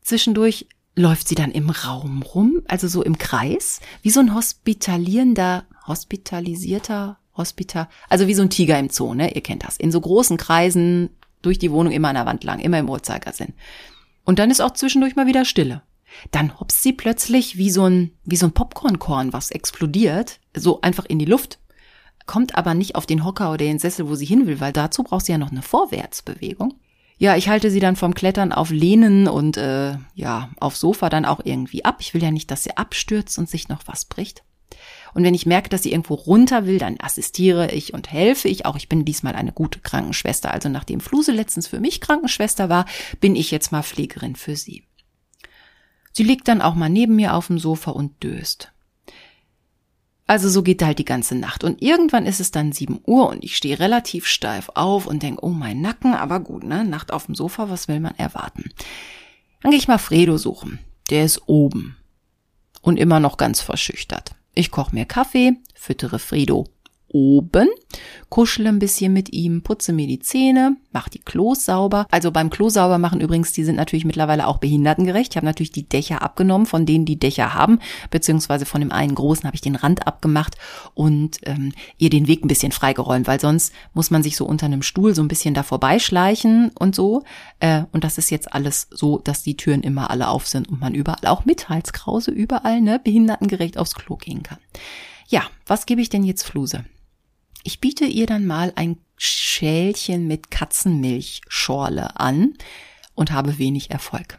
Zwischendurch 0.00 0.68
läuft 0.96 1.28
sie 1.28 1.34
dann 1.34 1.50
im 1.50 1.68
Raum 1.68 2.22
rum, 2.22 2.62
also 2.66 2.88
so 2.88 3.02
im 3.02 3.18
Kreis, 3.18 3.80
wie 4.00 4.10
so 4.10 4.20
ein 4.20 4.34
hospitalierender, 4.34 5.66
hospitalisierter, 5.86 7.18
Hospital, 7.36 7.88
also 8.08 8.26
wie 8.26 8.34
so 8.34 8.42
ein 8.42 8.50
Tiger 8.50 8.78
im 8.78 8.90
Zoo, 8.90 9.14
ne? 9.14 9.34
Ihr 9.34 9.40
kennt 9.40 9.64
das. 9.64 9.76
In 9.76 9.90
so 9.90 10.00
großen 10.00 10.36
Kreisen 10.36 11.10
durch 11.40 11.58
die 11.58 11.70
Wohnung 11.70 11.92
immer 11.92 12.08
an 12.08 12.14
der 12.14 12.26
Wand 12.26 12.44
lang, 12.44 12.60
immer 12.60 12.78
im 12.78 12.88
Uhrzeigersinn. 12.88 13.54
Und 14.24 14.38
dann 14.38 14.50
ist 14.50 14.60
auch 14.60 14.72
zwischendurch 14.72 15.16
mal 15.16 15.26
wieder 15.26 15.44
Stille. 15.44 15.82
Dann 16.30 16.58
hopst 16.60 16.82
sie 16.82 16.92
plötzlich 16.92 17.56
wie 17.56 17.70
so 17.70 17.88
ein, 17.88 18.12
wie 18.24 18.36
so 18.36 18.46
ein 18.46 18.52
Popcornkorn, 18.52 19.32
was 19.32 19.50
explodiert, 19.50 20.40
so 20.54 20.80
einfach 20.82 21.06
in 21.06 21.18
die 21.18 21.24
Luft. 21.24 21.58
Kommt 22.26 22.56
aber 22.56 22.74
nicht 22.74 22.94
auf 22.94 23.06
den 23.06 23.24
Hocker 23.24 23.48
oder 23.48 23.58
den 23.58 23.78
Sessel, 23.78 24.08
wo 24.08 24.14
sie 24.14 24.26
hin 24.26 24.46
will, 24.46 24.60
weil 24.60 24.72
dazu 24.72 25.02
braucht 25.02 25.26
sie 25.26 25.32
ja 25.32 25.38
noch 25.38 25.50
eine 25.50 25.62
Vorwärtsbewegung. 25.62 26.74
Ja, 27.18 27.36
ich 27.36 27.48
halte 27.48 27.70
sie 27.70 27.80
dann 27.80 27.96
vom 27.96 28.14
Klettern 28.14 28.52
auf 28.52 28.70
Lehnen 28.70 29.28
und 29.28 29.56
äh, 29.56 29.96
ja, 30.14 30.50
auf 30.60 30.76
Sofa 30.76 31.08
dann 31.08 31.24
auch 31.24 31.40
irgendwie 31.44 31.84
ab. 31.84 31.96
Ich 32.00 32.14
will 32.14 32.22
ja 32.22 32.30
nicht, 32.30 32.50
dass 32.50 32.64
sie 32.64 32.76
abstürzt 32.76 33.38
und 33.38 33.48
sich 33.48 33.68
noch 33.68 33.82
was 33.86 34.04
bricht. 34.04 34.42
Und 35.14 35.24
wenn 35.24 35.34
ich 35.34 35.46
merke, 35.46 35.68
dass 35.68 35.82
sie 35.82 35.92
irgendwo 35.92 36.14
runter 36.14 36.66
will, 36.66 36.78
dann 36.78 36.96
assistiere 37.00 37.70
ich 37.72 37.92
und 37.92 38.10
helfe 38.10 38.48
ich 38.48 38.64
auch. 38.64 38.76
Ich 38.76 38.88
bin 38.88 39.04
diesmal 39.04 39.34
eine 39.34 39.52
gute 39.52 39.80
Krankenschwester. 39.80 40.52
Also 40.52 40.68
nachdem 40.68 41.00
Fluse 41.00 41.32
letztens 41.32 41.68
für 41.68 41.80
mich 41.80 42.00
Krankenschwester 42.00 42.68
war, 42.68 42.86
bin 43.20 43.36
ich 43.36 43.50
jetzt 43.50 43.72
mal 43.72 43.82
Pflegerin 43.82 44.36
für 44.36 44.56
sie. 44.56 44.84
Sie 46.12 46.24
liegt 46.24 46.48
dann 46.48 46.62
auch 46.62 46.74
mal 46.74 46.88
neben 46.88 47.16
mir 47.16 47.34
auf 47.34 47.46
dem 47.46 47.58
Sofa 47.58 47.90
und 47.90 48.22
döst. 48.22 48.72
Also 50.26 50.48
so 50.48 50.62
geht 50.62 50.82
halt 50.82 50.98
die 50.98 51.04
ganze 51.04 51.34
Nacht. 51.34 51.64
Und 51.64 51.82
irgendwann 51.82 52.26
ist 52.26 52.40
es 52.40 52.50
dann 52.50 52.72
sieben 52.72 53.00
Uhr 53.06 53.28
und 53.28 53.44
ich 53.44 53.56
stehe 53.56 53.78
relativ 53.78 54.26
steif 54.26 54.70
auf 54.74 55.06
und 55.06 55.22
denke, 55.22 55.44
oh 55.44 55.50
mein 55.50 55.80
Nacken, 55.80 56.14
aber 56.14 56.40
gut, 56.40 56.64
ne? 56.64 56.84
Nacht 56.84 57.12
auf 57.12 57.26
dem 57.26 57.34
Sofa, 57.34 57.68
was 57.68 57.88
will 57.88 58.00
man 58.00 58.16
erwarten? 58.16 58.70
Dann 59.60 59.72
gehe 59.72 59.78
ich 59.78 59.88
mal 59.88 59.98
Fredo 59.98 60.38
suchen. 60.38 60.78
Der 61.10 61.24
ist 61.24 61.42
oben. 61.48 61.96
Und 62.80 62.98
immer 62.98 63.20
noch 63.20 63.36
ganz 63.36 63.60
verschüchtert. 63.60 64.34
Ich 64.54 64.70
koche 64.70 64.94
mir 64.94 65.06
Kaffee, 65.06 65.56
füttere 65.74 66.18
Fredo 66.18 66.66
oben, 67.12 67.68
kuschle 68.28 68.68
ein 68.68 68.78
bisschen 68.78 69.12
mit 69.12 69.32
ihm, 69.32 69.62
putze 69.62 69.92
mir 69.92 70.06
die 70.06 70.20
Zähne, 70.20 70.76
mach 70.92 71.08
die 71.08 71.18
Klos 71.18 71.64
sauber. 71.64 72.06
Also 72.10 72.30
beim 72.30 72.50
Klo 72.50 72.68
sauber 72.68 72.98
machen 72.98 73.20
übrigens, 73.20 73.52
die 73.52 73.64
sind 73.64 73.76
natürlich 73.76 74.04
mittlerweile 74.04 74.46
auch 74.46 74.58
behindertengerecht. 74.58 75.32
Ich 75.32 75.36
habe 75.36 75.46
natürlich 75.46 75.72
die 75.72 75.88
Dächer 75.88 76.22
abgenommen 76.22 76.66
von 76.66 76.86
denen, 76.86 77.04
die 77.04 77.18
Dächer 77.18 77.54
haben, 77.54 77.78
beziehungsweise 78.10 78.66
von 78.66 78.80
dem 78.80 78.92
einen 78.92 79.14
großen 79.14 79.44
habe 79.44 79.54
ich 79.54 79.60
den 79.60 79.76
Rand 79.76 80.06
abgemacht 80.06 80.56
und 80.94 81.38
ähm, 81.44 81.72
ihr 81.98 82.10
den 82.10 82.26
Weg 82.26 82.44
ein 82.44 82.48
bisschen 82.48 82.72
freigeräumt, 82.72 83.26
weil 83.26 83.40
sonst 83.40 83.72
muss 83.94 84.10
man 84.10 84.22
sich 84.22 84.36
so 84.36 84.46
unter 84.46 84.66
einem 84.66 84.82
Stuhl 84.82 85.14
so 85.14 85.22
ein 85.22 85.28
bisschen 85.28 85.54
da 85.54 85.62
vorbeischleichen 85.62 86.70
und 86.78 86.94
so. 86.94 87.24
Äh, 87.60 87.84
und 87.92 88.04
das 88.04 88.18
ist 88.18 88.30
jetzt 88.30 88.52
alles 88.52 88.88
so, 88.90 89.18
dass 89.18 89.42
die 89.42 89.56
Türen 89.56 89.82
immer 89.82 90.10
alle 90.10 90.28
auf 90.28 90.46
sind 90.46 90.68
und 90.68 90.80
man 90.80 90.94
überall, 90.94 91.26
auch 91.26 91.44
mit 91.44 91.68
Halskrause, 91.68 92.30
überall, 92.30 92.80
ne, 92.80 93.00
behindertengerecht 93.02 93.78
aufs 93.78 93.94
Klo 93.94 94.16
gehen 94.16 94.42
kann. 94.42 94.58
Ja, 95.28 95.42
was 95.66 95.86
gebe 95.86 96.00
ich 96.00 96.10
denn 96.10 96.24
jetzt 96.24 96.42
Fluse? 96.42 96.84
Ich 97.64 97.80
biete 97.80 98.04
ihr 98.04 98.26
dann 98.26 98.46
mal 98.46 98.72
ein 98.76 98.98
Schälchen 99.16 100.26
mit 100.26 100.50
Katzenmilchschorle 100.50 102.18
an 102.18 102.54
und 103.14 103.30
habe 103.30 103.58
wenig 103.58 103.90
Erfolg. 103.90 104.38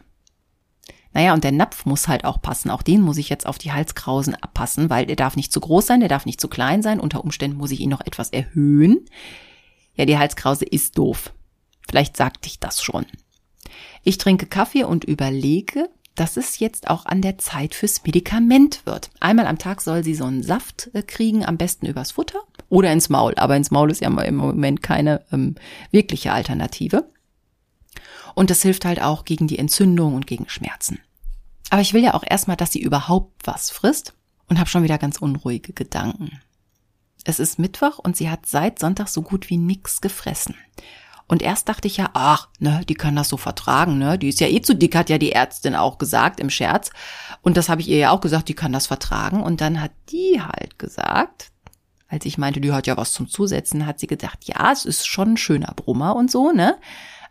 Naja, 1.14 1.32
und 1.32 1.44
der 1.44 1.52
Napf 1.52 1.86
muss 1.86 2.08
halt 2.08 2.24
auch 2.24 2.42
passen. 2.42 2.70
Auch 2.70 2.82
den 2.82 3.00
muss 3.00 3.18
ich 3.18 3.28
jetzt 3.28 3.46
auf 3.46 3.56
die 3.56 3.72
Halskrausen 3.72 4.34
abpassen, 4.34 4.90
weil 4.90 5.06
der 5.06 5.16
darf 5.16 5.36
nicht 5.36 5.52
zu 5.52 5.60
groß 5.60 5.86
sein, 5.86 6.00
der 6.00 6.08
darf 6.08 6.26
nicht 6.26 6.40
zu 6.40 6.48
klein 6.48 6.82
sein. 6.82 6.98
Unter 6.98 7.22
Umständen 7.22 7.56
muss 7.56 7.70
ich 7.70 7.80
ihn 7.80 7.90
noch 7.90 8.00
etwas 8.00 8.30
erhöhen. 8.30 9.04
Ja, 9.94 10.06
die 10.06 10.18
Halskrause 10.18 10.64
ist 10.64 10.98
doof. 10.98 11.32
Vielleicht 11.88 12.16
sagte 12.16 12.48
ich 12.48 12.58
das 12.58 12.82
schon. 12.82 13.06
Ich 14.02 14.18
trinke 14.18 14.46
Kaffee 14.46 14.84
und 14.84 15.04
überlege, 15.04 15.88
dass 16.14 16.36
es 16.36 16.58
jetzt 16.58 16.88
auch 16.88 17.06
an 17.06 17.22
der 17.22 17.38
Zeit 17.38 17.74
fürs 17.74 18.02
Medikament 18.04 18.82
wird. 18.84 19.10
Einmal 19.20 19.46
am 19.46 19.58
Tag 19.58 19.80
soll 19.80 20.04
sie 20.04 20.14
so 20.14 20.24
einen 20.24 20.42
Saft 20.42 20.90
äh, 20.94 21.02
kriegen, 21.02 21.44
am 21.44 21.56
besten 21.56 21.86
übers 21.86 22.12
Futter 22.12 22.40
oder 22.68 22.92
ins 22.92 23.08
Maul. 23.08 23.34
Aber 23.36 23.56
ins 23.56 23.70
Maul 23.70 23.90
ist 23.90 24.00
ja 24.00 24.08
im 24.08 24.36
Moment 24.36 24.82
keine 24.82 25.24
ähm, 25.32 25.56
wirkliche 25.90 26.32
Alternative. 26.32 27.08
Und 28.34 28.50
das 28.50 28.62
hilft 28.62 28.84
halt 28.84 29.00
auch 29.00 29.24
gegen 29.24 29.46
die 29.46 29.58
Entzündung 29.58 30.14
und 30.14 30.26
gegen 30.26 30.48
Schmerzen. 30.48 30.98
Aber 31.70 31.82
ich 31.82 31.94
will 31.94 32.02
ja 32.02 32.14
auch 32.14 32.24
erstmal, 32.26 32.56
dass 32.56 32.72
sie 32.72 32.82
überhaupt 32.82 33.46
was 33.46 33.70
frisst 33.70 34.14
und 34.48 34.58
habe 34.58 34.68
schon 34.68 34.82
wieder 34.82 34.98
ganz 34.98 35.18
unruhige 35.18 35.72
Gedanken. 35.72 36.40
Es 37.24 37.38
ist 37.38 37.58
Mittwoch 37.58 37.98
und 37.98 38.16
sie 38.16 38.28
hat 38.28 38.46
seit 38.46 38.78
Sonntag 38.78 39.08
so 39.08 39.22
gut 39.22 39.48
wie 39.48 39.56
nix 39.56 40.00
gefressen. 40.00 40.54
Und 41.26 41.42
erst 41.42 41.68
dachte 41.68 41.88
ich 41.88 41.96
ja, 41.96 42.10
ach, 42.12 42.48
ne, 42.58 42.82
die 42.88 42.94
kann 42.94 43.16
das 43.16 43.28
so 43.28 43.36
vertragen, 43.36 43.98
ne? 43.98 44.18
Die 44.18 44.28
ist 44.28 44.40
ja 44.40 44.48
eh 44.48 44.60
zu 44.60 44.74
dick, 44.74 44.94
hat 44.94 45.08
ja 45.08 45.18
die 45.18 45.32
Ärztin 45.32 45.74
auch 45.74 45.98
gesagt 45.98 46.38
im 46.38 46.50
Scherz. 46.50 46.90
Und 47.40 47.56
das 47.56 47.68
habe 47.68 47.80
ich 47.80 47.88
ihr 47.88 47.98
ja 47.98 48.10
auch 48.10 48.20
gesagt, 48.20 48.48
die 48.48 48.54
kann 48.54 48.72
das 48.72 48.86
vertragen. 48.86 49.42
Und 49.42 49.60
dann 49.60 49.80
hat 49.80 49.92
die 50.10 50.40
halt 50.40 50.78
gesagt, 50.78 51.50
als 52.08 52.26
ich 52.26 52.38
meinte, 52.38 52.60
die 52.60 52.72
hat 52.72 52.86
ja 52.86 52.96
was 52.96 53.12
zum 53.12 53.28
Zusetzen, 53.28 53.86
hat 53.86 53.98
sie 53.98 54.06
gedacht, 54.06 54.44
ja, 54.44 54.70
es 54.70 54.84
ist 54.84 55.06
schon 55.06 55.32
ein 55.32 55.36
schöner 55.36 55.72
Brummer 55.74 56.14
und 56.14 56.30
so, 56.30 56.52
ne? 56.52 56.76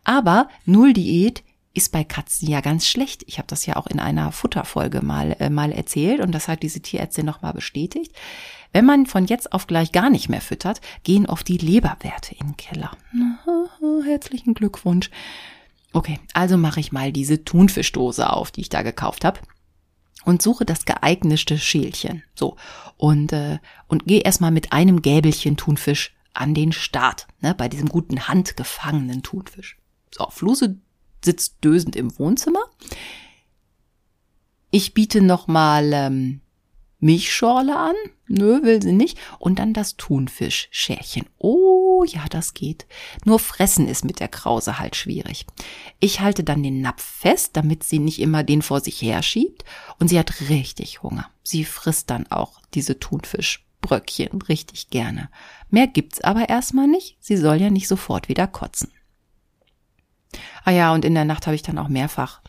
Aber 0.04 0.50
Null 0.66 0.94
Diät 0.94 1.44
ist 1.74 1.92
bei 1.92 2.04
Katzen 2.04 2.48
ja 2.48 2.62
ganz 2.62 2.88
schlecht. 2.88 3.24
Ich 3.28 3.38
habe 3.38 3.48
das 3.48 3.66
ja 3.66 3.76
auch 3.76 3.88
in 3.88 4.00
einer 4.00 4.32
Futterfolge 4.32 5.02
mal 5.02 5.36
äh, 5.40 5.50
mal 5.50 5.72
erzählt 5.72 6.22
und 6.22 6.32
das 6.32 6.48
hat 6.48 6.64
diese 6.64 6.82
Tierärztin 6.82 7.26
noch 7.26 7.42
mal 7.42 7.54
bestätigt. 7.54 8.14
Wenn 8.74 8.86
man 8.86 9.06
von 9.06 9.26
jetzt 9.26 9.54
auf 9.54 9.68
gleich 9.68 9.92
gar 9.92 10.10
nicht 10.10 10.30
mehr 10.30 10.42
füttert, 10.42 10.82
gehen 11.04 11.28
oft 11.28 11.48
die 11.48 11.58
Leberwerte 11.58 12.36
in 12.36 12.48
den 12.48 12.58
Keller. 12.58 12.92
Herzlichen 14.06 14.56
Glückwunsch. 14.56 15.10
Okay, 15.94 16.20
also 16.34 16.58
mache 16.58 16.80
ich 16.80 16.92
mal 16.92 17.12
diese 17.12 17.46
Thunfischdose 17.46 18.32
auf, 18.32 18.52
die 18.52 18.62
ich 18.62 18.70
da 18.70 18.82
gekauft 18.82 19.24
habe 19.24 19.40
und 20.26 20.42
suche 20.42 20.66
das 20.66 20.86
geeignete 20.86 21.58
Schälchen. 21.60 22.24
So 22.34 22.58
und 22.98 23.32
äh, 23.32 23.60
und 23.88 24.06
gehe 24.06 24.22
erstmal 24.22 24.52
mit 24.52 24.74
einem 24.74 25.04
Gäbelchen 25.04 25.56
Thunfisch 25.56 26.16
an 26.34 26.56
den 26.56 26.72
Start, 26.72 27.28
ne, 27.42 27.54
bei 27.54 27.70
diesem 27.70 27.90
guten 27.90 28.28
handgefangenen 28.28 29.22
Thunfisch. 29.22 29.78
So, 30.12 30.28
Fluse 30.30 30.78
sitzt 31.24 31.64
dösend 31.64 31.96
im 31.96 32.18
Wohnzimmer. 32.18 32.64
Ich 34.72 34.96
biete 34.96 35.22
noch 35.22 35.48
mal 35.48 35.94
ähm, 35.94 36.42
Milchschorle 37.00 37.78
an. 37.78 37.96
Nö, 38.36 38.64
will 38.64 38.82
sie 38.82 38.94
nicht. 38.94 39.20
Und 39.38 39.60
dann 39.60 39.74
das 39.74 39.96
Thunfischschärchen. 39.96 41.28
Oh, 41.38 42.04
ja, 42.04 42.26
das 42.32 42.56
geht. 42.56 42.88
Nur 43.26 43.38
fressen 43.38 43.88
ist 43.88 44.04
mit 44.04 44.20
der 44.20 44.28
Krause 44.28 44.80
halt 44.80 44.96
schwierig. 44.96 45.46
Ich 46.00 46.20
halte 46.20 46.44
dann 46.44 46.64
den 46.64 46.82
Napf 46.82 47.04
fest, 47.04 47.52
damit 47.54 47.84
sie 47.84 48.00
nicht 48.00 48.20
immer 48.20 48.44
den 48.44 48.64
vor 48.64 48.80
sich 48.80 49.00
herschiebt. 49.04 49.64
Und 50.00 50.08
sie 50.08 50.18
hat 50.18 50.50
richtig 50.50 51.04
Hunger. 51.04 51.30
Sie 51.44 51.64
frisst 51.64 52.10
dann 52.10 52.26
auch 52.32 52.60
diese 52.74 52.98
Thunfischbröckchen 52.98 54.42
richtig 54.42 54.90
gerne. 54.90 55.30
Mehr 55.70 55.86
gibt's 55.86 56.20
aber 56.22 56.50
erstmal 56.50 56.88
nicht. 56.88 57.18
Sie 57.20 57.38
soll 57.38 57.62
ja 57.62 57.70
nicht 57.70 57.88
sofort 57.88 58.30
wieder 58.30 58.48
kotzen. 58.48 58.92
Ah 60.66 60.72
ja, 60.72 60.92
und 60.92 61.06
in 61.06 61.14
der 61.14 61.26
Nacht 61.26 61.46
habe 61.46 61.56
ich 61.56 61.62
dann 61.62 61.78
auch 61.78 61.88
mehrfach 61.88 62.42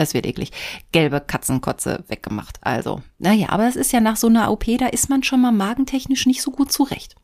es 0.00 0.14
wird 0.14 0.26
eklig. 0.26 0.50
Gelbe 0.92 1.20
Katzenkotze 1.20 2.04
weggemacht. 2.08 2.58
Also, 2.62 3.02
naja, 3.18 3.50
aber 3.50 3.68
es 3.68 3.76
ist 3.76 3.92
ja 3.92 4.00
nach 4.00 4.16
so 4.16 4.26
einer 4.26 4.50
OP, 4.50 4.64
da 4.78 4.86
ist 4.86 5.08
man 5.08 5.22
schon 5.22 5.40
mal 5.40 5.52
magentechnisch 5.52 6.26
nicht 6.26 6.42
so 6.42 6.50
gut 6.50 6.72
zurecht. 6.72 7.16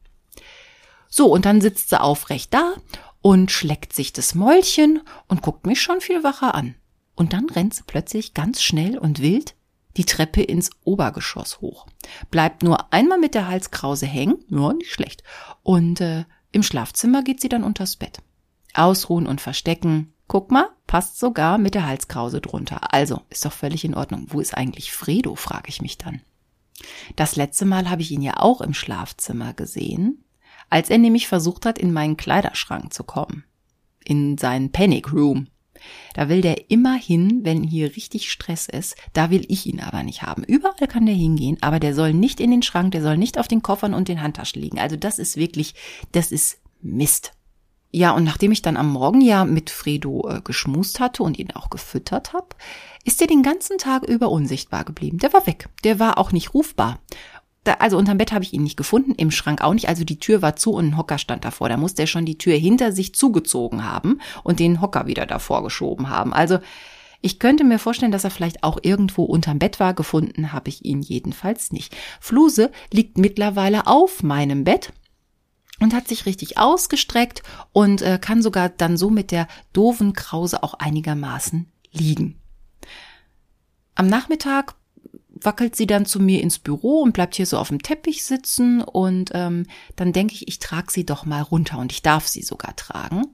So, 1.09 1.27
und 1.33 1.45
dann 1.47 1.61
sitzt 1.61 1.91
sie 1.91 2.01
aufrecht 2.01 2.53
da 2.53 2.75
und 3.23 3.51
schleckt 3.51 3.93
sich 3.93 4.13
das 4.13 4.35
Mäulchen 4.35 5.01
und 5.29 5.43
guckt 5.43 5.67
mich 5.67 5.81
schon 5.81 6.01
viel 6.01 6.23
wacher 6.23 6.55
an. 6.55 6.75
Und 7.15 7.33
dann 7.33 7.47
rennt 7.49 7.75
sie 7.75 7.85
plötzlich 7.87 8.35
ganz 8.35 8.63
schnell 8.63 8.99
und 8.99 9.21
wild 9.21 9.55
die 9.97 10.05
Treppe 10.05 10.43
ins 10.43 10.71
Obergeschoss 10.85 11.61
hoch. 11.61 11.87
Bleibt 12.31 12.63
nur 12.63 12.93
einmal 12.93 13.19
mit 13.19 13.35
der 13.35 13.49
Halskrause 13.49 14.07
hängen, 14.07 14.45
ja, 14.51 14.73
nicht 14.75 14.93
schlecht. 14.93 15.23
Und 15.63 16.01
äh, 16.01 16.25
im 16.53 16.63
Schlafzimmer 16.63 17.23
geht 17.23 17.41
sie 17.41 17.49
dann 17.49 17.65
unters 17.65 17.97
Bett. 17.97 18.19
Ausruhen 18.75 19.27
und 19.27 19.41
verstecken, 19.41 20.13
Guck 20.29 20.51
mal, 20.51 20.69
passt 20.87 21.19
sogar 21.19 21.59
mit 21.59 21.75
der 21.75 21.87
Halskrause 21.87 22.41
drunter. 22.41 22.93
Also, 22.93 23.23
ist 23.31 23.45
doch 23.45 23.53
völlig 23.53 23.85
in 23.85 23.95
Ordnung. 23.95 24.27
Wo 24.29 24.41
ist 24.41 24.57
eigentlich 24.57 24.93
Fredo, 24.93 25.35
frage 25.37 25.69
ich 25.69 25.81
mich 25.81 25.99
dann. 25.99 26.21
Das 27.15 27.37
letzte 27.37 27.65
Mal 27.65 27.89
habe 27.89 28.03
ich 28.03 28.11
ihn 28.11 28.23
ja 28.23 28.35
auch 28.39 28.61
im 28.61 28.75
Schlafzimmer 28.75 29.55
gesehen, 29.55 30.25
als 30.69 30.91
er 30.91 30.99
nämlich 30.99 31.29
versucht 31.29 31.65
hat, 31.65 31.79
in 31.79 31.93
meinen 31.93 32.17
Kleiderschrank 32.17 32.93
zu 32.93 33.05
kommen. 33.05 33.45
In 34.05 34.37
seinen 34.37 34.73
Panic 34.73 35.13
Room. 35.13 35.49
Da 36.15 36.29
will 36.29 36.41
der 36.41 36.71
immer 36.71 36.95
hin, 36.95 37.41
wenn 37.43 37.63
hier 37.63 37.97
richtig 37.97 38.33
Stress 38.33 38.67
ist. 38.67 38.97
Da 39.13 39.31
will 39.31 39.45
ich 39.49 39.67
ihn 39.67 39.81
aber 39.81 40.03
nicht 40.03 40.23
haben. 40.23 40.43
Überall 40.43 40.89
kann 40.89 41.07
der 41.07 41.15
hingehen, 41.15 41.59
aber 41.61 41.81
der 41.81 41.95
soll 41.95 42.15
nicht 42.15 42.41
in 42.41 42.51
den 42.51 42.63
Schrank, 42.63 42.93
der 42.93 43.03
soll 43.03 43.17
nicht 43.17 43.39
auf 43.39 43.49
den 43.49 43.63
Koffern 43.63 43.95
und 43.95 44.09
den 44.09 44.23
Handtaschen 44.23 44.61
liegen. 44.61 44.79
Also 44.79 44.97
das 44.97 45.19
ist 45.19 45.37
wirklich, 45.37 45.75
das 46.13 46.33
ist 46.33 46.59
Mist. 46.81 47.33
Ja, 47.97 48.11
und 48.11 48.25
nachdem 48.25 48.53
ich 48.53 48.61
dann 48.61 48.77
am 48.77 48.93
Morgen 48.93 49.23
ja 49.23 49.47
mit 49.47 49.71
Fredo 49.71 50.29
äh, 50.29 50.43
geschmust 50.43 51.01
hatte 51.01 51.23
und 51.23 51.39
ihn 51.39 51.53
auch 51.53 51.71
gefüttert 51.71 52.35
habe, 52.35 52.49
ist 53.05 53.23
er 53.23 53.27
den 53.27 53.43
ganzen 53.43 53.79
Tag 53.79 54.03
über 54.03 54.31
unsichtbar 54.31 54.85
geblieben. 54.85 55.17
Der 55.17 55.33
war 55.33 55.47
weg. 55.47 55.71
Der 55.83 55.99
war 55.99 56.19
auch 56.19 56.31
nicht 56.31 56.53
rufbar. 56.53 56.99
Da, 57.65 57.77
also 57.79 57.97
unterm 57.97 58.19
Bett 58.19 58.33
habe 58.33 58.45
ich 58.45 58.53
ihn 58.53 58.65
nicht 58.65 58.77
gefunden, 58.77 59.15
im 59.17 59.31
Schrank 59.31 59.63
auch 59.63 59.73
nicht. 59.73 59.89
Also 59.89 60.05
die 60.05 60.21
Tür 60.21 60.43
war 60.43 60.57
zu 60.57 60.73
und 60.73 60.89
ein 60.89 60.97
Hocker 60.99 61.17
stand 61.17 61.47
davor. 61.47 61.71
Da 61.71 61.79
musste 61.79 62.03
er 62.03 62.07
schon 62.07 62.27
die 62.27 62.37
Tür 62.37 62.55
hinter 62.57 62.93
sich 62.93 63.15
zugezogen 63.15 63.91
haben 63.91 64.21
und 64.45 64.61
den 64.61 64.83
Hocker 64.83 65.07
wieder 65.07 65.25
davor 65.25 65.63
geschoben 65.63 66.11
haben. 66.11 66.35
Also 66.35 66.59
ich 67.23 67.39
könnte 67.39 67.65
mir 67.65 67.79
vorstellen, 67.79 68.13
dass 68.13 68.25
er 68.25 68.31
vielleicht 68.31 68.63
auch 68.63 68.77
irgendwo 68.83 69.25
unterm 69.25 69.59
Bett 69.59 69.81
war. 69.81 69.95
Gefunden 69.95 70.53
habe 70.53 70.69
ich 70.69 70.85
ihn 70.85 71.01
jedenfalls 71.01 71.73
nicht. 71.73 71.97
Fluse 72.21 72.71
liegt 72.93 73.17
mittlerweile 73.17 73.87
auf 73.87 74.23
meinem 74.23 74.65
Bett 74.65 74.93
und 75.81 75.95
hat 75.95 76.09
sich 76.09 76.27
richtig 76.27 76.59
ausgestreckt 76.59 77.43
und 77.73 78.03
äh, 78.03 78.19
kann 78.21 78.43
sogar 78.43 78.69
dann 78.69 78.97
so 78.97 79.11
mit 79.11 79.31
der 79.31 79.49
doofen 79.73 80.13
Krause 80.13 80.63
auch 80.63 80.75
einigermaßen 80.75 81.67
liegen. 81.93 82.41
Am 83.95 84.07
Nachmittag 84.07 84.75
wackelt 85.29 85.77
sie 85.77 85.87
dann 85.87 86.07
zu 86.07 86.21
mir 86.21 86.43
ins 86.43 86.59
Büro 86.59 87.03
und 87.03 87.13
bleibt 87.13 87.35
hier 87.35 87.47
so 87.47 87.59
auf 87.59 87.69
dem 87.69 87.83
Teppich 87.83 88.25
sitzen 88.25 88.83
und 88.83 89.31
ähm, 89.35 89.67
dann 89.95 90.13
denke 90.13 90.35
ich, 90.35 90.49
ich 90.49 90.59
trage 90.59 90.91
sie 90.91 91.05
doch 91.05 91.25
mal 91.25 91.43
runter 91.43 91.79
und 91.79 91.93
ich 91.93 92.03
darf 92.03 92.27
sie 92.27 92.43
sogar 92.43 92.75
tragen. 92.77 93.29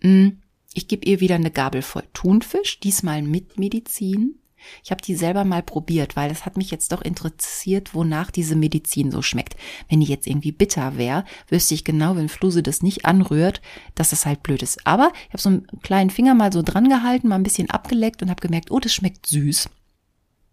Hm, 0.00 0.40
ich 0.74 0.88
gebe 0.88 1.06
ihr 1.06 1.20
wieder 1.20 1.34
eine 1.34 1.50
Gabel 1.50 1.82
voll 1.82 2.04
Thunfisch, 2.14 2.80
diesmal 2.80 3.22
mit 3.22 3.58
Medizin. 3.58 4.38
Ich 4.84 4.90
habe 4.90 5.02
die 5.02 5.14
selber 5.14 5.44
mal 5.44 5.62
probiert, 5.62 6.16
weil 6.16 6.30
es 6.30 6.44
hat 6.44 6.56
mich 6.56 6.70
jetzt 6.70 6.92
doch 6.92 7.02
interessiert, 7.02 7.94
wonach 7.94 8.30
diese 8.30 8.56
Medizin 8.56 9.10
so 9.10 9.22
schmeckt. 9.22 9.56
Wenn 9.88 10.00
die 10.00 10.06
jetzt 10.06 10.26
irgendwie 10.26 10.52
bitter 10.52 10.96
wäre, 10.96 11.24
wüsste 11.48 11.74
ich 11.74 11.84
genau, 11.84 12.16
wenn 12.16 12.28
Fluse 12.28 12.62
das 12.62 12.82
nicht 12.82 13.04
anrührt, 13.04 13.60
dass 13.94 14.10
das 14.10 14.26
halt 14.26 14.42
blöd 14.42 14.62
ist. 14.62 14.86
Aber 14.86 15.12
ich 15.26 15.32
habe 15.32 15.42
so 15.42 15.48
einen 15.48 15.66
kleinen 15.82 16.10
Finger 16.10 16.34
mal 16.34 16.52
so 16.52 16.62
dran 16.62 16.88
gehalten, 16.88 17.28
mal 17.28 17.36
ein 17.36 17.42
bisschen 17.42 17.70
abgeleckt 17.70 18.22
und 18.22 18.30
habe 18.30 18.40
gemerkt, 18.40 18.70
oh, 18.70 18.80
das 18.80 18.92
schmeckt 18.92 19.26
süß. 19.26 19.68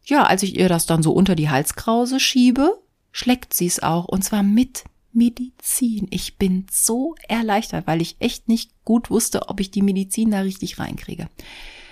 Ja, 0.06 0.24
als 0.24 0.44
ich 0.44 0.58
ihr 0.58 0.70
das 0.70 0.86
dann 0.86 1.04
so 1.04 1.12
unter 1.12 1.36
die 1.36 1.50
Halskrause 1.50 2.20
schiebe, 2.20 2.82
schleckt 3.12 3.54
sie 3.54 3.68
es 3.68 3.82
auch 3.82 4.06
und 4.06 4.24
zwar 4.24 4.44
mit 4.44 4.84
Medizin. 5.12 6.08
Ich 6.12 6.38
bin 6.38 6.66
so 6.72 7.16
erleichtert, 7.28 7.88
weil 7.88 8.02
ich 8.02 8.18
echt 8.20 8.48
nicht 8.48 8.72
gut 8.86 9.10
wusste, 9.10 9.50
ob 9.50 9.60
ich 9.60 9.72
die 9.72 9.82
Medizin 9.82 10.32
da 10.32 10.42
richtig 10.42 10.80
reinkriege. 10.80 11.28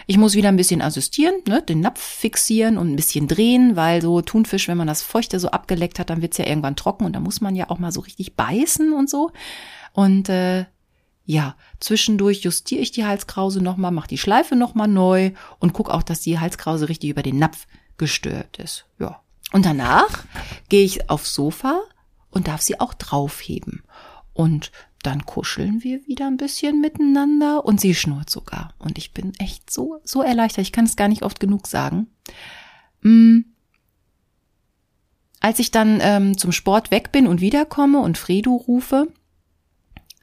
Ich 0.10 0.18
muss 0.18 0.36
wieder 0.36 0.47
ein 0.47 0.55
bisschen 0.55 0.82
assistieren, 0.82 1.36
ne, 1.47 1.62
den 1.62 1.82
Napf 1.82 2.01
fixieren 2.01 2.78
und 2.78 2.89
ein 2.89 2.95
bisschen 2.95 3.28
drehen, 3.28 3.76
weil 3.76 4.01
so 4.01 4.22
Thunfisch, 4.22 4.70
wenn 4.70 4.78
man 4.78 4.88
das 4.88 5.03
Feuchte 5.03 5.39
so 5.39 5.49
abgeleckt 5.49 5.99
hat, 5.99 6.10
dann 6.10 6.22
wird's 6.22 6.38
ja 6.38 6.47
irgendwann 6.47 6.78
trocken 6.78 7.05
und 7.05 7.14
da 7.14 7.20
muss 7.20 7.41
man 7.41 7.55
ja 7.55 7.70
auch 7.70 7.78
mal 7.78 7.91
so 7.91 7.99
richtig 7.99 8.36
beißen 8.36 8.93
und 8.93 9.10
so. 9.10 9.32
Und 9.91 10.30
äh, 10.30 10.66
ja, 11.26 11.58
zwischendurch 11.82 12.39
justiere 12.39 12.82
ich 12.82 12.91
die 12.91 13.05
Halskrause 13.05 13.62
nochmal, 13.62 13.91
mache 13.91 14.08
die 14.08 14.18
Schleife 14.18 14.55
nochmal 14.55 14.88
neu 14.88 15.32
und 15.60 15.74
guck 15.74 15.89
auch, 15.89 16.03
dass 16.03 16.22
die 16.22 16.39
Halskrause 16.39 16.88
richtig 16.88 17.10
über 17.10 17.22
den 17.22 17.38
Napf 17.38 17.68
gestört 17.97 18.60
ist. 18.60 18.86
Ja. 18.99 19.22
Und 19.51 19.66
danach 19.66 20.24
gehe 20.70 20.86
ich 20.86 21.10
aufs 21.10 21.34
Sofa 21.34 21.82
und 22.30 22.47
darf 22.47 22.62
sie 22.62 22.80
auch 22.80 22.93
draufheben. 22.93 23.84
Und 24.34 24.72
dann 25.08 25.26
kuscheln 25.26 25.84
wir 25.84 26.05
wieder 26.05 26.28
ein 26.28 26.36
bisschen 26.36 26.82
miteinander 26.82 27.64
und 27.64 27.80
sie 27.80 27.95
schnurrt 27.95 28.30
sogar. 28.30 28.74
Und 28.78 28.97
ich 28.97 29.14
bin 29.14 29.32
echt 29.39 29.72
so, 29.72 30.01
so 30.03 30.22
erleichtert. 30.22 30.64
Ich 30.64 30.74
kann 30.74 30.84
es 30.84 30.97
gar 30.97 31.08
nicht 31.08 31.24
oft 31.24 31.39
genug 31.39 31.66
sagen. 31.66 32.08
Hm. 33.03 33.45
Als 35.39 35.60
ich 35.60 35.72
dann 35.72 35.99
ähm, 36.01 36.38
zum 36.38 36.51
Sport 36.51 36.91
weg 36.91 37.14
bin 37.14 37.26
und 37.26 37.39
wiederkomme 37.39 37.99
und 37.99 38.18
Fredo 38.18 38.53
rufe, 38.53 39.08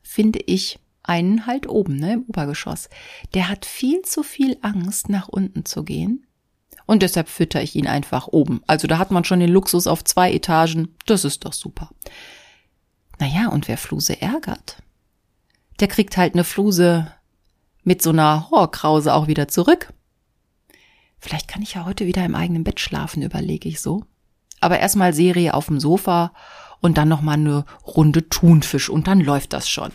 finde 0.02 0.40
ich 0.44 0.78
einen 1.02 1.46
halt 1.46 1.66
oben, 1.66 1.96
ne, 1.96 2.12
im 2.14 2.24
Obergeschoss. 2.28 2.90
Der 3.32 3.48
hat 3.48 3.64
viel 3.64 4.02
zu 4.02 4.22
viel 4.22 4.58
Angst, 4.60 5.08
nach 5.08 5.28
unten 5.28 5.64
zu 5.64 5.82
gehen. 5.82 6.26
Und 6.84 7.02
deshalb 7.02 7.30
fütter 7.30 7.62
ich 7.62 7.74
ihn 7.74 7.86
einfach 7.86 8.28
oben. 8.28 8.60
Also 8.66 8.86
da 8.86 8.98
hat 8.98 9.10
man 9.10 9.24
schon 9.24 9.40
den 9.40 9.48
Luxus 9.48 9.86
auf 9.86 10.04
zwei 10.04 10.30
Etagen. 10.30 10.94
Das 11.06 11.24
ist 11.24 11.46
doch 11.46 11.54
super. 11.54 11.88
Naja, 13.18 13.48
und 13.48 13.68
wer 13.68 13.78
Fluse 13.78 14.20
ärgert, 14.20 14.82
der 15.80 15.88
kriegt 15.88 16.16
halt 16.16 16.34
eine 16.34 16.44
Fluse 16.44 17.12
mit 17.82 18.02
so 18.02 18.10
einer 18.10 18.50
Horkrause 18.50 19.14
auch 19.14 19.26
wieder 19.26 19.48
zurück. 19.48 19.92
Vielleicht 21.18 21.48
kann 21.48 21.62
ich 21.62 21.74
ja 21.74 21.84
heute 21.84 22.06
wieder 22.06 22.24
im 22.24 22.34
eigenen 22.34 22.64
Bett 22.64 22.80
schlafen, 22.80 23.22
überlege 23.22 23.68
ich 23.68 23.80
so. 23.80 24.04
Aber 24.60 24.78
erstmal 24.78 25.14
Serie 25.14 25.54
auf 25.54 25.66
dem 25.66 25.80
Sofa 25.80 26.32
und 26.80 26.98
dann 26.98 27.08
nochmal 27.08 27.36
eine 27.36 27.64
Runde 27.86 28.28
Thunfisch 28.28 28.88
und 28.88 29.06
dann 29.06 29.20
läuft 29.20 29.52
das 29.52 29.68
schon. 29.68 29.90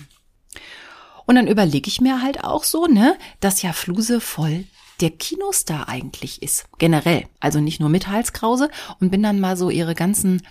Und 1.25 1.35
dann 1.35 1.47
überlege 1.47 1.87
ich 1.87 2.01
mir 2.01 2.21
halt 2.21 2.43
auch 2.43 2.63
so, 2.63 2.87
ne, 2.87 3.15
dass 3.39 3.61
ja 3.61 3.73
Fluse 3.73 4.19
voll 4.19 4.65
der 5.01 5.11
Kinostar 5.11 5.87
eigentlich 5.87 6.41
ist. 6.41 6.65
Generell. 6.77 7.27
Also 7.39 7.59
nicht 7.59 7.79
nur 7.79 7.89
mit 7.89 8.07
Halskrause 8.07 8.69
und 8.99 9.11
bin 9.11 9.23
dann 9.23 9.39
mal 9.39 9.55
so 9.55 9.69
ihre 9.69 9.95
ganzen 9.95 10.41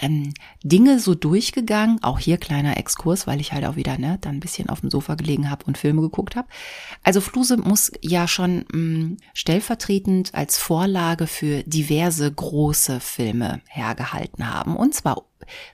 ähm, 0.00 0.32
Dinge 0.62 0.98
so 0.98 1.14
durchgegangen. 1.14 2.02
Auch 2.02 2.18
hier 2.18 2.38
kleiner 2.38 2.76
Exkurs, 2.76 3.26
weil 3.26 3.40
ich 3.40 3.52
halt 3.52 3.64
auch 3.64 3.76
wieder 3.76 3.98
ne, 3.98 4.18
dann 4.20 4.36
ein 4.36 4.40
bisschen 4.40 4.68
auf 4.68 4.80
dem 4.80 4.90
Sofa 4.90 5.14
gelegen 5.14 5.50
habe 5.50 5.64
und 5.66 5.78
Filme 5.78 6.00
geguckt 6.00 6.36
habe. 6.36 6.48
Also 7.02 7.20
Fluse 7.20 7.56
muss 7.56 7.92
ja 8.00 8.26
schon 8.26 8.64
mh, 8.72 8.78
mm, 8.78 9.16
stellvertretend 9.34 10.34
als 10.34 10.58
Vorlage 10.58 11.26
für 11.26 11.62
diverse 11.64 12.30
große 12.32 13.00
Filme 13.00 13.60
hergehalten 13.68 14.52
haben. 14.52 14.76
Und 14.76 14.94
zwar 14.94 15.24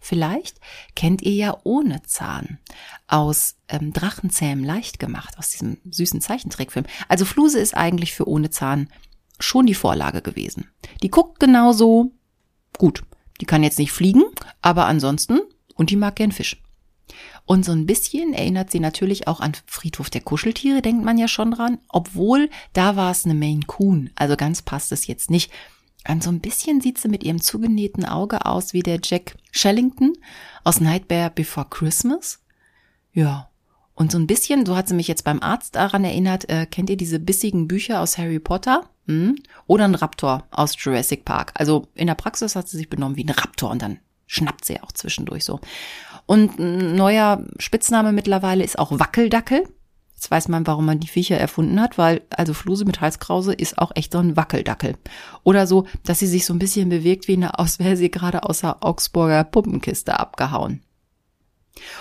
vielleicht 0.00 0.58
kennt 0.96 1.22
ihr 1.22 1.34
ja 1.34 1.56
ohne 1.62 2.02
Zahn 2.02 2.58
aus 3.06 3.56
ähm, 3.68 3.92
Drachenzähmen 3.92 4.64
leicht 4.64 4.98
gemacht, 4.98 5.38
aus 5.38 5.50
diesem 5.50 5.78
süßen 5.90 6.20
Zeichentrickfilm. 6.20 6.86
Also 7.06 7.24
Fluse 7.24 7.58
ist 7.60 7.76
eigentlich 7.76 8.14
für 8.14 8.26
ohne 8.26 8.50
Zahn 8.50 8.88
schon 9.38 9.66
die 9.66 9.74
Vorlage 9.74 10.22
gewesen. 10.22 10.70
Die 11.02 11.10
guckt 11.10 11.38
genauso 11.38 12.12
gut. 12.76 13.02
Die 13.40 13.46
kann 13.46 13.62
jetzt 13.62 13.78
nicht 13.78 13.92
fliegen, 13.92 14.24
aber 14.62 14.86
ansonsten, 14.86 15.40
und 15.74 15.90
die 15.90 15.96
mag 15.96 16.16
gern 16.16 16.32
Fisch. 16.32 16.60
Und 17.44 17.64
so 17.64 17.72
ein 17.72 17.86
bisschen 17.86 18.34
erinnert 18.34 18.70
sie 18.70 18.80
natürlich 18.80 19.26
auch 19.26 19.40
an 19.40 19.52
Friedhof 19.66 20.10
der 20.10 20.20
Kuscheltiere, 20.20 20.82
denkt 20.82 21.04
man 21.04 21.16
ja 21.16 21.28
schon 21.28 21.52
dran, 21.52 21.78
obwohl 21.88 22.50
da 22.74 22.96
war 22.96 23.10
es 23.10 23.24
eine 23.24 23.34
Maine 23.34 23.64
Coon, 23.66 24.10
also 24.16 24.36
ganz 24.36 24.60
passt 24.62 24.92
es 24.92 25.06
jetzt 25.06 25.30
nicht. 25.30 25.50
An 26.04 26.20
so 26.20 26.30
ein 26.30 26.40
bisschen 26.40 26.80
sieht 26.80 26.98
sie 26.98 27.08
mit 27.08 27.24
ihrem 27.24 27.40
zugenähten 27.40 28.04
Auge 28.04 28.44
aus 28.46 28.72
wie 28.72 28.82
der 28.82 29.00
Jack 29.02 29.36
Shellington 29.50 30.12
aus 30.64 30.80
Nightmare 30.80 31.30
Before 31.34 31.66
Christmas. 31.68 32.40
Ja. 33.12 33.50
Und 33.98 34.12
so 34.12 34.18
ein 34.18 34.28
bisschen, 34.28 34.64
so 34.64 34.76
hat 34.76 34.86
sie 34.86 34.94
mich 34.94 35.08
jetzt 35.08 35.24
beim 35.24 35.42
Arzt 35.42 35.74
daran 35.74 36.04
erinnert, 36.04 36.48
äh, 36.48 36.66
kennt 36.66 36.88
ihr 36.88 36.96
diese 36.96 37.18
bissigen 37.18 37.66
Bücher 37.66 38.00
aus 38.00 38.16
Harry 38.16 38.38
Potter? 38.38 38.88
Hm? 39.06 39.34
Oder 39.66 39.86
ein 39.86 39.96
Raptor 39.96 40.46
aus 40.52 40.76
Jurassic 40.78 41.24
Park. 41.24 41.50
Also 41.54 41.88
in 41.96 42.06
der 42.06 42.14
Praxis 42.14 42.54
hat 42.54 42.68
sie 42.68 42.76
sich 42.76 42.88
benommen 42.88 43.16
wie 43.16 43.24
ein 43.24 43.30
Raptor 43.30 43.70
und 43.72 43.82
dann 43.82 43.98
schnappt 44.28 44.64
sie 44.64 44.80
auch 44.80 44.92
zwischendurch 44.92 45.44
so. 45.44 45.58
Und 46.26 46.60
ein 46.60 46.94
neuer 46.94 47.44
Spitzname 47.58 48.12
mittlerweile 48.12 48.62
ist 48.62 48.78
auch 48.78 48.92
Wackeldackel. 48.92 49.64
Jetzt 50.14 50.30
weiß 50.30 50.46
man, 50.46 50.64
warum 50.68 50.86
man 50.86 51.00
die 51.00 51.08
Viecher 51.08 51.36
erfunden 51.36 51.80
hat, 51.80 51.98
weil 51.98 52.22
also 52.30 52.54
Fluse 52.54 52.84
mit 52.84 53.00
Halskrause 53.00 53.52
ist 53.52 53.78
auch 53.78 53.90
echt 53.96 54.12
so 54.12 54.18
ein 54.20 54.36
Wackeldackel. 54.36 54.94
Oder 55.42 55.66
so, 55.66 55.88
dass 56.04 56.20
sie 56.20 56.28
sich 56.28 56.46
so 56.46 56.54
ein 56.54 56.60
bisschen 56.60 56.88
bewegt, 56.88 57.26
wie 57.26 57.32
eine, 57.32 57.58
aus 57.58 57.80
wäre 57.80 57.96
sie 57.96 58.12
gerade 58.12 58.44
aus 58.44 58.60
der 58.60 58.84
Augsburger 58.84 59.42
Puppenkiste 59.42 60.20
abgehauen. 60.20 60.82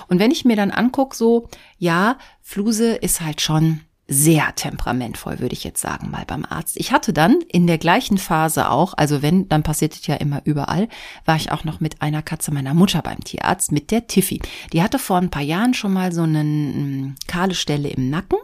Und 0.08 0.20
wenn 0.20 0.32
ich 0.32 0.46
mir 0.46 0.56
dann 0.56 0.72
angucke, 0.72 1.16
so, 1.16 1.48
ja, 1.78 2.18
Fluse 2.42 2.96
ist 2.96 3.22
halt 3.22 3.42
schon 3.42 3.82
sehr 4.08 4.56
temperamentvoll, 4.56 5.40
würde 5.40 5.54
ich 5.54 5.66
jetzt 5.66 5.82
sagen, 5.82 6.10
mal 6.10 6.24
beim 6.26 6.46
Arzt. 6.46 6.78
Ich 6.78 6.92
hatte 6.92 7.12
dann 7.12 7.42
in 7.50 7.68
der 7.68 7.78
gleichen 7.78 8.18
Phase 8.18 8.70
auch, 8.70 8.94
also 8.96 9.22
wenn, 9.22 9.50
dann 9.50 9.64
passiert 9.64 9.94
es 9.94 10.08
ja 10.08 10.16
immer 10.16 10.42
überall, 10.46 10.88
war 11.26 11.36
ich 11.36 11.52
auch 11.52 11.66
noch 11.66 11.82
mit 11.82 12.02
einer 12.02 12.22
Katze 12.22 12.54
meiner 12.54 12.74
Mutter 12.74 13.02
beim 13.02 13.22
Tierarzt, 13.24 13.72
mit 13.74 13.92
der 13.92 14.08
Tiffy. 14.08 14.42
Die 14.72 14.82
hatte 14.82 14.98
vor 14.98 15.18
ein 15.18 15.30
paar 15.30 15.42
Jahren 15.42 15.74
schon 15.74 15.92
mal 15.92 16.14
so 16.14 16.24
eine 16.24 16.40
ähm, 16.40 17.16
kahle 17.28 17.54
Stelle 17.56 17.90
im 17.90 18.10
Nacken 18.10 18.38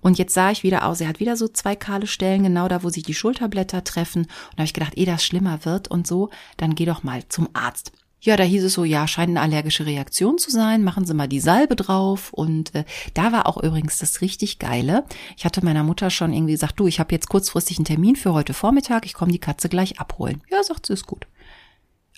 und 0.00 0.18
jetzt 0.18 0.32
sah 0.32 0.50
ich 0.50 0.62
wieder 0.62 0.86
aus, 0.86 0.98
sie 0.98 1.08
hat 1.08 1.20
wieder 1.20 1.36
so 1.36 1.48
zwei 1.48 1.76
kahle 1.76 2.06
Stellen, 2.06 2.42
genau 2.42 2.68
da, 2.68 2.82
wo 2.82 2.88
sich 2.88 3.02
die 3.02 3.14
Schulterblätter 3.14 3.84
treffen. 3.84 4.22
Und 4.22 4.52
da 4.52 4.58
habe 4.58 4.64
ich 4.64 4.74
gedacht, 4.74 4.96
eh 4.96 5.04
das 5.04 5.22
schlimmer 5.22 5.64
wird 5.66 5.88
und 5.88 6.06
so, 6.06 6.30
dann 6.56 6.74
geh 6.74 6.86
doch 6.86 7.02
mal 7.02 7.22
zum 7.28 7.48
Arzt. 7.52 7.92
Ja, 8.22 8.36
da 8.36 8.44
hieß 8.44 8.64
es 8.64 8.74
so, 8.74 8.84
ja, 8.84 9.08
scheint 9.08 9.30
eine 9.30 9.40
allergische 9.40 9.86
Reaktion 9.86 10.36
zu 10.36 10.50
sein, 10.50 10.84
machen 10.84 11.06
Sie 11.06 11.14
mal 11.14 11.26
die 11.26 11.40
Salbe 11.40 11.74
drauf. 11.74 12.32
Und 12.32 12.74
äh, 12.74 12.84
da 13.14 13.32
war 13.32 13.46
auch 13.46 13.56
übrigens 13.62 13.98
das 13.98 14.20
richtig 14.20 14.58
Geile. 14.58 15.04
Ich 15.36 15.46
hatte 15.46 15.64
meiner 15.64 15.84
Mutter 15.84 16.10
schon 16.10 16.32
irgendwie 16.34 16.52
gesagt, 16.52 16.78
du, 16.78 16.86
ich 16.86 17.00
habe 17.00 17.12
jetzt 17.12 17.28
kurzfristig 17.28 17.78
einen 17.78 17.86
Termin 17.86 18.16
für 18.16 18.34
heute 18.34 18.52
Vormittag, 18.52 19.06
ich 19.06 19.14
komme 19.14 19.32
die 19.32 19.38
Katze 19.38 19.70
gleich 19.70 19.98
abholen. 20.00 20.42
Ja, 20.50 20.62
sagt 20.62 20.86
sie, 20.86 20.92
ist 20.92 21.06
gut. 21.06 21.26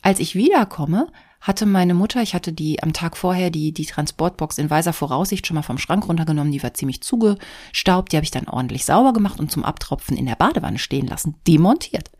Als 0.02 0.18
ich 0.18 0.34
wiederkomme, 0.34 1.06
hatte 1.40 1.66
meine 1.66 1.94
Mutter, 1.94 2.22
ich 2.22 2.34
hatte 2.34 2.52
die 2.52 2.82
am 2.82 2.92
Tag 2.92 3.16
vorher 3.16 3.50
die, 3.50 3.72
die 3.72 3.86
Transportbox 3.86 4.58
in 4.58 4.70
weiser 4.70 4.92
Voraussicht 4.92 5.46
schon 5.46 5.56
mal 5.56 5.62
vom 5.62 5.78
Schrank 5.78 6.08
runtergenommen, 6.08 6.52
die 6.52 6.62
war 6.62 6.74
ziemlich 6.74 7.02
zugestaubt, 7.02 8.12
die 8.12 8.16
habe 8.16 8.24
ich 8.24 8.30
dann 8.30 8.48
ordentlich 8.48 8.84
sauber 8.84 9.12
gemacht 9.12 9.40
und 9.40 9.50
zum 9.50 9.64
Abtropfen 9.64 10.16
in 10.16 10.26
der 10.26 10.36
Badewanne 10.36 10.78
stehen 10.78 11.06
lassen, 11.06 11.34
demontiert. 11.46 12.10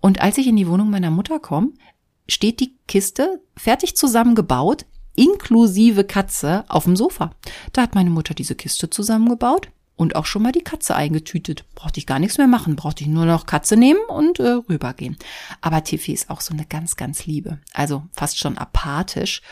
Und 0.00 0.20
als 0.20 0.38
ich 0.38 0.46
in 0.46 0.56
die 0.56 0.68
Wohnung 0.68 0.90
meiner 0.90 1.10
Mutter 1.10 1.40
komme, 1.40 1.72
steht 2.28 2.60
die 2.60 2.76
Kiste 2.86 3.40
fertig 3.56 3.96
zusammengebaut, 3.96 4.84
inklusive 5.16 6.04
Katze, 6.04 6.64
auf 6.68 6.84
dem 6.84 6.96
Sofa. 6.96 7.32
Da 7.72 7.82
hat 7.82 7.94
meine 7.94 8.10
Mutter 8.10 8.34
diese 8.34 8.54
Kiste 8.54 8.90
zusammengebaut 8.90 9.68
und 9.96 10.14
auch 10.14 10.26
schon 10.26 10.42
mal 10.42 10.52
die 10.52 10.62
Katze 10.62 10.94
eingetütet. 10.94 11.64
Brauchte 11.74 11.98
ich 11.98 12.06
gar 12.06 12.20
nichts 12.20 12.38
mehr 12.38 12.46
machen, 12.46 12.76
brauchte 12.76 13.02
ich 13.02 13.08
nur 13.08 13.24
noch 13.24 13.46
Katze 13.46 13.76
nehmen 13.76 14.00
und 14.08 14.38
äh, 14.38 14.60
rübergehen. 14.68 15.16
Aber 15.60 15.82
Tiffy 15.82 16.12
ist 16.12 16.30
auch 16.30 16.40
so 16.40 16.54
eine 16.54 16.66
ganz, 16.66 16.96
ganz 16.96 17.26
liebe, 17.26 17.58
also 17.72 18.04
fast 18.12 18.38
schon 18.38 18.56
apathisch. 18.56 19.42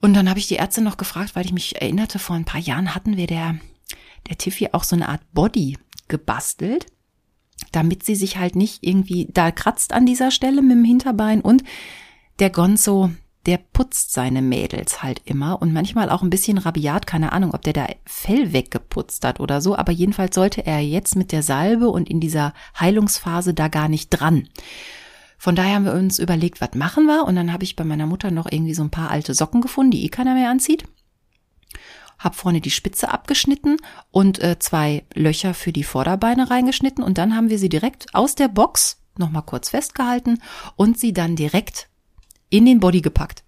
Und 0.00 0.14
dann 0.14 0.30
habe 0.30 0.38
ich 0.38 0.46
die 0.46 0.54
Ärzte 0.54 0.80
noch 0.82 0.96
gefragt, 0.96 1.34
weil 1.34 1.44
ich 1.44 1.52
mich 1.52 1.80
erinnerte, 1.82 2.18
vor 2.18 2.36
ein 2.36 2.44
paar 2.44 2.60
Jahren 2.60 2.94
hatten 2.94 3.16
wir 3.16 3.26
der, 3.26 3.58
der 4.28 4.38
Tiffy 4.38 4.68
auch 4.72 4.84
so 4.84 4.96
eine 4.96 5.08
Art 5.08 5.20
Body 5.32 5.76
gebastelt 6.08 6.86
damit 7.72 8.04
sie 8.04 8.14
sich 8.14 8.38
halt 8.38 8.56
nicht 8.56 8.78
irgendwie 8.82 9.28
da 9.32 9.50
kratzt 9.50 9.92
an 9.92 10.06
dieser 10.06 10.30
Stelle 10.30 10.62
mit 10.62 10.72
dem 10.72 10.84
Hinterbein. 10.84 11.40
Und 11.40 11.62
der 12.38 12.50
Gonzo, 12.50 13.10
der 13.46 13.58
putzt 13.58 14.12
seine 14.12 14.42
Mädels 14.42 15.02
halt 15.02 15.22
immer 15.24 15.60
und 15.62 15.72
manchmal 15.72 16.10
auch 16.10 16.22
ein 16.22 16.30
bisschen 16.30 16.58
rabiat, 16.58 17.06
keine 17.06 17.32
Ahnung, 17.32 17.54
ob 17.54 17.62
der 17.62 17.72
da 17.72 17.86
Fell 18.04 18.52
weggeputzt 18.52 19.24
hat 19.24 19.40
oder 19.40 19.60
so, 19.60 19.76
aber 19.76 19.92
jedenfalls 19.92 20.34
sollte 20.34 20.66
er 20.66 20.80
jetzt 20.80 21.16
mit 21.16 21.32
der 21.32 21.42
Salbe 21.42 21.88
und 21.88 22.10
in 22.10 22.20
dieser 22.20 22.52
Heilungsphase 22.78 23.54
da 23.54 23.68
gar 23.68 23.88
nicht 23.88 24.10
dran. 24.10 24.48
Von 25.38 25.56
daher 25.56 25.76
haben 25.76 25.86
wir 25.86 25.94
uns 25.94 26.18
überlegt, 26.18 26.60
was 26.60 26.74
machen 26.74 27.06
wir? 27.06 27.24
Und 27.24 27.34
dann 27.34 27.50
habe 27.50 27.64
ich 27.64 27.74
bei 27.74 27.84
meiner 27.84 28.04
Mutter 28.04 28.30
noch 28.30 28.46
irgendwie 28.50 28.74
so 28.74 28.82
ein 28.82 28.90
paar 28.90 29.10
alte 29.10 29.32
Socken 29.32 29.62
gefunden, 29.62 29.92
die 29.92 30.04
eh 30.04 30.08
keiner 30.10 30.34
mehr 30.34 30.50
anzieht 30.50 30.84
habe 32.20 32.36
vorne 32.36 32.60
die 32.60 32.70
Spitze 32.70 33.10
abgeschnitten 33.10 33.78
und 34.10 34.38
äh, 34.38 34.58
zwei 34.58 35.04
Löcher 35.14 35.54
für 35.54 35.72
die 35.72 35.84
Vorderbeine 35.84 36.50
reingeschnitten 36.50 37.02
und 37.02 37.18
dann 37.18 37.34
haben 37.34 37.50
wir 37.50 37.58
sie 37.58 37.70
direkt 37.70 38.14
aus 38.14 38.34
der 38.36 38.48
Box 38.48 38.98
nochmal 39.18 39.42
kurz 39.42 39.70
festgehalten 39.70 40.40
und 40.76 40.98
sie 40.98 41.12
dann 41.12 41.34
direkt 41.34 41.88
in 42.50 42.66
den 42.66 42.78
Body 42.78 43.00
gepackt. 43.00 43.42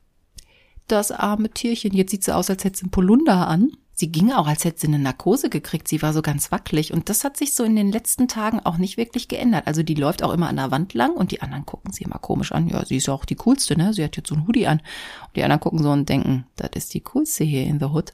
Das 0.89 1.13
arme 1.13 1.51
Tierchen, 1.51 1.95
jetzt 1.95 2.11
sieht 2.11 2.25
sie 2.25 2.35
aus, 2.35 2.51
als 2.51 2.65
hätte 2.65 2.79
sie 2.79 2.85
einen 2.85 2.91
Polunder 2.91 3.47
an. 3.47 3.73
Sie 4.03 4.11
ging 4.11 4.33
auch, 4.33 4.49
als 4.49 4.65
hätte 4.65 4.81
sie 4.81 4.89
eine 4.89 4.99
Narkose 4.99 5.49
gekriegt. 5.49 5.87
Sie 5.87 6.03
war 6.03 6.13
so 6.13 6.23
ganz 6.23 6.51
wackelig. 6.51 6.93
Und 6.93 7.09
das 7.09 7.23
hat 7.23 7.37
sich 7.37 7.55
so 7.55 7.63
in 7.63 7.77
den 7.77 7.93
letzten 7.93 8.27
Tagen 8.27 8.59
auch 8.59 8.77
nicht 8.77 8.97
wirklich 8.97 9.29
geändert. 9.29 9.69
Also 9.69 9.85
die 9.85 9.95
läuft 9.95 10.25
auch 10.25 10.33
immer 10.33 10.49
an 10.49 10.57
der 10.57 10.73
Wand 10.73 10.93
lang 10.93 11.13
und 11.13 11.31
die 11.31 11.41
anderen 11.41 11.65
gucken 11.67 11.93
sie 11.93 12.03
immer 12.03 12.19
komisch 12.19 12.51
an. 12.51 12.67
Ja, 12.69 12.85
sie 12.85 12.97
ist 12.97 13.09
auch 13.09 13.25
die 13.25 13.37
coolste, 13.37 13.79
ne? 13.79 13.95
Sie 13.95 14.03
hat 14.03 14.17
jetzt 14.17 14.29
so 14.29 14.35
ein 14.35 14.49
Hoodie 14.49 14.67
an. 14.67 14.79
Und 14.79 15.37
die 15.37 15.45
anderen 15.45 15.61
gucken 15.61 15.81
so 15.81 15.93
und 15.93 16.09
denken, 16.09 16.47
das 16.57 16.71
ist 16.75 16.95
die 16.95 17.01
coolste 17.03 17.45
hier 17.45 17.63
in 17.63 17.79
the 17.79 17.87
Hood. 17.87 18.13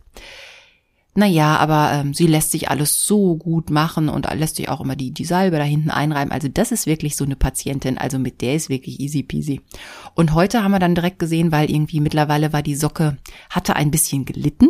Naja, 1.14 1.56
aber 1.56 1.90
ähm, 1.92 2.14
sie 2.14 2.26
lässt 2.26 2.52
sich 2.52 2.70
alles 2.70 3.04
so 3.04 3.36
gut 3.36 3.70
machen 3.70 4.08
und 4.08 4.32
lässt 4.34 4.56
sich 4.56 4.68
auch 4.68 4.80
immer 4.80 4.94
die, 4.94 5.10
die 5.10 5.24
Salbe 5.24 5.56
da 5.56 5.64
hinten 5.64 5.90
einreiben. 5.90 6.30
Also 6.30 6.48
das 6.48 6.70
ist 6.70 6.86
wirklich 6.86 7.16
so 7.16 7.24
eine 7.24 7.34
Patientin. 7.34 7.98
Also 7.98 8.18
mit 8.18 8.40
der 8.40 8.54
ist 8.54 8.68
wirklich 8.68 9.00
easy 9.00 9.24
peasy. 9.24 9.60
Und 10.14 10.34
heute 10.34 10.62
haben 10.62 10.70
wir 10.70 10.78
dann 10.78 10.94
direkt 10.94 11.18
gesehen, 11.18 11.50
weil 11.50 11.70
irgendwie 11.70 12.00
mittlerweile 12.00 12.52
war 12.52 12.62
die 12.62 12.76
Socke, 12.76 13.18
hatte 13.50 13.74
ein 13.74 13.90
bisschen 13.90 14.26
gelitten. 14.26 14.68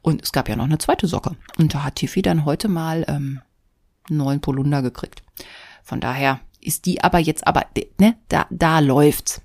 Und 0.00 0.22
es 0.22 0.32
gab 0.32 0.48
ja 0.48 0.56
noch 0.56 0.64
eine 0.64 0.78
zweite 0.78 1.06
Socke. 1.06 1.36
Und 1.58 1.74
da 1.74 1.84
hat 1.84 1.96
Tiffy 1.96 2.22
dann 2.22 2.46
heute 2.46 2.68
mal 2.68 3.04
ähm, 3.06 3.40
neuen 4.08 4.40
Polunder 4.40 4.80
gekriegt. 4.82 5.22
Von 5.82 6.00
daher 6.00 6.40
ist 6.60 6.86
die 6.86 7.02
aber 7.02 7.18
jetzt 7.18 7.46
aber, 7.46 7.66
ne, 7.98 8.16
da, 8.28 8.46
da 8.50 8.78
läuft's. 8.78 9.42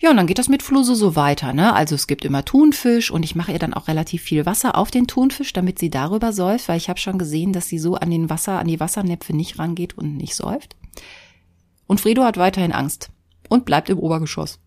Ja, 0.00 0.10
und 0.10 0.16
dann 0.16 0.28
geht 0.28 0.38
das 0.38 0.48
mit 0.48 0.62
Fluse 0.62 0.94
so 0.94 1.16
weiter, 1.16 1.52
ne? 1.52 1.74
Also 1.74 1.96
es 1.96 2.06
gibt 2.06 2.24
immer 2.24 2.44
Thunfisch 2.44 3.10
und 3.10 3.24
ich 3.24 3.34
mache 3.34 3.52
ihr 3.52 3.58
dann 3.58 3.74
auch 3.74 3.88
relativ 3.88 4.22
viel 4.22 4.46
Wasser 4.46 4.76
auf 4.76 4.92
den 4.92 5.08
Thunfisch, 5.08 5.52
damit 5.52 5.80
sie 5.80 5.90
darüber 5.90 6.32
säuft, 6.32 6.68
weil 6.68 6.76
ich 6.76 6.88
habe 6.88 7.00
schon 7.00 7.18
gesehen, 7.18 7.52
dass 7.52 7.68
sie 7.68 7.80
so 7.80 7.96
an 7.96 8.10
den 8.10 8.30
Wasser, 8.30 8.60
an 8.60 8.68
die 8.68 8.78
Wassernäpfe 8.78 9.34
nicht 9.34 9.58
rangeht 9.58 9.98
und 9.98 10.16
nicht 10.16 10.36
säuft. 10.36 10.76
Und 11.88 12.00
Fredo 12.00 12.22
hat 12.22 12.36
weiterhin 12.36 12.72
Angst 12.72 13.10
und 13.48 13.64
bleibt 13.64 13.88
im 13.88 13.98
Obergeschoss. 13.98 14.60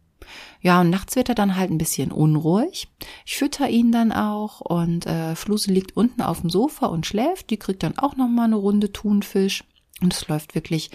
Ja, 0.59 0.81
und 0.81 0.89
nachts 0.89 1.15
wird 1.15 1.29
er 1.29 1.35
dann 1.35 1.55
halt 1.55 1.71
ein 1.71 1.77
bisschen 1.77 2.11
unruhig. 2.11 2.89
Ich 3.25 3.37
fütter 3.37 3.69
ihn 3.69 3.91
dann 3.91 4.11
auch 4.11 4.59
und 4.61 5.05
äh, 5.05 5.35
Fluse 5.35 5.71
liegt 5.71 5.95
unten 5.95 6.21
auf 6.21 6.41
dem 6.41 6.49
Sofa 6.49 6.87
und 6.87 7.05
schläft. 7.05 7.49
Die 7.49 7.57
kriegt 7.57 7.83
dann 7.83 7.97
auch 7.97 8.15
noch 8.15 8.27
mal 8.27 8.45
eine 8.45 8.57
Runde 8.57 8.91
Thunfisch 8.91 9.63
und 10.01 10.13
es 10.13 10.27
läuft 10.27 10.55
wirklich 10.55 10.91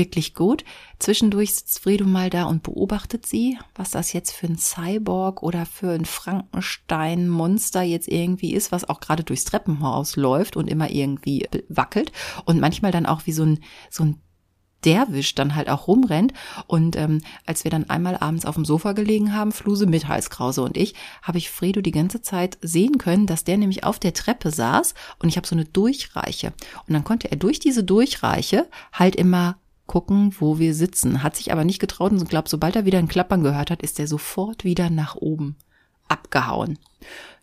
wirklich 0.00 0.34
gut. 0.34 0.64
Zwischendurch 0.98 1.54
sitzt 1.54 1.80
Fredo 1.80 2.06
mal 2.06 2.30
da 2.30 2.44
und 2.44 2.62
beobachtet 2.62 3.26
sie, 3.26 3.58
was 3.74 3.90
das 3.90 4.14
jetzt 4.14 4.32
für 4.32 4.46
ein 4.46 4.56
Cyborg 4.56 5.42
oder 5.42 5.66
für 5.66 5.90
ein 5.90 6.06
Frankenstein-Monster 6.06 7.82
jetzt 7.82 8.08
irgendwie 8.08 8.54
ist, 8.54 8.72
was 8.72 8.88
auch 8.88 9.00
gerade 9.00 9.22
durchs 9.22 9.44
Treppenhaus 9.44 10.16
läuft 10.16 10.56
und 10.56 10.68
immer 10.68 10.90
irgendwie 10.90 11.46
wackelt 11.68 12.12
und 12.46 12.60
manchmal 12.60 12.92
dann 12.92 13.04
auch 13.04 13.26
wie 13.26 13.32
so 13.32 13.44
ein, 13.44 13.60
so 13.90 14.04
ein 14.04 14.22
Derwisch 14.84 15.34
dann 15.34 15.54
halt 15.54 15.68
auch 15.68 15.88
rumrennt. 15.88 16.32
Und 16.66 16.96
ähm, 16.96 17.20
als 17.44 17.64
wir 17.64 17.70
dann 17.70 17.90
einmal 17.90 18.16
abends 18.16 18.46
auf 18.46 18.54
dem 18.54 18.64
Sofa 18.64 18.92
gelegen 18.92 19.34
haben, 19.34 19.52
Fluse 19.52 19.86
mit 19.86 20.08
Halskrause 20.08 20.62
und 20.62 20.76
ich, 20.76 20.94
habe 21.22 21.36
ich 21.36 21.50
Fredo 21.50 21.82
die 21.82 21.90
ganze 21.90 22.22
Zeit 22.22 22.56
sehen 22.62 22.96
können, 22.96 23.26
dass 23.26 23.44
der 23.44 23.58
nämlich 23.58 23.84
auf 23.84 23.98
der 23.98 24.14
Treppe 24.14 24.50
saß 24.50 24.94
und 25.18 25.28
ich 25.28 25.36
habe 25.36 25.46
so 25.46 25.54
eine 25.54 25.66
Durchreiche. 25.66 26.54
Und 26.86 26.94
dann 26.94 27.04
konnte 27.04 27.30
er 27.30 27.36
durch 27.36 27.58
diese 27.58 27.84
Durchreiche 27.84 28.68
halt 28.92 29.16
immer 29.16 29.59
gucken, 29.90 30.32
wo 30.38 30.60
wir 30.60 30.72
sitzen. 30.72 31.24
Hat 31.24 31.34
sich 31.34 31.50
aber 31.50 31.64
nicht 31.64 31.80
getraut 31.80 32.12
und 32.12 32.28
glaubt, 32.28 32.48
sobald 32.48 32.76
er 32.76 32.84
wieder 32.84 33.00
ein 33.00 33.08
Klappern 33.08 33.42
gehört 33.42 33.72
hat, 33.72 33.82
ist 33.82 33.98
er 33.98 34.06
sofort 34.06 34.62
wieder 34.62 34.88
nach 34.88 35.16
oben 35.16 35.56
abgehauen. 36.06 36.78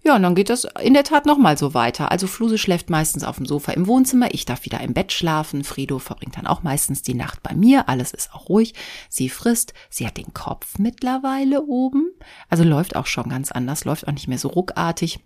Ja, 0.01 0.15
und 0.15 0.23
dann 0.23 0.33
geht 0.33 0.49
das 0.49 0.65
in 0.81 0.93
der 0.93 1.03
Tat 1.03 1.25
nochmal 1.25 1.57
so 1.57 1.73
weiter. 1.73 2.09
Also 2.09 2.25
Fluse 2.25 2.57
schläft 2.57 2.89
meistens 2.89 3.25
auf 3.25 3.35
dem 3.35 3.45
Sofa 3.45 3.73
im 3.73 3.85
Wohnzimmer, 3.85 4.33
ich 4.33 4.45
darf 4.45 4.63
wieder 4.63 4.79
im 4.79 4.93
Bett 4.93 5.11
schlafen, 5.11 5.65
Frido 5.65 5.99
verbringt 5.99 6.37
dann 6.37 6.47
auch 6.47 6.63
meistens 6.63 7.01
die 7.01 7.15
Nacht 7.15 7.43
bei 7.43 7.53
mir, 7.53 7.89
alles 7.89 8.13
ist 8.13 8.33
auch 8.33 8.47
ruhig, 8.47 8.73
sie 9.09 9.27
frisst, 9.27 9.73
sie 9.89 10.07
hat 10.07 10.15
den 10.15 10.33
Kopf 10.33 10.79
mittlerweile 10.79 11.63
oben, 11.63 12.11
also 12.47 12.63
läuft 12.63 12.95
auch 12.95 13.07
schon 13.07 13.27
ganz 13.27 13.51
anders, 13.51 13.83
läuft 13.83 14.07
auch 14.07 14.13
nicht 14.13 14.29
mehr 14.29 14.39
so 14.39 14.47
ruckartig, 14.47 15.19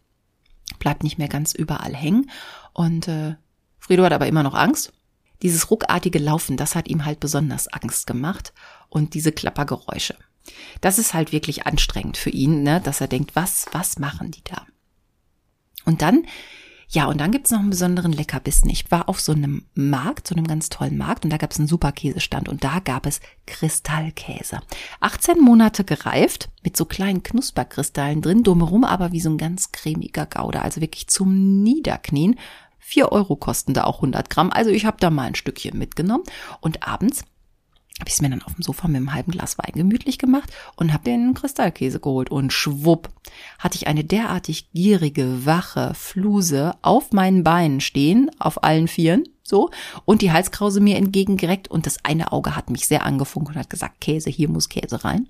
bleibt 0.79 1.03
nicht 1.03 1.19
mehr 1.19 1.29
ganz 1.29 1.53
überall 1.53 1.95
hängen 1.95 2.31
und 2.73 3.07
äh, 3.07 3.35
Frido 3.77 4.03
hat 4.03 4.13
aber 4.13 4.25
immer 4.25 4.41
noch 4.41 4.55
Angst 4.55 4.91
dieses 5.41 5.71
ruckartige 5.71 6.19
Laufen, 6.19 6.57
das 6.57 6.75
hat 6.75 6.87
ihm 6.87 7.05
halt 7.05 7.19
besonders 7.19 7.67
Angst 7.67 8.07
gemacht 8.07 8.53
und 8.89 9.13
diese 9.13 9.31
Klappergeräusche. 9.31 10.15
Das 10.81 10.97
ist 10.97 11.13
halt 11.13 11.31
wirklich 11.31 11.65
anstrengend 11.67 12.17
für 12.17 12.29
ihn, 12.29 12.63
ne, 12.63 12.81
dass 12.81 13.01
er 13.01 13.07
denkt, 13.07 13.35
was, 13.35 13.65
was 13.71 13.99
machen 13.99 14.31
die 14.31 14.43
da? 14.43 14.65
Und 15.85 16.01
dann, 16.01 16.25
ja, 16.89 17.05
und 17.05 17.21
dann 17.21 17.31
gibt's 17.31 17.51
noch 17.51 17.59
einen 17.59 17.69
besonderen 17.69 18.11
Leckerbissen. 18.11 18.69
Ich 18.69 18.91
war 18.91 19.07
auf 19.07 19.21
so 19.21 19.31
einem 19.31 19.65
Markt, 19.75 20.27
so 20.27 20.35
einem 20.35 20.45
ganz 20.45 20.69
tollen 20.69 20.97
Markt, 20.97 21.23
und 21.23 21.31
da 21.31 21.37
gab's 21.37 21.57
einen 21.57 21.67
super 21.67 21.91
Käsestand 21.91 22.49
und 22.49 22.63
da 22.63 22.79
gab 22.79 23.05
es 23.05 23.21
Kristallkäse. 23.45 24.59
18 24.99 25.39
Monate 25.39 25.83
gereift, 25.83 26.49
mit 26.63 26.75
so 26.75 26.85
kleinen 26.85 27.23
Knusperkristallen 27.23 28.21
drin, 28.21 28.43
drumherum 28.43 28.83
aber 28.83 29.11
wie 29.11 29.21
so 29.21 29.29
ein 29.29 29.37
ganz 29.37 29.71
cremiger 29.71 30.25
Gouda, 30.25 30.61
also 30.61 30.81
wirklich 30.81 31.07
zum 31.07 31.63
Niederknien. 31.63 32.37
Vier 32.81 33.11
Euro 33.11 33.37
kosten 33.37 33.73
da 33.73 33.85
auch 33.85 33.97
100 33.97 34.29
Gramm. 34.29 34.51
Also 34.51 34.69
ich 34.71 34.85
habe 34.85 34.97
da 34.99 35.09
mal 35.09 35.23
ein 35.23 35.35
Stückchen 35.35 35.77
mitgenommen. 35.77 36.23
Und 36.59 36.85
abends 36.85 37.23
habe 37.99 38.09
ich 38.09 38.15
es 38.15 38.21
mir 38.21 38.29
dann 38.29 38.41
auf 38.41 38.55
dem 38.55 38.63
Sofa 38.63 38.87
mit 38.87 38.97
einem 38.97 39.13
halben 39.13 39.31
Glas 39.31 39.57
Wein 39.59 39.73
gemütlich 39.75 40.17
gemacht 40.17 40.51
und 40.75 40.91
habe 40.91 41.03
den 41.03 41.35
Kristallkäse 41.35 41.99
geholt. 41.99 42.31
Und 42.31 42.51
schwupp 42.51 43.09
hatte 43.59 43.77
ich 43.77 43.87
eine 43.87 44.03
derartig 44.03 44.71
gierige, 44.73 45.45
wache 45.45 45.93
Fluse 45.93 46.73
auf 46.81 47.11
meinen 47.11 47.43
Beinen 47.43 47.79
stehen, 47.79 48.31
auf 48.39 48.63
allen 48.63 48.87
Vieren, 48.87 49.25
so, 49.43 49.69
und 50.05 50.21
die 50.21 50.31
Halskrause 50.31 50.79
mir 50.79 50.97
entgegengereckt 50.97 51.67
und 51.67 51.85
das 51.85 51.97
eine 52.03 52.31
Auge 52.31 52.55
hat 52.55 52.69
mich 52.69 52.87
sehr 52.87 53.05
angefunkt 53.05 53.49
und 53.49 53.55
hat 53.57 53.69
gesagt, 53.69 54.01
Käse, 54.01 54.29
hier 54.29 54.49
muss 54.49 54.69
Käse 54.69 55.03
rein. 55.03 55.27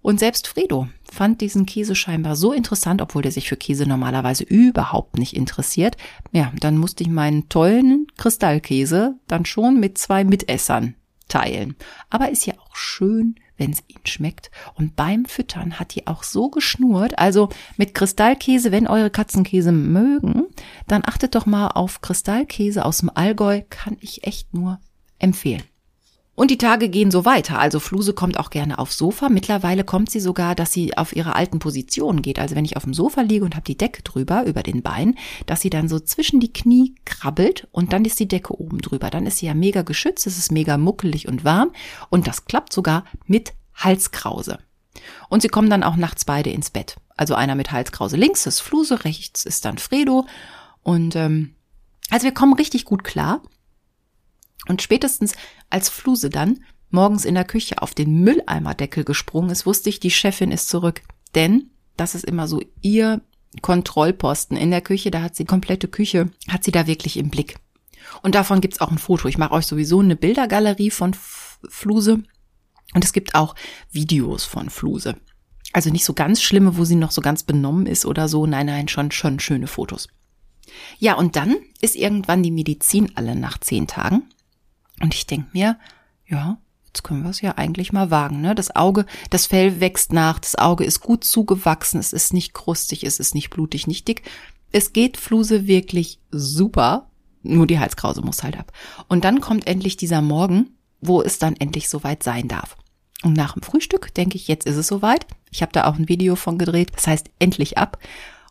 Und 0.00 0.20
selbst 0.20 0.46
Fredo 0.46 0.88
fand 1.10 1.40
diesen 1.40 1.66
Käse 1.66 1.94
scheinbar 1.94 2.36
so 2.36 2.52
interessant, 2.52 3.02
obwohl 3.02 3.22
der 3.22 3.32
sich 3.32 3.48
für 3.48 3.56
Käse 3.56 3.86
normalerweise 3.86 4.44
überhaupt 4.44 5.18
nicht 5.18 5.34
interessiert. 5.34 5.96
Ja, 6.32 6.52
dann 6.60 6.78
musste 6.78 7.02
ich 7.02 7.10
meinen 7.10 7.48
tollen 7.48 8.06
Kristallkäse 8.16 9.16
dann 9.26 9.44
schon 9.44 9.80
mit 9.80 9.98
zwei 9.98 10.24
Mitessern 10.24 10.94
teilen. 11.28 11.76
Aber 12.10 12.30
ist 12.30 12.46
ja 12.46 12.54
auch 12.58 12.76
schön, 12.76 13.36
wenn 13.56 13.72
es 13.72 13.82
ihnen 13.88 14.06
schmeckt. 14.06 14.50
Und 14.74 14.96
beim 14.96 15.24
Füttern 15.26 15.78
hat 15.78 15.94
die 15.94 16.06
auch 16.06 16.22
so 16.22 16.48
geschnurrt. 16.48 17.18
Also 17.18 17.50
mit 17.76 17.94
Kristallkäse, 17.94 18.72
wenn 18.72 18.86
eure 18.86 19.10
Katzenkäse 19.10 19.72
mögen, 19.72 20.46
dann 20.86 21.02
achtet 21.04 21.34
doch 21.34 21.44
mal 21.44 21.68
auf 21.68 22.00
Kristallkäse 22.00 22.84
aus 22.84 22.98
dem 22.98 23.10
Allgäu, 23.12 23.62
kann 23.68 23.96
ich 24.00 24.24
echt 24.24 24.54
nur 24.54 24.80
empfehlen. 25.18 25.64
Und 26.38 26.52
die 26.52 26.56
Tage 26.56 26.88
gehen 26.88 27.10
so 27.10 27.24
weiter. 27.24 27.58
Also 27.58 27.80
Fluse 27.80 28.12
kommt 28.12 28.38
auch 28.38 28.50
gerne 28.50 28.78
aufs 28.78 28.96
Sofa. 28.96 29.28
Mittlerweile 29.28 29.82
kommt 29.82 30.08
sie 30.08 30.20
sogar, 30.20 30.54
dass 30.54 30.72
sie 30.72 30.96
auf 30.96 31.16
ihre 31.16 31.34
alten 31.34 31.58
Positionen 31.58 32.22
geht. 32.22 32.38
Also 32.38 32.54
wenn 32.54 32.64
ich 32.64 32.76
auf 32.76 32.84
dem 32.84 32.94
Sofa 32.94 33.22
liege 33.22 33.44
und 33.44 33.56
habe 33.56 33.64
die 33.64 33.76
Decke 33.76 34.04
drüber, 34.04 34.44
über 34.46 34.62
den 34.62 34.82
Beinen, 34.82 35.18
dass 35.46 35.62
sie 35.62 35.68
dann 35.68 35.88
so 35.88 35.98
zwischen 35.98 36.38
die 36.38 36.52
Knie 36.52 36.94
krabbelt 37.04 37.66
und 37.72 37.92
dann 37.92 38.04
ist 38.04 38.20
die 38.20 38.28
Decke 38.28 38.56
oben 38.56 38.80
drüber. 38.80 39.10
Dann 39.10 39.26
ist 39.26 39.38
sie 39.38 39.46
ja 39.46 39.54
mega 39.54 39.82
geschützt, 39.82 40.28
es 40.28 40.38
ist 40.38 40.52
mega 40.52 40.78
muckelig 40.78 41.26
und 41.26 41.42
warm 41.42 41.72
und 42.08 42.28
das 42.28 42.44
klappt 42.44 42.72
sogar 42.72 43.02
mit 43.26 43.52
Halskrause. 43.74 44.60
Und 45.28 45.42
sie 45.42 45.48
kommen 45.48 45.70
dann 45.70 45.82
auch 45.82 45.96
nachts 45.96 46.24
beide 46.24 46.50
ins 46.50 46.70
Bett. 46.70 46.98
Also 47.16 47.34
einer 47.34 47.56
mit 47.56 47.72
Halskrause 47.72 48.16
links 48.16 48.46
ist 48.46 48.60
Fluse, 48.60 49.04
rechts 49.04 49.44
ist 49.44 49.64
dann 49.64 49.78
Fredo. 49.78 50.24
Und 50.84 51.16
ähm, 51.16 51.56
also 52.10 52.26
wir 52.26 52.32
kommen 52.32 52.52
richtig 52.52 52.84
gut 52.84 53.02
klar. 53.02 53.42
Und 54.68 54.82
spätestens 54.82 55.34
als 55.70 55.88
Fluse 55.88 56.30
dann 56.30 56.60
morgens 56.90 57.24
in 57.24 57.34
der 57.34 57.44
Küche 57.44 57.82
auf 57.82 57.94
den 57.94 58.22
Mülleimerdeckel 58.22 59.04
gesprungen 59.04 59.50
ist, 59.50 59.66
wusste 59.66 59.88
ich, 59.88 60.00
die 60.00 60.10
Chefin 60.10 60.52
ist 60.52 60.68
zurück. 60.68 61.02
Denn 61.34 61.70
das 61.96 62.14
ist 62.14 62.24
immer 62.24 62.48
so 62.48 62.62
ihr 62.80 63.20
Kontrollposten 63.60 64.56
in 64.56 64.70
der 64.70 64.80
Küche, 64.80 65.10
da 65.10 65.22
hat 65.22 65.36
sie 65.36 65.44
komplette 65.44 65.88
Küche, 65.88 66.30
hat 66.48 66.64
sie 66.64 66.70
da 66.70 66.86
wirklich 66.86 67.16
im 67.16 67.30
Blick. 67.30 67.56
Und 68.22 68.34
davon 68.34 68.60
gibt's 68.60 68.80
auch 68.80 68.90
ein 68.90 68.98
Foto. 68.98 69.28
Ich 69.28 69.38
mache 69.38 69.52
euch 69.52 69.66
sowieso 69.66 70.00
eine 70.00 70.16
Bildergalerie 70.16 70.90
von 70.90 71.14
Fluse. 71.68 72.22
Und 72.94 73.04
es 73.04 73.12
gibt 73.12 73.34
auch 73.34 73.54
Videos 73.90 74.44
von 74.44 74.70
Fluse. 74.70 75.16
Also 75.72 75.90
nicht 75.90 76.04
so 76.04 76.14
ganz 76.14 76.40
schlimme, 76.42 76.78
wo 76.78 76.84
sie 76.84 76.94
noch 76.94 77.10
so 77.10 77.20
ganz 77.20 77.42
benommen 77.42 77.86
ist 77.86 78.06
oder 78.06 78.28
so. 78.28 78.46
Nein, 78.46 78.66
nein, 78.66 78.88
schon, 78.88 79.10
schon 79.10 79.40
schöne 79.40 79.66
Fotos. 79.66 80.08
Ja, 80.98 81.14
und 81.14 81.36
dann 81.36 81.56
ist 81.80 81.96
irgendwann 81.96 82.42
die 82.42 82.50
Medizin 82.50 83.12
alle 83.14 83.34
nach 83.34 83.58
zehn 83.58 83.86
Tagen. 83.86 84.22
Und 85.00 85.14
ich 85.14 85.26
denke 85.26 85.48
mir, 85.52 85.78
ja, 86.26 86.58
jetzt 86.86 87.02
können 87.02 87.22
wir 87.22 87.30
es 87.30 87.40
ja 87.40 87.56
eigentlich 87.56 87.92
mal 87.92 88.10
wagen. 88.10 88.40
Ne? 88.40 88.54
Das 88.54 88.74
Auge, 88.74 89.06
das 89.30 89.46
Fell 89.46 89.80
wächst 89.80 90.12
nach, 90.12 90.38
das 90.38 90.56
Auge 90.56 90.84
ist 90.84 91.00
gut 91.00 91.24
zugewachsen, 91.24 92.00
es 92.00 92.12
ist 92.12 92.32
nicht 92.32 92.54
krustig, 92.54 93.04
es 93.04 93.18
ist 93.18 93.34
nicht 93.34 93.50
blutig, 93.50 93.86
nicht 93.86 94.08
dick. 94.08 94.22
Es 94.72 94.92
geht 94.92 95.16
Fluse 95.16 95.66
wirklich 95.66 96.20
super, 96.30 97.08
nur 97.42 97.66
die 97.66 97.78
Halskrause 97.78 98.20
muss 98.20 98.42
halt 98.42 98.58
ab. 98.58 98.72
Und 99.08 99.24
dann 99.24 99.40
kommt 99.40 99.66
endlich 99.66 99.96
dieser 99.96 100.22
Morgen, 100.22 100.70
wo 101.00 101.22
es 101.22 101.38
dann 101.38 101.56
endlich 101.56 101.88
soweit 101.88 102.22
sein 102.22 102.48
darf. 102.48 102.76
Und 103.22 103.36
nach 103.36 103.54
dem 103.54 103.62
Frühstück 103.62 104.14
denke 104.14 104.36
ich, 104.36 104.48
jetzt 104.48 104.66
ist 104.66 104.76
es 104.76 104.86
soweit. 104.86 105.26
Ich 105.50 105.62
habe 105.62 105.72
da 105.72 105.86
auch 105.86 105.96
ein 105.96 106.08
Video 106.08 106.36
von 106.36 106.58
gedreht, 106.58 106.90
das 106.94 107.06
heißt 107.06 107.30
endlich 107.38 107.78
ab. 107.78 107.98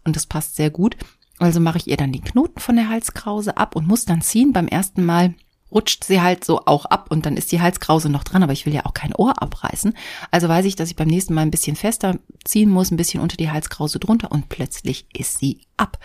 Und 0.04 0.16
das 0.16 0.26
passt 0.26 0.56
sehr 0.56 0.70
gut. 0.70 0.98
Also 1.39 1.60
mache 1.60 1.78
ich 1.78 1.88
ihr 1.88 1.98
dann 1.98 2.12
den 2.12 2.24
Knoten 2.24 2.60
von 2.60 2.76
der 2.76 2.89
Halskrause 2.89 3.58
ab 3.58 3.76
und 3.76 3.88
muss 3.88 4.06
dann 4.06 4.22
ziehen. 4.22 4.54
Beim 4.54 4.68
ersten 4.68 5.06
Mal 5.06 5.36
rutscht 5.72 6.03
sie 6.03 6.22
halt 6.22 6.43
so 6.43 6.61
auch 6.65 6.86
ab 6.86 7.07
und 7.09 7.26
dann 7.26 7.38
ist 7.38 7.51
die 7.51 7.61
Halskrause 7.61 8.09
noch 8.09 8.24
dran, 8.24 8.43
aber 8.43 8.53
ich 8.53 8.65
will 8.65 8.74
ja 8.74 8.86
auch 8.86 8.93
kein 8.93 9.13
Ohr 9.13 9.41
abreißen. 9.41 9.93
Also 10.32 10.47
weiß 10.47 10.65
ich, 10.65 10.76
dass 10.76 10.89
ich 10.89 10.95
beim 10.95 11.07
nächsten 11.07 11.34
Mal 11.34 11.41
ein 11.41 11.51
bisschen 11.51 11.76
fester 11.76 12.20
ziehen 12.43 12.70
muss, 12.70 12.91
ein 12.91 12.97
bisschen 12.97 13.22
unter 13.22 13.38
die 13.38 13.51
Halskrause 13.51 13.99
drunter 13.99 14.32
und 14.32 14.49
plötzlich 14.49 15.05
ist 15.13 15.39
sie 15.39 15.61
ab. 15.76 15.99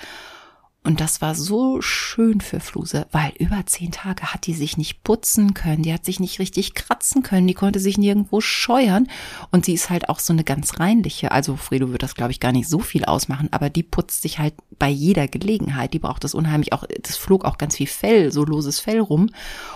Und 0.84 1.00
das 1.00 1.20
war 1.20 1.36
so 1.36 1.80
schön 1.80 2.40
für 2.40 2.58
Fluse, 2.58 3.06
weil 3.12 3.32
über 3.38 3.64
zehn 3.66 3.92
Tage 3.92 4.32
hat 4.32 4.48
die 4.48 4.54
sich 4.54 4.76
nicht 4.76 5.04
putzen 5.04 5.54
können, 5.54 5.84
die 5.84 5.92
hat 5.92 6.04
sich 6.04 6.18
nicht 6.18 6.40
richtig 6.40 6.74
kratzen 6.74 7.22
können, 7.22 7.46
die 7.46 7.54
konnte 7.54 7.78
sich 7.78 7.98
nirgendwo 7.98 8.40
scheuern 8.40 9.06
und 9.52 9.64
sie 9.64 9.74
ist 9.74 9.90
halt 9.90 10.08
auch 10.08 10.18
so 10.18 10.32
eine 10.32 10.42
ganz 10.42 10.80
reinliche. 10.80 11.30
Also 11.30 11.54
Fredo 11.54 11.92
wird 11.92 12.02
das, 12.02 12.16
glaube 12.16 12.32
ich, 12.32 12.40
gar 12.40 12.50
nicht 12.50 12.68
so 12.68 12.80
viel 12.80 13.04
ausmachen, 13.04 13.48
aber 13.52 13.70
die 13.70 13.84
putzt 13.84 14.22
sich 14.22 14.40
halt 14.40 14.54
bei 14.76 14.88
jeder 14.88 15.28
Gelegenheit. 15.28 15.94
Die 15.94 16.00
braucht 16.00 16.24
das 16.24 16.34
unheimlich 16.34 16.72
auch, 16.72 16.82
das 17.00 17.16
flog 17.16 17.44
auch 17.44 17.58
ganz 17.58 17.76
viel 17.76 17.86
Fell, 17.86 18.32
so 18.32 18.44
loses 18.44 18.80
Fell 18.80 18.98
rum. 18.98 19.30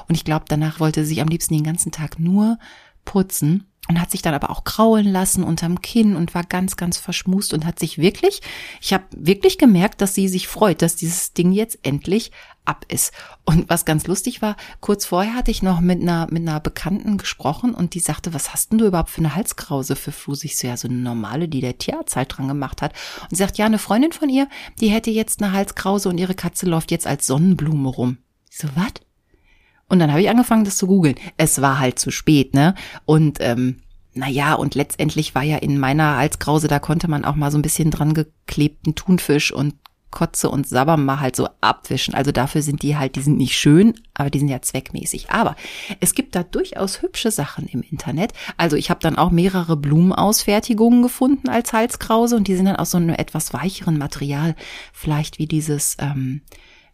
Und 0.09 0.17
ich 0.17 0.25
glaube, 0.25 0.47
danach 0.49 0.81
wollte 0.81 1.05
sie 1.05 1.21
am 1.21 1.29
liebsten 1.29 1.55
den 1.55 1.63
ganzen 1.63 1.93
Tag 1.93 2.19
nur 2.19 2.59
putzen 3.05 3.69
und 3.89 4.01
hat 4.01 4.11
sich 4.11 4.23
dann 4.23 4.35
aber 4.35 4.51
auch 4.51 4.65
kraulen 4.65 5.07
lassen 5.07 5.45
unterm 5.45 5.81
Kinn 5.81 6.17
und 6.17 6.35
war 6.35 6.45
ganz, 6.45 6.77
ganz 6.77 6.99
verschmust 6.99 7.55
und 7.55 7.65
hat 7.65 7.79
sich 7.79 7.99
wirklich, 7.99 8.41
ich 8.81 8.93
habe 8.93 9.05
wirklich 9.11 9.59
gemerkt, 9.59 10.01
dass 10.01 10.15
sie 10.15 10.29
sich 10.29 10.49
freut, 10.49 10.83
dass 10.83 10.97
dieses 10.97 11.33
Ding 11.33 11.53
jetzt 11.53 11.79
endlich 11.83 12.33
ab 12.65 12.85
ist. 12.89 13.13
Und 13.45 13.71
was 13.71 13.85
ganz 13.85 14.07
lustig 14.07 14.43
war, 14.43 14.57
kurz 14.81 15.07
vorher 15.07 15.35
hatte 15.35 15.51
ich 15.51 15.63
noch 15.63 15.81
mit 15.81 16.03
einer, 16.03 16.27
mit 16.31 16.43
einer 16.43 16.61
Bekannten 16.61 17.17
gesprochen 17.17 17.75
und 17.75 17.95
die 17.95 18.01
sagte, 18.01 18.35
was 18.35 18.53
hast 18.53 18.73
denn 18.73 18.79
du 18.79 18.87
überhaupt 18.87 19.11
für 19.11 19.21
eine 19.21 19.37
Halskrause 19.37 19.95
für 19.95 20.13
Flus? 20.13 20.45
Ich 20.45 20.59
so, 20.59 20.67
ja, 20.67 20.77
so 20.77 20.89
eine 20.89 20.97
normale, 20.97 21.49
die 21.49 21.61
der 21.61 21.79
Tierarzt 21.79 22.17
halt 22.17 22.37
dran 22.37 22.49
gemacht 22.49 22.83
hat. 22.83 22.93
Und 23.23 23.31
sie 23.31 23.37
sagt, 23.37 23.59
ja, 23.59 23.67
eine 23.67 23.79
Freundin 23.79 24.13
von 24.13 24.29
ihr, 24.29 24.49
die 24.81 24.89
hätte 24.89 25.11
jetzt 25.11 25.43
eine 25.43 25.53
Halskrause 25.53 26.09
und 26.09 26.19
ihre 26.19 26.35
Katze 26.35 26.67
läuft 26.67 26.91
jetzt 26.91 27.07
als 27.07 27.27
Sonnenblume 27.27 27.89
rum. 27.89 28.19
Ich 28.51 28.59
so, 28.59 28.69
was? 28.75 29.06
Und 29.89 29.99
dann 29.99 30.11
habe 30.11 30.21
ich 30.21 30.29
angefangen, 30.29 30.65
das 30.65 30.77
zu 30.77 30.87
googeln. 30.87 31.15
Es 31.37 31.61
war 31.63 31.79
halt 31.79 31.99
zu 31.99 32.11
spät, 32.11 32.55
ne? 32.55 32.75
Und 33.05 33.39
ähm, 33.41 33.77
naja, 34.15 34.55
und 34.55 34.75
letztendlich 34.75 35.35
war 35.35 35.43
ja 35.43 35.59
in 35.59 35.79
meiner 35.79 36.17
Halskrause, 36.17 36.69
da 36.69 36.79
konnte 36.79 37.09
man 37.09 37.25
auch 37.25 37.37
mal 37.37 37.51
so 37.51 37.59
ein 37.59 37.63
bisschen 37.63 37.91
dran 37.91 38.15
geklebten 38.15 38.95
Thunfisch 38.95 39.53
und 39.53 39.75
Kotze 40.11 40.49
und 40.49 40.67
Sabber 40.67 40.97
mal 40.97 41.21
halt 41.21 41.37
so 41.37 41.49
abwischen. 41.61 42.15
Also 42.15 42.33
dafür 42.33 42.63
sind 42.63 42.83
die 42.83 42.97
halt, 42.97 43.17
die 43.17 43.21
sind 43.21 43.37
nicht 43.37 43.55
schön, 43.55 43.93
aber 44.15 44.31
die 44.31 44.39
sind 44.39 44.49
ja 44.49 44.63
zweckmäßig. 44.63 45.31
Aber 45.31 45.57
es 46.01 46.15
gibt 46.15 46.35
da 46.35 46.43
durchaus 46.43 47.03
hübsche 47.03 47.31
Sachen 47.31 47.67
im 47.67 47.83
Internet. 47.83 48.33
Also 48.57 48.77
ich 48.77 48.89
habe 48.89 49.01
dann 49.01 49.19
auch 49.19 49.31
mehrere 49.31 49.77
Blumenausfertigungen 49.77 51.03
gefunden 51.03 51.51
als 51.51 51.75
Halskrause 51.75 52.37
und 52.37 52.49
die 52.49 52.57
sind 52.57 52.65
dann 52.65 52.77
aus 52.77 52.93
so 52.93 52.97
einem 52.97 53.11
etwas 53.11 53.53
weicheren 53.53 53.99
Material, 53.99 54.57
vielleicht 54.95 55.39
wie 55.39 55.47
dieses, 55.47 55.97
ähm, 56.01 56.41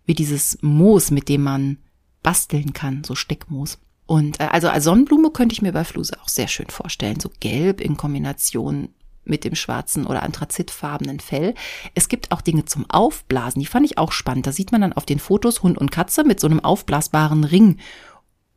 wie 0.04 0.14
dieses 0.14 0.58
Moos, 0.60 1.12
mit 1.12 1.28
dem 1.28 1.44
man 1.44 1.78
basteln 2.22 2.72
kann, 2.72 3.04
so 3.04 3.14
Steckmoos. 3.14 3.78
Und 4.06 4.40
äh, 4.40 4.48
also 4.50 4.68
als 4.68 4.84
Sonnenblume 4.84 5.30
könnte 5.30 5.52
ich 5.52 5.62
mir 5.62 5.72
bei 5.72 5.84
Fluse 5.84 6.20
auch 6.22 6.28
sehr 6.28 6.48
schön 6.48 6.68
vorstellen, 6.68 7.20
so 7.20 7.30
gelb 7.40 7.80
in 7.80 7.96
Kombination 7.96 8.88
mit 9.24 9.44
dem 9.44 9.54
schwarzen 9.54 10.06
oder 10.06 10.22
anthrazitfarbenen 10.22 11.20
Fell. 11.20 11.54
Es 11.94 12.08
gibt 12.08 12.32
auch 12.32 12.40
Dinge 12.40 12.64
zum 12.64 12.90
Aufblasen, 12.90 13.60
die 13.60 13.66
fand 13.66 13.86
ich 13.86 13.98
auch 13.98 14.12
spannend. 14.12 14.46
Da 14.46 14.52
sieht 14.52 14.72
man 14.72 14.80
dann 14.80 14.92
auf 14.92 15.06
den 15.06 15.20
Fotos 15.20 15.62
Hund 15.62 15.78
und 15.78 15.92
Katze 15.92 16.24
mit 16.24 16.40
so 16.40 16.48
einem 16.48 16.60
aufblasbaren 16.60 17.44
Ring 17.44 17.78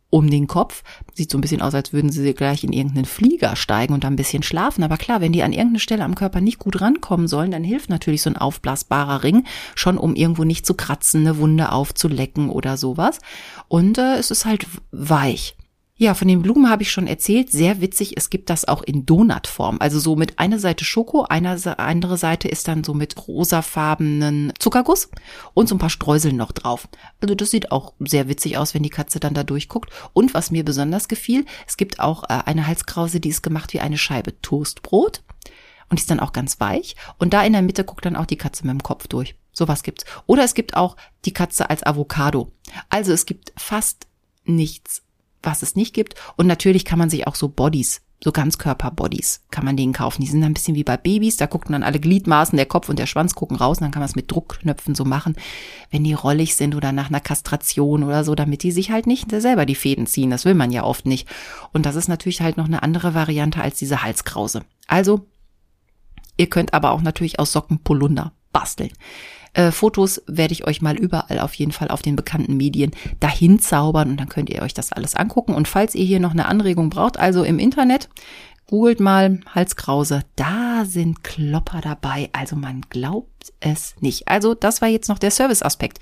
um 0.09 0.29
den 0.29 0.47
Kopf. 0.47 0.83
Sieht 1.13 1.31
so 1.31 1.37
ein 1.37 1.41
bisschen 1.41 1.61
aus, 1.61 1.73
als 1.73 1.93
würden 1.93 2.11
sie 2.11 2.33
gleich 2.33 2.63
in 2.63 2.73
irgendeinen 2.73 3.05
Flieger 3.05 3.55
steigen 3.55 3.93
und 3.93 4.03
da 4.03 4.07
ein 4.07 4.15
bisschen 4.15 4.43
schlafen. 4.43 4.83
Aber 4.83 4.97
klar, 4.97 5.21
wenn 5.21 5.33
die 5.33 5.43
an 5.43 5.53
irgendeine 5.53 5.79
Stelle 5.79 6.03
am 6.03 6.15
Körper 6.15 6.41
nicht 6.41 6.59
gut 6.59 6.81
rankommen 6.81 7.27
sollen, 7.27 7.51
dann 7.51 7.63
hilft 7.63 7.89
natürlich 7.89 8.21
so 8.21 8.29
ein 8.29 8.37
aufblasbarer 8.37 9.23
Ring 9.23 9.45
schon, 9.75 9.97
um 9.97 10.15
irgendwo 10.15 10.43
nicht 10.43 10.65
zu 10.65 10.73
kratzen, 10.73 11.21
eine 11.21 11.37
Wunde 11.37 11.71
aufzulecken 11.71 12.49
oder 12.49 12.77
sowas. 12.77 13.19
Und 13.67 13.97
äh, 13.97 14.15
es 14.15 14.31
ist 14.31 14.45
halt 14.45 14.67
weich. 14.91 15.55
Ja, 15.97 16.13
von 16.13 16.27
den 16.27 16.41
Blumen 16.41 16.69
habe 16.69 16.83
ich 16.83 16.91
schon 16.91 17.07
erzählt. 17.07 17.49
Sehr 17.51 17.79
witzig, 17.79 18.17
es 18.17 18.29
gibt 18.29 18.49
das 18.49 18.65
auch 18.65 18.83
in 18.83 19.05
Donutform. 19.05 19.77
Also 19.79 19.97
so 19.97 20.17
mit 20.17 20.39
einer 20.39 20.59
Seite 20.59 20.83
Schoko, 20.83 21.23
eine 21.23 21.57
andere 21.79 22.17
Seite 22.17 22.49
ist 22.49 22.67
dann 22.67 22.83
so 22.83 22.93
mit 22.93 23.29
rosafarbenen 23.29 24.51
Zuckerguss 24.59 25.09
und 25.53 25.69
so 25.69 25.75
ein 25.75 25.79
paar 25.79 25.89
Streuseln 25.89 26.35
noch 26.35 26.51
drauf. 26.51 26.89
Also 27.21 27.33
das 27.33 27.49
sieht 27.49 27.71
auch 27.71 27.93
sehr 27.99 28.27
witzig 28.27 28.57
aus, 28.57 28.73
wenn 28.73 28.83
die 28.83 28.89
Katze 28.89 29.21
dann 29.21 29.33
da 29.33 29.45
durchguckt. 29.45 29.89
Und 30.11 30.33
was 30.33 30.51
mir 30.51 30.65
besonders 30.65 31.07
gefiel, 31.07 31.45
es 31.65 31.77
gibt 31.77 32.01
auch 32.01 32.23
äh, 32.25 32.41
eine 32.45 32.67
Halskrause, 32.67 33.21
die 33.21 33.29
ist 33.29 33.41
gemacht 33.41 33.71
wie 33.71 33.79
eine 33.79 33.97
Scheibe 33.97 34.41
Toastbrot. 34.41 35.23
Und 35.89 35.99
die 35.99 36.01
ist 36.01 36.11
dann 36.11 36.19
auch 36.19 36.33
ganz 36.33 36.59
weich. 36.59 36.97
Und 37.19 37.33
da 37.33 37.41
in 37.41 37.53
der 37.53 37.61
Mitte 37.61 37.85
guckt 37.85 38.05
dann 38.05 38.17
auch 38.17 38.25
die 38.25 38.37
Katze 38.37 38.67
mit 38.67 38.73
dem 38.73 38.83
Kopf 38.83 39.07
durch. 39.07 39.35
Sowas 39.53 39.81
gibt's. 39.81 40.03
Oder 40.25 40.43
es 40.43 40.55
gibt 40.55 40.75
auch 40.75 40.97
die 41.23 41.31
Katze 41.31 41.69
als 41.69 41.83
Avocado. 41.83 42.51
Also 42.89 43.13
es 43.13 43.25
gibt 43.25 43.53
fast 43.55 44.07
nichts 44.43 45.04
was 45.45 45.61
es 45.61 45.75
nicht 45.75 45.93
gibt. 45.93 46.15
Und 46.35 46.47
natürlich 46.47 46.85
kann 46.85 46.99
man 46.99 47.09
sich 47.09 47.27
auch 47.27 47.35
so 47.35 47.47
Bodies, 47.49 48.01
so 48.23 48.31
Ganzkörper-Bodies, 48.31 49.41
kann 49.51 49.65
man 49.65 49.77
denen 49.77 49.93
kaufen. 49.93 50.21
Die 50.21 50.27
sind 50.27 50.43
ein 50.43 50.53
bisschen 50.53 50.75
wie 50.75 50.83
bei 50.83 50.97
Babys, 50.97 51.37
da 51.37 51.47
gucken 51.47 51.73
dann 51.73 51.83
alle 51.83 51.99
Gliedmaßen, 51.99 52.57
der 52.57 52.65
Kopf 52.65 52.89
und 52.89 52.97
der 52.97 53.05
Schwanz 53.05 53.35
gucken 53.35 53.57
raus 53.57 53.77
und 53.77 53.83
dann 53.83 53.91
kann 53.91 53.99
man 54.01 54.09
es 54.09 54.15
mit 54.15 54.31
Druckknöpfen 54.31 54.95
so 54.95 55.05
machen, 55.05 55.35
wenn 55.91 56.03
die 56.03 56.13
rollig 56.13 56.55
sind 56.55 56.75
oder 56.75 56.91
nach 56.91 57.09
einer 57.09 57.19
Kastration 57.19 58.03
oder 58.03 58.23
so, 58.23 58.35
damit 58.35 58.63
die 58.63 58.71
sich 58.71 58.91
halt 58.91 59.07
nicht 59.07 59.31
selber 59.31 59.65
die 59.65 59.75
Fäden 59.75 60.07
ziehen. 60.07 60.29
Das 60.29 60.45
will 60.45 60.55
man 60.55 60.71
ja 60.71 60.83
oft 60.83 61.05
nicht. 61.05 61.27
Und 61.73 61.85
das 61.85 61.95
ist 61.95 62.07
natürlich 62.07 62.41
halt 62.41 62.57
noch 62.57 62.65
eine 62.65 62.83
andere 62.83 63.13
Variante 63.13 63.61
als 63.61 63.77
diese 63.77 64.01
Halskrause. 64.01 64.63
Also, 64.87 65.25
ihr 66.37 66.49
könnt 66.49 66.73
aber 66.73 66.91
auch 66.91 67.01
natürlich 67.01 67.39
aus 67.39 67.51
Socken 67.51 67.79
Polunder 67.79 68.31
basteln. 68.51 68.91
Äh, 69.55 69.71
Fotos 69.71 70.21
werde 70.27 70.53
ich 70.53 70.67
euch 70.67 70.81
mal 70.81 70.97
überall 70.97 71.39
auf 71.39 71.53
jeden 71.53 71.71
Fall 71.71 71.87
auf 71.87 72.01
den 72.01 72.17
bekannten 72.17 72.57
Medien 72.57 72.91
dahin 73.21 73.59
zaubern 73.59 74.11
und 74.11 74.19
dann 74.19 74.29
könnt 74.29 74.49
ihr 74.49 74.61
euch 74.61 74.73
das 74.73 74.91
alles 74.91 75.15
angucken. 75.15 75.55
Und 75.55 75.67
falls 75.67 75.95
ihr 75.95 76.05
hier 76.05 76.19
noch 76.19 76.31
eine 76.31 76.47
Anregung 76.47 76.89
braucht, 76.89 77.17
also 77.17 77.43
im 77.43 77.57
Internet, 77.57 78.09
googelt 78.67 78.99
mal 78.99 79.39
Halskrause, 79.53 80.23
da 80.35 80.83
sind 80.83 81.23
Klopper 81.23 81.79
dabei. 81.79 82.29
Also 82.33 82.57
man 82.57 82.81
glaubt 82.89 83.53
es 83.61 83.95
nicht. 84.01 84.27
Also 84.27 84.55
das 84.55 84.81
war 84.81 84.89
jetzt 84.89 85.07
noch 85.07 85.19
der 85.19 85.31
Serviceaspekt. 85.31 85.99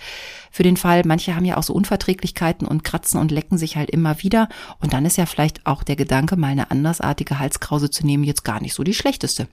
Für 0.50 0.64
den 0.64 0.78
Fall, 0.78 1.04
manche 1.06 1.36
haben 1.36 1.46
ja 1.46 1.58
auch 1.58 1.64
so 1.64 1.74
Unverträglichkeiten 1.74 2.68
und 2.68 2.84
kratzen 2.84 3.20
und 3.20 3.32
lecken 3.32 3.60
sich 3.60 3.76
halt 3.76 3.92
immer 3.92 4.24
wieder. 4.24 4.50
Und 4.80 4.94
dann 4.94 5.06
ist 5.06 5.18
ja 5.18 5.28
vielleicht 5.28 5.66
auch 5.68 5.84
der 5.84 5.96
Gedanke, 5.96 6.38
mal 6.38 6.48
eine 6.48 6.72
andersartige 6.72 7.38
Halskrause 7.38 7.92
zu 7.92 8.04
nehmen, 8.04 8.24
jetzt 8.24 8.44
gar 8.44 8.62
nicht 8.62 8.74
so 8.74 8.84
die 8.84 8.96
schlechteste. 8.96 9.48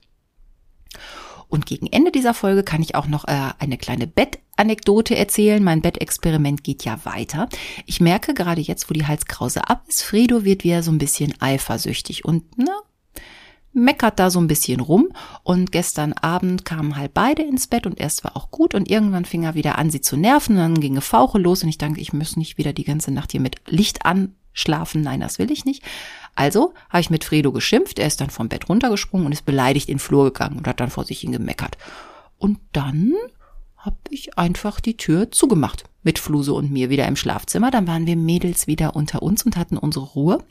Und 1.51 1.65
gegen 1.65 1.87
Ende 1.87 2.11
dieser 2.11 2.33
Folge 2.33 2.63
kann 2.63 2.81
ich 2.81 2.95
auch 2.95 3.07
noch 3.07 3.25
äh, 3.27 3.49
eine 3.59 3.77
kleine 3.77 4.07
Bettanekdote 4.07 5.17
erzählen. 5.17 5.61
Mein 5.61 5.81
Bettexperiment 5.81 6.63
geht 6.63 6.85
ja 6.85 7.03
weiter. 7.03 7.49
Ich 7.85 7.99
merke 7.99 8.33
gerade 8.33 8.61
jetzt, 8.61 8.89
wo 8.89 8.93
die 8.93 9.05
Halskrause 9.05 9.69
ab 9.69 9.83
ist, 9.87 10.01
Fredo 10.01 10.45
wird 10.45 10.63
wieder 10.63 10.81
so 10.81 10.91
ein 10.91 10.97
bisschen 10.97 11.33
eifersüchtig 11.41 12.23
und 12.23 12.57
ne, 12.57 12.71
meckert 13.73 14.17
da 14.17 14.29
so 14.29 14.39
ein 14.39 14.47
bisschen 14.47 14.79
rum. 14.79 15.09
Und 15.43 15.73
gestern 15.73 16.13
Abend 16.13 16.63
kamen 16.63 16.95
halt 16.95 17.13
beide 17.13 17.41
ins 17.41 17.67
Bett 17.67 17.85
und 17.85 17.99
erst 17.99 18.23
war 18.23 18.37
auch 18.37 18.49
gut 18.49 18.73
und 18.73 18.89
irgendwann 18.89 19.25
fing 19.25 19.43
er 19.43 19.53
wieder 19.53 19.77
an, 19.77 19.89
sie 19.89 19.99
zu 19.99 20.15
nerven. 20.15 20.55
Und 20.55 20.61
dann 20.61 20.79
ging 20.79 20.95
Gefauche 20.95 21.37
los 21.37 21.63
und 21.63 21.69
ich 21.69 21.77
dachte, 21.77 21.99
ich 21.99 22.13
muss 22.13 22.37
nicht 22.37 22.57
wieder 22.57 22.71
die 22.71 22.85
ganze 22.85 23.11
Nacht 23.11 23.33
hier 23.33 23.41
mit 23.41 23.57
Licht 23.67 24.05
anschlafen. 24.05 25.01
Nein, 25.01 25.19
das 25.19 25.37
will 25.37 25.51
ich 25.51 25.65
nicht. 25.65 25.83
Also 26.35 26.73
habe 26.89 27.01
ich 27.01 27.09
mit 27.09 27.23
Fredo 27.23 27.51
geschimpft, 27.51 27.99
er 27.99 28.07
ist 28.07 28.21
dann 28.21 28.29
vom 28.29 28.49
Bett 28.49 28.69
runtergesprungen 28.69 29.25
und 29.25 29.31
ist 29.31 29.45
beleidigt 29.45 29.89
in 29.89 29.95
den 29.95 29.99
Flur 29.99 30.25
gegangen 30.25 30.57
und 30.57 30.67
hat 30.67 30.79
dann 30.79 30.89
vor 30.89 31.05
sich 31.05 31.19
hin 31.19 31.31
gemeckert. 31.31 31.77
Und 32.37 32.59
dann 32.71 33.13
habe 33.77 33.97
ich 34.09 34.37
einfach 34.37 34.79
die 34.79 34.97
Tür 34.97 35.31
zugemacht 35.31 35.85
mit 36.03 36.19
Fluse 36.19 36.53
und 36.53 36.71
mir 36.71 36.89
wieder 36.89 37.07
im 37.07 37.15
Schlafzimmer. 37.15 37.71
Dann 37.71 37.87
waren 37.87 38.05
wir 38.05 38.15
Mädels 38.15 38.67
wieder 38.67 38.95
unter 38.95 39.21
uns 39.23 39.43
und 39.43 39.57
hatten 39.57 39.77
unsere 39.77 40.05
Ruhe. 40.05 40.43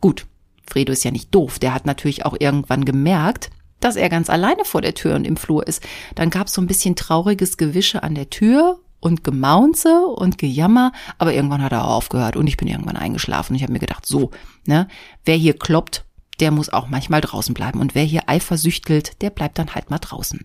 Gut, 0.00 0.26
Fredo 0.66 0.92
ist 0.92 1.04
ja 1.04 1.10
nicht 1.10 1.34
doof. 1.34 1.58
Der 1.58 1.74
hat 1.74 1.86
natürlich 1.86 2.24
auch 2.24 2.36
irgendwann 2.38 2.84
gemerkt, 2.84 3.50
dass 3.80 3.96
er 3.96 4.08
ganz 4.08 4.30
alleine 4.30 4.64
vor 4.64 4.82
der 4.82 4.94
Tür 4.94 5.14
und 5.16 5.26
im 5.26 5.36
Flur 5.36 5.66
ist. 5.66 5.82
Dann 6.14 6.30
gab 6.30 6.46
es 6.46 6.54
so 6.54 6.62
ein 6.62 6.66
bisschen 6.66 6.96
trauriges 6.96 7.56
Gewische 7.56 8.02
an 8.02 8.14
der 8.14 8.30
Tür 8.30 8.80
und 9.06 9.22
Gemaunze 9.22 10.04
und 10.04 10.36
Gejammer, 10.36 10.90
aber 11.16 11.32
irgendwann 11.32 11.62
hat 11.62 11.70
er 11.70 11.84
auch 11.84 11.96
aufgehört 11.96 12.36
und 12.36 12.48
ich 12.48 12.56
bin 12.56 12.66
irgendwann 12.66 12.96
eingeschlafen. 12.96 13.54
Ich 13.54 13.62
habe 13.62 13.72
mir 13.72 13.78
gedacht, 13.78 14.04
so, 14.04 14.32
ne, 14.66 14.88
wer 15.24 15.36
hier 15.36 15.56
kloppt, 15.56 16.04
der 16.40 16.50
muss 16.50 16.68
auch 16.68 16.88
manchmal 16.88 17.20
draußen 17.20 17.54
bleiben 17.54 17.80
und 17.80 17.94
wer 17.94 18.02
hier 18.02 18.28
eifersüchtelt, 18.28 19.22
der 19.22 19.30
bleibt 19.30 19.58
dann 19.58 19.74
halt 19.74 19.90
mal 19.90 19.98
draußen. 19.98 20.44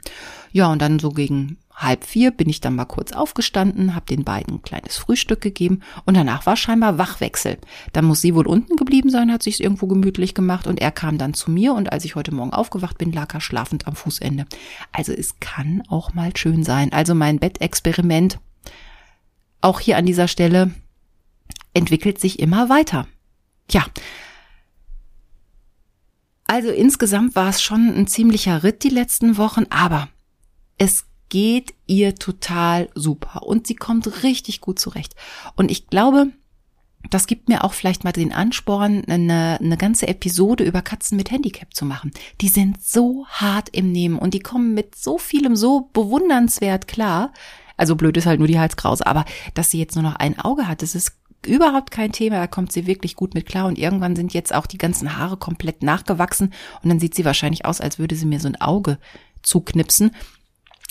Ja, 0.52 0.72
und 0.72 0.80
dann 0.80 1.00
so 1.00 1.10
gegen 1.10 1.58
halb 1.76 2.06
vier 2.06 2.30
bin 2.30 2.48
ich 2.50 2.62
dann 2.62 2.76
mal 2.76 2.86
kurz 2.86 3.12
aufgestanden, 3.12 3.96
habe 3.96 4.06
den 4.06 4.24
beiden 4.24 4.56
ein 4.56 4.62
kleines 4.62 4.98
Frühstück 4.98 5.42
gegeben 5.42 5.82
und 6.06 6.16
danach 6.16 6.46
war 6.46 6.56
scheinbar 6.56 7.00
Wachwechsel. 7.00 7.58
Dann 7.94 8.06
muss 8.06 8.22
sie 8.22 8.36
wohl 8.36 8.48
unten 8.48 8.76
geblieben 8.76 9.10
sein, 9.10 9.32
hat 9.32 9.42
sich's 9.42 9.60
irgendwo 9.60 9.88
gemütlich 9.88 10.36
gemacht 10.36 10.68
und 10.68 10.80
er 10.80 10.92
kam 10.92 11.18
dann 11.18 11.34
zu 11.34 11.50
mir 11.50 11.74
und 11.74 11.92
als 11.92 12.06
ich 12.06 12.16
heute 12.16 12.34
Morgen 12.34 12.54
aufgewacht 12.54 13.00
bin, 13.00 13.12
lag 13.12 13.34
er 13.34 13.42
schlafend 13.42 13.88
am 13.88 13.96
Fußende. 13.96 14.46
Also 14.92 15.14
es 15.14 15.40
kann 15.40 15.82
auch 15.90 16.14
mal 16.14 16.32
schön 16.38 16.64
sein. 16.64 16.94
Also 16.94 17.16
mein 17.16 17.40
Bettexperiment 17.40 18.40
auch 19.62 19.80
hier 19.80 19.98
an 19.98 20.06
dieser 20.06 20.28
Stelle 20.28 20.72
entwickelt 21.74 22.20
sich 22.20 22.40
immer 22.40 22.70
weiter. 22.70 23.08
Ja. 23.70 23.86
Also 26.46 26.70
insgesamt 26.70 27.36
war 27.36 27.50
es 27.50 27.62
schon 27.62 27.88
ein 27.96 28.08
ziemlicher 28.08 28.64
Ritt 28.64 28.84
die 28.84 28.90
letzten 28.90 29.38
Wochen, 29.38 29.66
aber 29.70 30.10
es 30.78 31.06
geht 31.30 31.74
ihr 31.88 32.16
total 32.16 32.90
super 32.94 33.44
und 33.44 33.68
sie 33.68 33.76
kommt 33.76 34.24
richtig 34.24 34.60
gut 34.60 34.80
zurecht. 34.80 35.16
Und 35.56 35.72
ich 35.72 35.88
glaube, 35.88 36.28
das 37.10 37.26
gibt 37.26 37.50
mir 37.50 37.64
auch 37.64 37.74
vielleicht 37.74 38.04
mal 38.04 38.12
den 38.12 38.32
Ansporn, 38.32 39.06
eine, 39.06 39.58
eine 39.60 39.78
ganze 39.78 40.08
Episode 40.08 40.64
über 40.64 40.82
Katzen 40.82 41.18
mit 41.18 41.32
Handicap 41.32 41.74
zu 41.74 41.86
machen. 41.86 42.12
Die 42.42 42.50
sind 42.50 42.84
so 42.84 43.26
hart 43.28 43.70
im 43.72 43.92
Nehmen 43.92 44.20
und 44.20 44.34
die 44.34 44.40
kommen 44.40 44.74
mit 44.74 44.96
so 44.96 45.18
vielem 45.18 45.56
so 45.56 45.90
bewundernswert 45.94 46.88
klar. 46.88 47.32
Also 47.82 47.96
blöd 47.96 48.16
ist 48.16 48.28
halt 48.28 48.38
nur 48.38 48.48
die 48.48 48.60
Halskrause, 48.60 49.08
aber 49.08 49.26
dass 49.56 49.72
sie 49.72 49.80
jetzt 49.80 49.96
nur 49.96 50.04
noch 50.04 50.16
ein 50.18 50.38
Auge 50.38 50.68
hat, 50.68 50.84
das 50.84 50.94
ist 50.94 51.14
überhaupt 51.44 51.90
kein 51.90 52.12
Thema, 52.12 52.36
da 52.36 52.46
kommt 52.46 52.72
sie 52.72 52.86
wirklich 52.86 53.16
gut 53.16 53.34
mit 53.34 53.48
klar 53.48 53.66
und 53.66 53.80
irgendwann 53.80 54.16
sind 54.16 54.36
jetzt 54.36 54.54
auch 54.54 54.68
die 54.68 54.78
ganzen 54.78 55.18
Haare 55.18 55.36
komplett 55.36 55.82
nachgewachsen 55.82 56.54
und 56.84 56.90
dann 56.90 57.00
sieht 57.00 57.16
sie 57.16 57.26
wahrscheinlich 57.26 57.66
aus, 57.66 57.82
als 57.82 57.98
würde 57.98 58.16
sie 58.16 58.28
mir 58.28 58.40
so 58.40 58.48
ein 58.50 58.62
Auge 58.62 59.00
zuknipsen. 59.42 60.12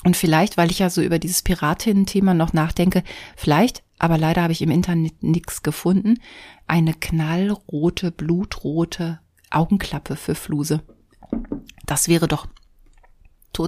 Und 0.02 0.16
vielleicht, 0.16 0.56
weil 0.56 0.72
ich 0.72 0.80
ja 0.80 0.90
so 0.90 1.00
über 1.00 1.20
dieses 1.20 1.42
Piratinnen-Thema 1.42 2.34
noch 2.34 2.54
nachdenke, 2.54 3.04
vielleicht, 3.36 3.84
aber 4.00 4.18
leider 4.18 4.42
habe 4.42 4.52
ich 4.52 4.60
im 4.60 4.72
Internet 4.72 5.22
nichts 5.22 5.62
gefunden, 5.62 6.18
eine 6.66 6.94
knallrote, 6.94 8.10
blutrote 8.10 9.20
Augenklappe 9.52 10.16
für 10.16 10.34
Fluse. 10.34 10.82
Das 11.86 12.08
wäre 12.08 12.26
doch 12.26 12.48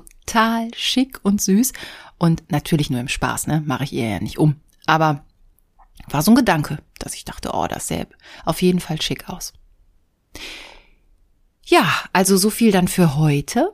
total 0.01 0.71
schick 0.75 1.21
und 1.23 1.41
süß 1.41 1.73
und 2.19 2.51
natürlich 2.51 2.91
nur 2.91 3.01
im 3.01 3.09
Spaß, 3.09 3.47
ne? 3.47 3.63
Mache 3.67 3.85
ich 3.85 3.93
ihr 3.93 4.09
ja 4.09 4.21
nicht 4.21 4.39
um. 4.39 4.57
Aber 4.87 5.25
war 6.09 6.23
so 6.23 6.31
ein 6.33 6.37
Gedanke, 6.37 6.79
dass 6.99 7.15
ich 7.15 7.25
dachte, 7.25 7.51
oh, 7.53 7.67
das 7.67 7.93
auf 8.45 8.63
jeden 8.63 8.81
Fall 8.81 9.01
schick 9.01 9.29
aus. 9.29 9.53
Ja, 11.65 11.87
also 12.13 12.37
so 12.37 12.51
viel 12.51 12.73
dann 12.73 12.89
für 12.89 13.17
heute. 13.17 13.71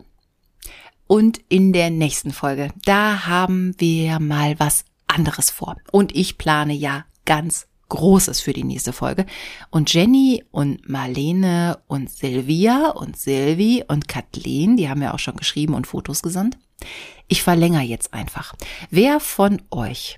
Und 1.06 1.40
in 1.48 1.72
der 1.72 1.90
nächsten 1.90 2.32
Folge, 2.32 2.70
da 2.84 3.26
haben 3.26 3.74
wir 3.78 4.20
mal 4.20 4.60
was 4.60 4.84
anderes 5.06 5.50
vor. 5.50 5.76
Und 5.90 6.14
ich 6.14 6.36
plane 6.36 6.74
ja 6.74 7.06
ganz 7.24 7.67
Großes 7.88 8.40
für 8.40 8.52
die 8.52 8.64
nächste 8.64 8.92
Folge. 8.92 9.24
Und 9.70 9.92
Jenny 9.92 10.44
und 10.50 10.88
Marlene 10.88 11.78
und 11.86 12.10
Silvia 12.10 12.90
und 12.90 13.16
Silvi 13.16 13.84
und 13.88 14.08
Kathleen, 14.08 14.76
die 14.76 14.88
haben 14.88 15.02
ja 15.02 15.14
auch 15.14 15.18
schon 15.18 15.36
geschrieben 15.36 15.74
und 15.74 15.86
Fotos 15.86 16.22
gesandt. 16.22 16.58
Ich 17.28 17.42
verlängere 17.42 17.82
jetzt 17.82 18.12
einfach. 18.14 18.54
Wer 18.90 19.20
von 19.20 19.62
euch 19.70 20.16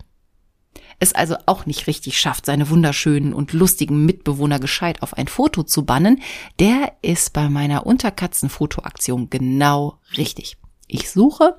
es 1.00 1.14
also 1.14 1.36
auch 1.46 1.64
nicht 1.64 1.86
richtig 1.86 2.18
schafft, 2.18 2.46
seine 2.46 2.68
wunderschönen 2.68 3.32
und 3.32 3.54
lustigen 3.54 4.04
Mitbewohner 4.04 4.60
gescheit 4.60 5.02
auf 5.02 5.14
ein 5.14 5.28
Foto 5.28 5.62
zu 5.62 5.84
bannen, 5.84 6.20
der 6.58 6.92
ist 7.00 7.32
bei 7.32 7.48
meiner 7.48 7.86
Unterkatzenfotoaktion 7.86 9.30
genau 9.30 9.98
richtig. 10.18 10.58
Ich 10.86 11.10
suche 11.10 11.58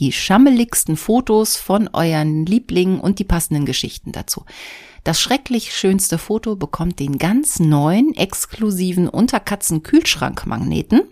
die 0.00 0.12
schammeligsten 0.12 0.96
Fotos 0.96 1.56
von 1.56 1.88
euren 1.92 2.46
Lieblingen 2.46 3.00
und 3.00 3.20
die 3.20 3.24
passenden 3.24 3.64
Geschichten 3.64 4.12
dazu. 4.12 4.44
Das 5.04 5.20
schrecklich 5.20 5.74
schönste 5.74 6.18
Foto 6.18 6.56
bekommt 6.56 6.98
den 6.98 7.18
ganz 7.18 7.60
neuen, 7.60 8.14
exklusiven 8.14 9.08
Unterkatzen-Kühlschrankmagneten. 9.08 11.02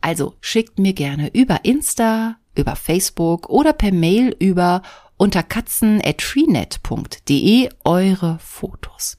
Also 0.00 0.34
schickt 0.40 0.78
mir 0.78 0.92
gerne 0.92 1.30
über 1.32 1.64
Insta, 1.64 2.36
über 2.54 2.76
Facebook 2.76 3.48
oder 3.48 3.72
per 3.72 3.92
Mail 3.92 4.36
über 4.38 4.82
unterkatzen.freenet.de 5.16 7.70
eure 7.84 8.38
Fotos. 8.40 9.18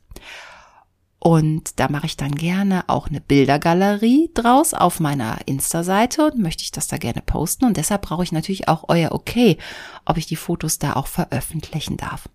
Und 1.17 1.79
da 1.79 1.89
mache 1.89 2.05
ich 2.05 2.17
dann 2.17 2.35
gerne 2.35 2.83
auch 2.85 3.07
eine 3.07 3.19
Bildergalerie 3.19 4.29
draus 4.35 4.75
auf 4.75 4.99
meiner 4.99 5.39
Insta-Seite 5.47 6.27
und 6.27 6.37
möchte 6.37 6.61
ich 6.61 6.69
das 6.69 6.87
da 6.87 6.97
gerne 6.97 7.23
posten. 7.25 7.65
Und 7.65 7.77
deshalb 7.77 8.03
brauche 8.03 8.23
ich 8.23 8.31
natürlich 8.31 8.67
auch 8.67 8.83
euer 8.89 9.11
Okay, 9.11 9.57
ob 10.05 10.17
ich 10.17 10.27
die 10.27 10.35
Fotos 10.35 10.77
da 10.77 10.93
auch 10.93 11.07
veröffentlichen 11.07 11.97
darf. 11.97 12.29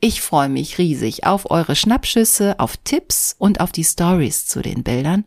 Ich 0.00 0.20
freue 0.20 0.48
mich 0.48 0.78
riesig 0.78 1.24
auf 1.24 1.50
eure 1.50 1.74
Schnappschüsse, 1.74 2.58
auf 2.58 2.76
Tipps 2.76 3.34
und 3.38 3.60
auf 3.60 3.72
die 3.72 3.84
Stories 3.84 4.46
zu 4.46 4.60
den 4.60 4.82
Bildern. 4.82 5.24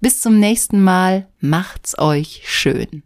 Bis 0.00 0.20
zum 0.20 0.38
nächsten 0.38 0.82
Mal. 0.82 1.28
Macht's 1.40 1.98
euch 1.98 2.42
schön. 2.44 3.02